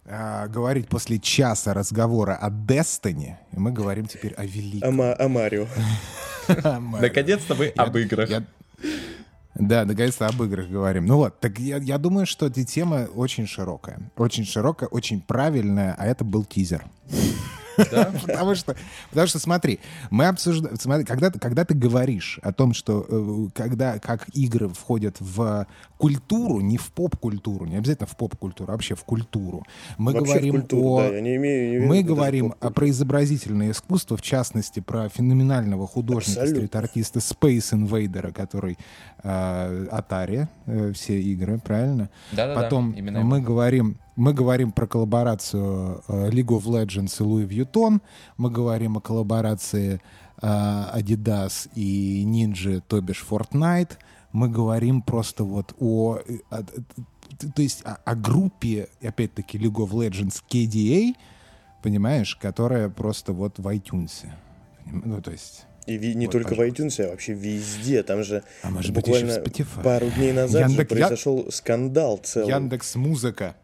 э, 0.06 0.48
говорить 0.48 0.88
после 0.88 1.20
часа 1.20 1.74
разговора 1.74 2.36
о 2.36 2.50
Destiny, 2.50 3.36
и 3.52 3.60
мы 3.60 3.72
говорим 3.72 4.08
теперь 4.08 4.34
о 4.34 4.46
великом. 4.46 5.00
О, 5.00 5.16
о 5.20 5.28
Марио. 5.28 5.68
Наконец-то 6.48 7.56
мы 7.56 7.68
об 7.68 7.96
играх. 7.98 8.30
Да, 9.60 9.84
наконец-то 9.84 10.26
об 10.26 10.42
играх 10.42 10.70
говорим. 10.70 11.06
Ну 11.06 11.18
вот, 11.18 11.40
так 11.42 11.60
я, 11.60 11.78
я 11.78 11.98
думаю, 11.98 12.26
что 12.26 12.46
эта 12.46 12.64
тема 12.64 13.08
очень 13.14 13.46
широкая. 13.46 14.00
Очень 14.16 14.46
широкая, 14.46 14.88
очень 14.88 15.20
правильная, 15.22 15.96
а 15.98 16.06
это 16.08 16.24
был 16.24 16.46
тизер. 16.46 16.86
Потому 18.26 18.56
что, 18.56 18.76
потому 19.10 19.28
что 19.28 19.40
смотри, 19.40 19.80
мы 20.10 20.28
обсуждаем, 20.28 20.76
смотри, 20.78 21.06
когда, 21.06 21.32
когда 21.32 21.66
ты 21.66 21.74
говоришь 21.74 22.40
о 22.44 22.52
том, 22.54 22.74
что 22.74 23.06
э, 23.08 23.48
когда, 23.54 24.00
как 24.00 24.28
игры 24.34 24.70
входят 24.70 25.18
в 25.20 25.68
культуру, 25.98 26.60
не 26.62 26.78
в 26.78 26.92
поп-культуру, 26.92 27.66
не 27.66 27.78
обязательно 27.78 28.08
в 28.08 28.16
поп-культуру, 28.16 28.72
а 28.72 28.74
вообще 28.74 28.96
в 28.96 29.04
культуру. 29.04 29.66
Мы 29.98 30.14
вообще 30.14 30.34
говорим 30.34 30.54
культуру, 30.54 30.96
о, 30.96 31.02
да, 31.02 31.08
я 31.16 31.22
не 31.22 31.36
имею, 31.36 31.82
не 31.82 31.86
мы 31.86 32.04
говорим 32.04 32.56
о 32.60 32.70
про 32.72 32.90
изобразительное 32.90 33.72
искусство, 33.72 34.18
в 34.18 34.22
частности, 34.22 34.80
про 34.80 35.10
феноменального 35.10 35.88
художника, 35.88 36.48
стрит-артиста 36.48 37.20
Space 37.20 37.74
Invader, 37.74 38.32
который 38.32 38.78
э, 39.24 39.88
Atari, 39.92 40.48
э, 40.66 40.94
все 40.94 41.20
игры, 41.22 41.60
правильно? 41.60 42.10
Да, 42.32 42.48
да, 42.48 42.56
Потом 42.56 42.96
мы 42.96 43.42
говорим 43.42 43.98
мы 44.20 44.34
говорим 44.34 44.72
про 44.72 44.86
коллаборацию 44.86 46.04
э, 46.08 46.30
League 46.30 46.50
of 46.50 46.64
Legends 46.66 47.16
и 47.20 47.24
Louis 47.24 47.48
Vuitton. 47.48 48.02
Мы 48.38 48.52
говорим 48.52 48.98
о 48.98 49.02
коллаборации 49.02 50.02
э, 50.42 50.46
Adidas 50.46 51.70
и 51.74 52.26
Ninja, 52.26 52.84
то 52.86 53.00
бишь 53.02 53.26
Fortnite. 53.28 53.94
Мы 54.34 54.50
говорим 54.50 55.02
просто 55.02 55.46
вот 55.46 55.74
о... 55.80 56.20
Э, 56.28 56.40
о 56.50 56.64
то 57.56 57.62
есть 57.62 57.86
о, 57.86 57.96
о 58.04 58.16
группе, 58.16 58.90
опять-таки, 59.02 59.58
League 59.58 59.78
of 59.78 59.92
Legends 59.92 60.44
KDA, 60.52 61.16
понимаешь, 61.82 62.36
которая 62.36 62.90
просто 62.90 63.32
вот 63.32 63.58
в 63.58 63.68
iTunes. 63.68 64.28
Ну, 64.86 65.22
то 65.22 65.32
есть... 65.32 65.66
И 65.88 65.98
ви, 65.98 66.14
не 66.14 66.26
вот, 66.26 66.34
только 66.34 66.50
пожалуйста. 66.50 66.82
в 66.82 66.86
iTunes, 66.86 67.06
а 67.06 67.10
вообще 67.10 67.34
везде. 67.34 68.04
Там 68.04 68.24
же 68.24 68.44
а 68.64 68.70
может 68.70 68.94
буквально 68.94 69.40
быть, 69.40 69.66
пару 69.82 70.10
дней 70.10 70.34
назад 70.34 70.70
Яндекс... 70.70 70.92
же 70.92 70.98
произошел 70.98 71.46
Я... 71.46 71.52
скандал 71.52 72.18
целый. 72.18 72.50
Яндекс 72.50 72.96
Музыка 72.96 73.56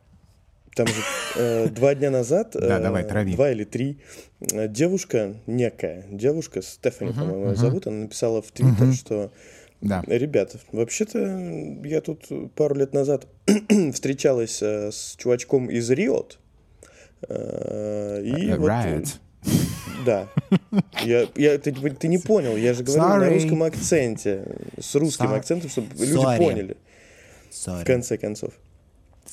там 0.75 0.87
же 0.87 1.01
э, 1.35 1.69
два 1.69 1.95
дня 1.95 2.11
назад, 2.11 2.51
да, 2.53 2.79
давай, 2.79 3.03
э, 3.03 3.07
трави. 3.07 3.33
два 3.33 3.49
или 3.51 3.63
три, 3.63 3.97
э, 4.41 4.67
девушка, 4.67 5.35
некая 5.47 6.05
девушка, 6.11 6.61
Стефани, 6.61 7.11
uh-huh, 7.11 7.19
по-моему, 7.19 7.45
uh-huh. 7.51 7.55
зовут, 7.55 7.87
она 7.87 7.97
написала 8.03 8.41
в 8.41 8.51
Твиттер, 8.51 8.87
uh-huh. 8.87 8.93
что 8.93 9.31
да. 9.81 10.03
Ребята, 10.07 10.57
вообще-то 10.71 11.19
я 11.83 12.01
тут 12.01 12.25
пару 12.55 12.75
лет 12.75 12.93
назад 12.93 13.27
встречалась 13.93 14.61
э, 14.61 14.91
с 14.91 15.15
чувачком 15.17 15.69
из 15.69 15.89
Риот. 15.89 16.39
Э, 17.27 18.21
и 18.23 18.49
uh, 18.49 18.57
вот. 18.57 19.19
Да. 20.05 20.27
Я, 21.03 21.27
я, 21.35 21.57
ты, 21.57 21.71
ты 21.71 22.07
не 22.07 22.17
понял, 22.17 22.55
я 22.55 22.73
же 22.73 22.83
говорю 22.83 23.03
Sorry. 23.03 23.19
на 23.19 23.29
русском 23.29 23.63
акценте, 23.63 24.45
с 24.79 24.95
русским 24.95 25.27
Sorry. 25.27 25.37
акцентом, 25.37 25.69
чтобы 25.69 25.87
люди 25.99 26.25
Sorry. 26.25 26.37
поняли. 26.37 26.77
Sorry. 27.51 27.81
В 27.81 27.85
конце 27.85 28.17
концов. 28.17 28.53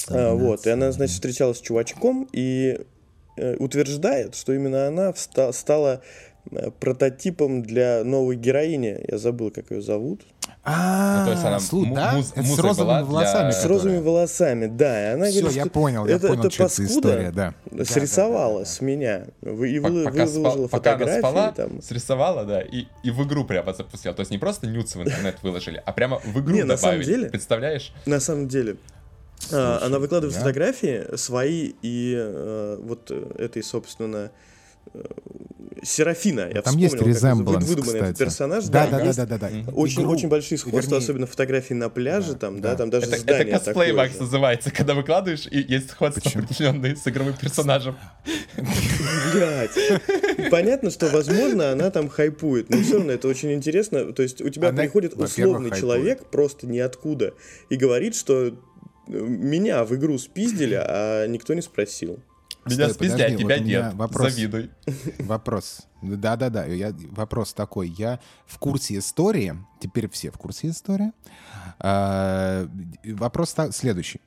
А, 0.09 0.35
вот, 0.35 0.67
и 0.67 0.71
она, 0.71 0.93
значит, 0.93 1.15
встречалась 1.15 1.59
с 1.59 1.61
чувачком 1.61 2.29
и 2.33 2.81
э, 3.37 3.57
утверждает, 3.57 4.35
что 4.35 4.53
именно 4.53 4.87
она 4.87 5.11
вста- 5.11 5.53
стала 5.53 6.03
э, 6.51 6.71
прототипом 6.81 7.63
для 7.63 8.05
новой 8.05 8.37
героини. 8.37 9.05
Я 9.09 9.19
забыл, 9.19 9.51
как 9.51 9.71
ее 9.71 9.83
зовут. 9.83 10.23
А, 10.65 11.21
ну, 11.21 11.27
то 11.27 11.33
есть 11.33 11.45
она 11.45 11.59
слух, 11.59 11.93
да? 11.93 12.23
с 12.23 12.59
розовыми 12.59 13.03
волосами. 13.03 13.51
С 13.51 13.65
розовыми 13.65 13.99
волосами, 13.99 14.67
да. 14.67 15.11
И 15.11 15.15
она 15.15 15.27
Все, 15.27 15.41
говорит, 15.41 15.57
я 15.57 15.67
понял, 15.67 16.07
я 16.07 16.19
понял, 16.21 16.51
что 16.51 16.65
это 16.67 16.85
история, 16.85 17.33
да. 17.33 17.55
Срисовала 17.85 18.53
да, 18.53 18.59
да, 18.59 18.65
да, 18.65 18.65
с 18.65 18.81
меня. 18.81 19.25
И 19.43 19.79
вы, 19.81 20.05
пока, 20.05 20.27
выложила 20.27 20.69
пока 20.69 20.95
она 20.95 21.19
спала, 21.19 21.53
там. 21.53 21.83
срисовала, 21.83 22.45
да, 22.45 22.61
и, 22.61 22.87
и 23.03 23.11
в 23.11 23.27
игру 23.27 23.45
прямо 23.45 23.73
запустила. 23.73 24.15
То 24.15 24.21
есть 24.21 24.31
не 24.31 24.39
просто 24.39 24.69
нюцы 24.69 24.99
в 24.99 25.03
интернет 25.03 25.37
выложили, 25.43 25.83
а 25.85 25.93
прямо 25.93 26.21
в 26.21 26.41
игру 26.41 26.55
не, 26.55 26.63
добавили. 26.63 26.69
На 26.71 26.77
самом 26.77 27.03
деле, 27.03 27.31
Представляешь? 27.31 27.93
На 28.07 28.21
самом 28.21 28.49
деле, 28.49 28.77
Слушай, 29.49 29.79
она 29.79 29.99
выкладывает 29.99 30.35
да? 30.35 30.41
фотографии 30.41 31.17
свои 31.17 31.73
и 31.83 32.15
э, 32.17 32.79
вот 32.81 33.11
этой, 33.11 33.63
собственно, 33.63 34.31
э, 34.95 35.03
Серафина. 35.83 36.49
Я 36.53 36.63
Там 36.63 36.77
есть 36.77 36.95
резембланс, 36.95 37.67
выдуманный 37.67 38.01
кстати. 38.01 38.19
персонаж. 38.19 38.65
Да, 38.67 38.87
да, 38.87 39.01
да, 39.01 39.13
да, 39.13 39.27
да, 39.27 39.39
да. 39.39 39.51
Очень, 39.73 40.05
очень 40.07 40.29
большие 40.29 40.59
сходства, 40.59 40.81
Вернее... 40.81 40.99
особенно 40.99 41.27
фотографии 41.27 41.75
на 41.75 41.89
пляже, 41.89 42.33
да, 42.33 42.39
там, 42.39 42.61
да, 42.61 42.71
да 42.71 42.77
там 42.77 42.91
даже 42.91 43.07
это, 43.07 43.19
здание 43.19 43.55
Это 43.55 43.65
косплей, 43.65 43.93
Макс, 43.93 44.19
называется, 44.19 44.71
когда 44.71 44.95
выкладываешь, 44.95 45.47
и 45.51 45.61
есть 45.61 45.91
сходства 45.91 46.23
определенные 46.41 46.95
с 46.95 47.07
игровым 47.09 47.35
персонажем. 47.35 47.97
Блять. 49.33 49.71
Понятно, 50.51 50.91
что, 50.91 51.09
возможно, 51.09 51.73
она 51.73 51.91
там 51.91 52.09
хайпует, 52.09 52.71
но 52.71 52.81
все 52.83 52.99
равно 52.99 53.13
это 53.13 53.27
очень 53.27 53.53
интересно. 53.53 54.13
То 54.13 54.23
есть 54.23 54.41
у 54.41 54.49
тебя 54.51 54.73
приходит 54.73 55.15
условный 55.15 55.71
человек 55.71 56.27
просто 56.27 56.67
ниоткуда 56.67 57.35
и 57.71 57.77
говорит, 57.77 58.15
что 58.15 58.55
меня 59.07 59.85
в 59.85 59.95
игру 59.95 60.19
спиздили, 60.19 60.75
а 60.75 61.27
никто 61.27 61.55
не 61.55 61.63
спросил. 61.63 62.21
Меня 62.65 62.89
Стой, 62.91 63.09
спиздили, 63.09 63.23
подожди, 63.23 63.35
а 63.35 63.39
тебя 63.39 63.57
вот 63.57 63.67
нет. 63.67 63.95
Вопрос, 63.95 64.33
Завидуй. 64.33 64.71
Вопрос. 65.19 65.81
Да-да-да, 66.01 66.65
я, 66.67 66.95
вопрос 67.11 67.53
такой. 67.53 67.89
Я 67.89 68.21
в 68.47 68.59
курсе 68.59 68.99
истории, 68.99 69.57
теперь 69.81 70.09
все 70.11 70.31
в 70.31 70.39
курсе 70.39 70.69
истории. 70.69 71.13
А, 71.79 72.69
вопрос 73.05 73.55
следующий. 73.71 74.21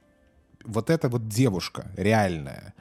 Вот 0.65 0.89
эта 0.89 1.09
вот 1.09 1.27
девушка 1.27 1.91
реальная, 1.95 2.73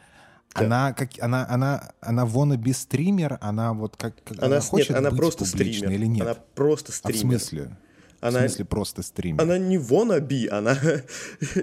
да. 0.55 0.61
Она 0.64 0.92
как 0.92 1.11
она 1.20 1.47
она 1.49 1.90
она 2.01 2.24
wannabe 2.24 2.72
стример, 2.72 3.38
она 3.40 3.72
вот 3.72 3.97
как, 3.97 4.14
она, 4.38 4.47
она 4.47 4.61
хочет 4.61 4.90
нет, 4.90 4.99
она 4.99 5.11
быть 5.11 5.18
просто 5.18 5.45
стример 5.45 5.90
или 5.90 6.07
нет? 6.07 6.22
Она 6.22 6.36
просто 6.55 6.92
стример. 6.92 7.16
А 7.16 7.18
в 7.18 7.20
смысле? 7.20 7.76
Она, 8.25 8.39
в 8.39 8.43
смысле 8.43 8.64
просто 8.64 9.03
стримит? 9.03 9.41
Она 9.41 9.59
не 9.59 9.77
wannabe, 9.77 10.49
она 10.49 10.72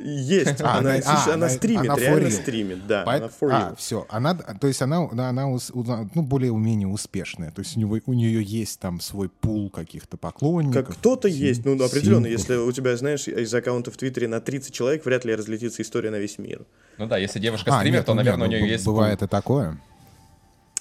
есть. 0.03 0.61
А, 0.61 0.77
она, 0.77 0.95
а, 1.03 1.33
она, 1.33 1.49
стримит, 1.49 1.89
она 1.89 1.99
реально 1.99 2.29
стримит, 2.29 2.85
да. 2.85 3.03
По... 3.03 3.15
Она 3.15 3.25
for. 3.25 3.49
А, 3.51 3.75
все. 3.75 4.05
Она, 4.09 4.35
то 4.35 4.67
есть 4.67 4.79
она, 4.81 5.09
она, 5.11 5.29
она 5.29 5.47
ну, 5.47 6.21
более-менее 6.21 6.87
успешная. 6.87 7.49
То 7.49 7.61
есть 7.61 7.75
у, 7.77 7.79
него, 7.79 7.97
у 8.05 8.13
нее 8.13 8.43
есть 8.43 8.79
там 8.79 9.01
свой 9.01 9.27
пул 9.29 9.71
каких-то 9.71 10.17
поклонников. 10.17 10.85
Как 10.85 10.95
кто-то 10.97 11.27
есть, 11.27 11.65
ну 11.65 11.73
определенно. 11.83 12.27
Симпов. 12.27 12.39
Если 12.39 12.55
у 12.55 12.71
тебя, 12.71 12.95
знаешь, 12.95 13.27
из 13.27 13.51
аккаунта 13.53 13.89
в 13.89 13.97
Твиттере 13.97 14.27
на 14.27 14.39
30 14.39 14.71
человек, 14.71 15.03
вряд 15.03 15.25
ли 15.25 15.33
разлетится 15.33 15.81
история 15.81 16.11
на 16.11 16.19
весь 16.19 16.37
мир. 16.37 16.65
Ну 16.99 17.07
да, 17.07 17.17
если 17.17 17.39
девушка 17.39 17.71
а, 17.73 17.79
стример, 17.79 17.99
нет, 17.99 18.05
то, 18.05 18.13
наверное, 18.13 18.47
нет, 18.47 18.59
у 18.59 18.63
нее 18.63 18.71
есть... 18.73 18.85
Бывает 18.85 19.19
пул. 19.19 19.27
и 19.27 19.29
такое. 19.29 19.81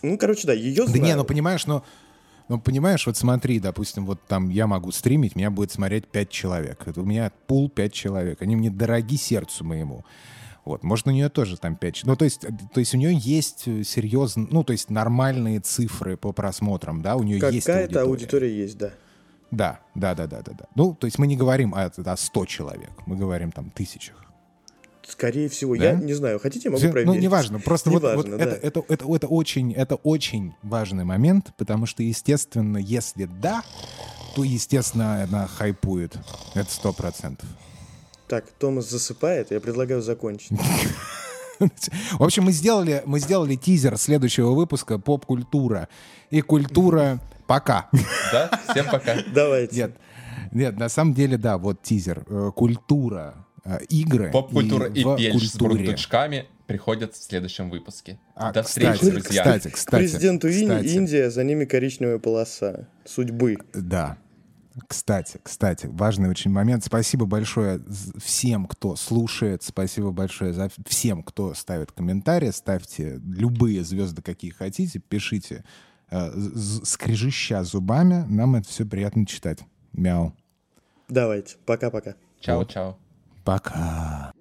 Ну, 0.03 0.19
короче, 0.19 0.47
да, 0.47 0.53
ее 0.53 0.85
знают. 0.85 0.93
Да 0.93 0.99
не, 0.99 1.17
ну 1.17 1.25
понимаешь, 1.25 1.67
но... 1.67 1.77
Ну, 1.77 1.83
понимаешь, 2.59 3.07
вот 3.07 3.17
смотри, 3.17 3.61
допустим, 3.61 4.07
вот 4.07 4.21
там 4.27 4.49
я 4.49 4.67
могу 4.67 4.91
стримить, 4.91 5.37
меня 5.37 5.51
будет 5.51 5.71
смотреть 5.71 6.07
5 6.09 6.31
человек. 6.31 6.83
Это 6.87 7.01
у 7.01 7.05
меня 7.05 7.31
пул 7.47 7.69
5 7.69 7.93
человек. 7.93 8.43
Они 8.43 8.57
мне 8.57 8.71
дороги 8.71 9.17
сердцу 9.17 9.65
моему. 9.65 10.05
Вот, 10.65 10.83
может, 10.83 11.07
у 11.07 11.11
нее 11.11 11.29
тоже 11.29 11.57
там 11.57 11.77
5... 11.77 12.03
Ну, 12.05 12.17
то 12.17 12.25
есть, 12.25 12.41
то 12.41 12.81
есть 12.81 12.95
у 12.95 12.99
нее 12.99 13.13
есть 13.15 13.65
серьезно... 13.87 14.47
Ну, 14.51 14.63
то 14.65 14.73
есть 14.73 14.91
нормальные 14.91 15.61
цифры 15.61 16.17
по 16.17 16.33
просмотрам, 16.33 17.03
да? 17.03 17.17
У 17.17 17.23
нее 17.23 17.41
есть 17.51 17.67
Какая-то 17.67 18.03
аудитория 18.03 18.55
есть, 18.55 18.77
да. 18.77 18.91
Да, 19.51 19.81
да, 19.95 20.15
да, 20.15 20.27
да, 20.27 20.43
да, 20.43 20.53
да. 20.53 20.67
Ну, 20.75 20.95
то 20.95 21.07
есть 21.07 21.19
мы 21.19 21.27
не 21.27 21.37
говорим 21.37 21.75
о, 21.75 21.85
о 21.85 22.17
100 22.17 22.47
человек, 22.47 22.91
мы 23.07 23.17
говорим 23.17 23.53
там 23.53 23.71
тысячах. 23.71 24.30
Скорее 25.11 25.49
всего, 25.49 25.77
да? 25.77 25.91
я 25.91 25.95
не 25.95 26.13
знаю. 26.15 26.39
Хотите, 26.39 26.65
я 26.69 26.71
могу 26.71 26.81
Все, 26.81 26.91
проверить. 26.91 27.15
Ну, 27.15 27.21
неважно. 27.21 27.59
Просто 27.59 27.91
не 27.91 27.97
вот, 27.97 28.03
важно, 28.03 28.31
вот 28.31 28.39
да. 28.39 28.45
это, 28.45 28.55
это, 28.67 28.85
это, 28.89 29.15
это, 29.15 29.27
очень, 29.27 29.73
это 29.73 29.97
очень 29.97 30.55
важный 30.63 31.05
момент, 31.05 31.53
потому 31.57 31.87
что, 31.87 32.03
естественно, 32.03 32.79
если 32.79 33.29
да, 33.41 33.63
то, 34.35 34.45
естественно, 34.45 35.23
она 35.23 35.47
хайпует. 35.47 36.17
Это 36.55 36.71
сто 36.71 36.93
процентов. 36.93 37.49
Так, 38.29 38.45
Томас 38.59 38.89
засыпает, 38.89 39.51
я 39.51 39.61
предлагаю 39.61 40.03
закончить. 40.03 40.51
В 41.59 42.23
общем, 42.23 42.45
мы 42.45 42.53
сделали, 42.53 43.03
мы 43.05 43.21
сделали 43.21 43.55
тизер 43.57 43.99
следующего 43.99 44.53
выпуска 44.53 44.99
«Поп-культура». 44.99 45.89
И 46.31 46.41
культура 46.41 47.21
пока. 47.47 47.91
Да? 48.33 48.51
Всем 48.71 48.87
пока. 48.87 49.17
Давайте. 49.35 49.77
Нет, 49.77 49.97
нет, 50.53 50.79
на 50.79 50.89
самом 50.89 51.13
деле, 51.13 51.37
да, 51.37 51.59
вот 51.59 51.83
тизер. 51.83 52.25
Э, 52.29 52.51
культура 52.55 53.47
игры 53.89 54.31
Поп-культура 54.31 54.87
и, 54.89 55.01
и 55.01 55.17
пельш 55.17 55.51
с 55.51 55.57
бурундучками 55.57 56.47
приходят 56.67 57.15
в 57.15 57.23
следующем 57.23 57.69
выпуске. 57.69 58.21
А, 58.37 58.53
До 58.53 58.63
кстати, 58.63 58.95
встречи, 58.95 59.13
друзья. 59.13 59.43
Кстати, 59.43 59.69
кстати, 59.75 60.03
Президенту 60.03 60.49
кстати. 60.49 60.87
Индия, 60.87 61.31
за 61.31 61.43
ними 61.43 61.65
коричневая 61.65 62.19
полоса 62.19 62.87
судьбы. 63.05 63.59
Да. 63.75 64.19
Кстати, 64.87 65.41
кстати, 65.43 65.87
важный 65.87 66.31
очень 66.31 66.53
момент. 66.53 66.85
Спасибо 66.85 67.27
большое 67.27 67.81
всем, 68.23 68.67
кто 68.67 68.95
слушает. 68.95 69.65
Спасибо 69.65 70.13
большое 70.13 70.53
за 70.53 70.71
всем, 70.87 71.25
кто 71.25 71.55
ставит 71.55 71.91
комментарии. 71.91 72.51
Ставьте 72.51 73.21
любые 73.25 73.83
звезды, 73.83 74.23
какие 74.23 74.53
хотите. 74.53 75.01
Пишите 75.01 75.65
э, 76.11 76.31
скрежища 76.85 77.65
зубами. 77.65 78.25
Нам 78.29 78.55
это 78.55 78.69
все 78.69 78.87
приятно 78.87 79.27
читать. 79.27 79.59
Мяу. 79.93 80.37
Давайте. 81.09 81.57
Пока-пока. 81.67 82.15
Чао-чао. 82.41 82.95
pra 83.51 83.59
cá. 83.59 84.40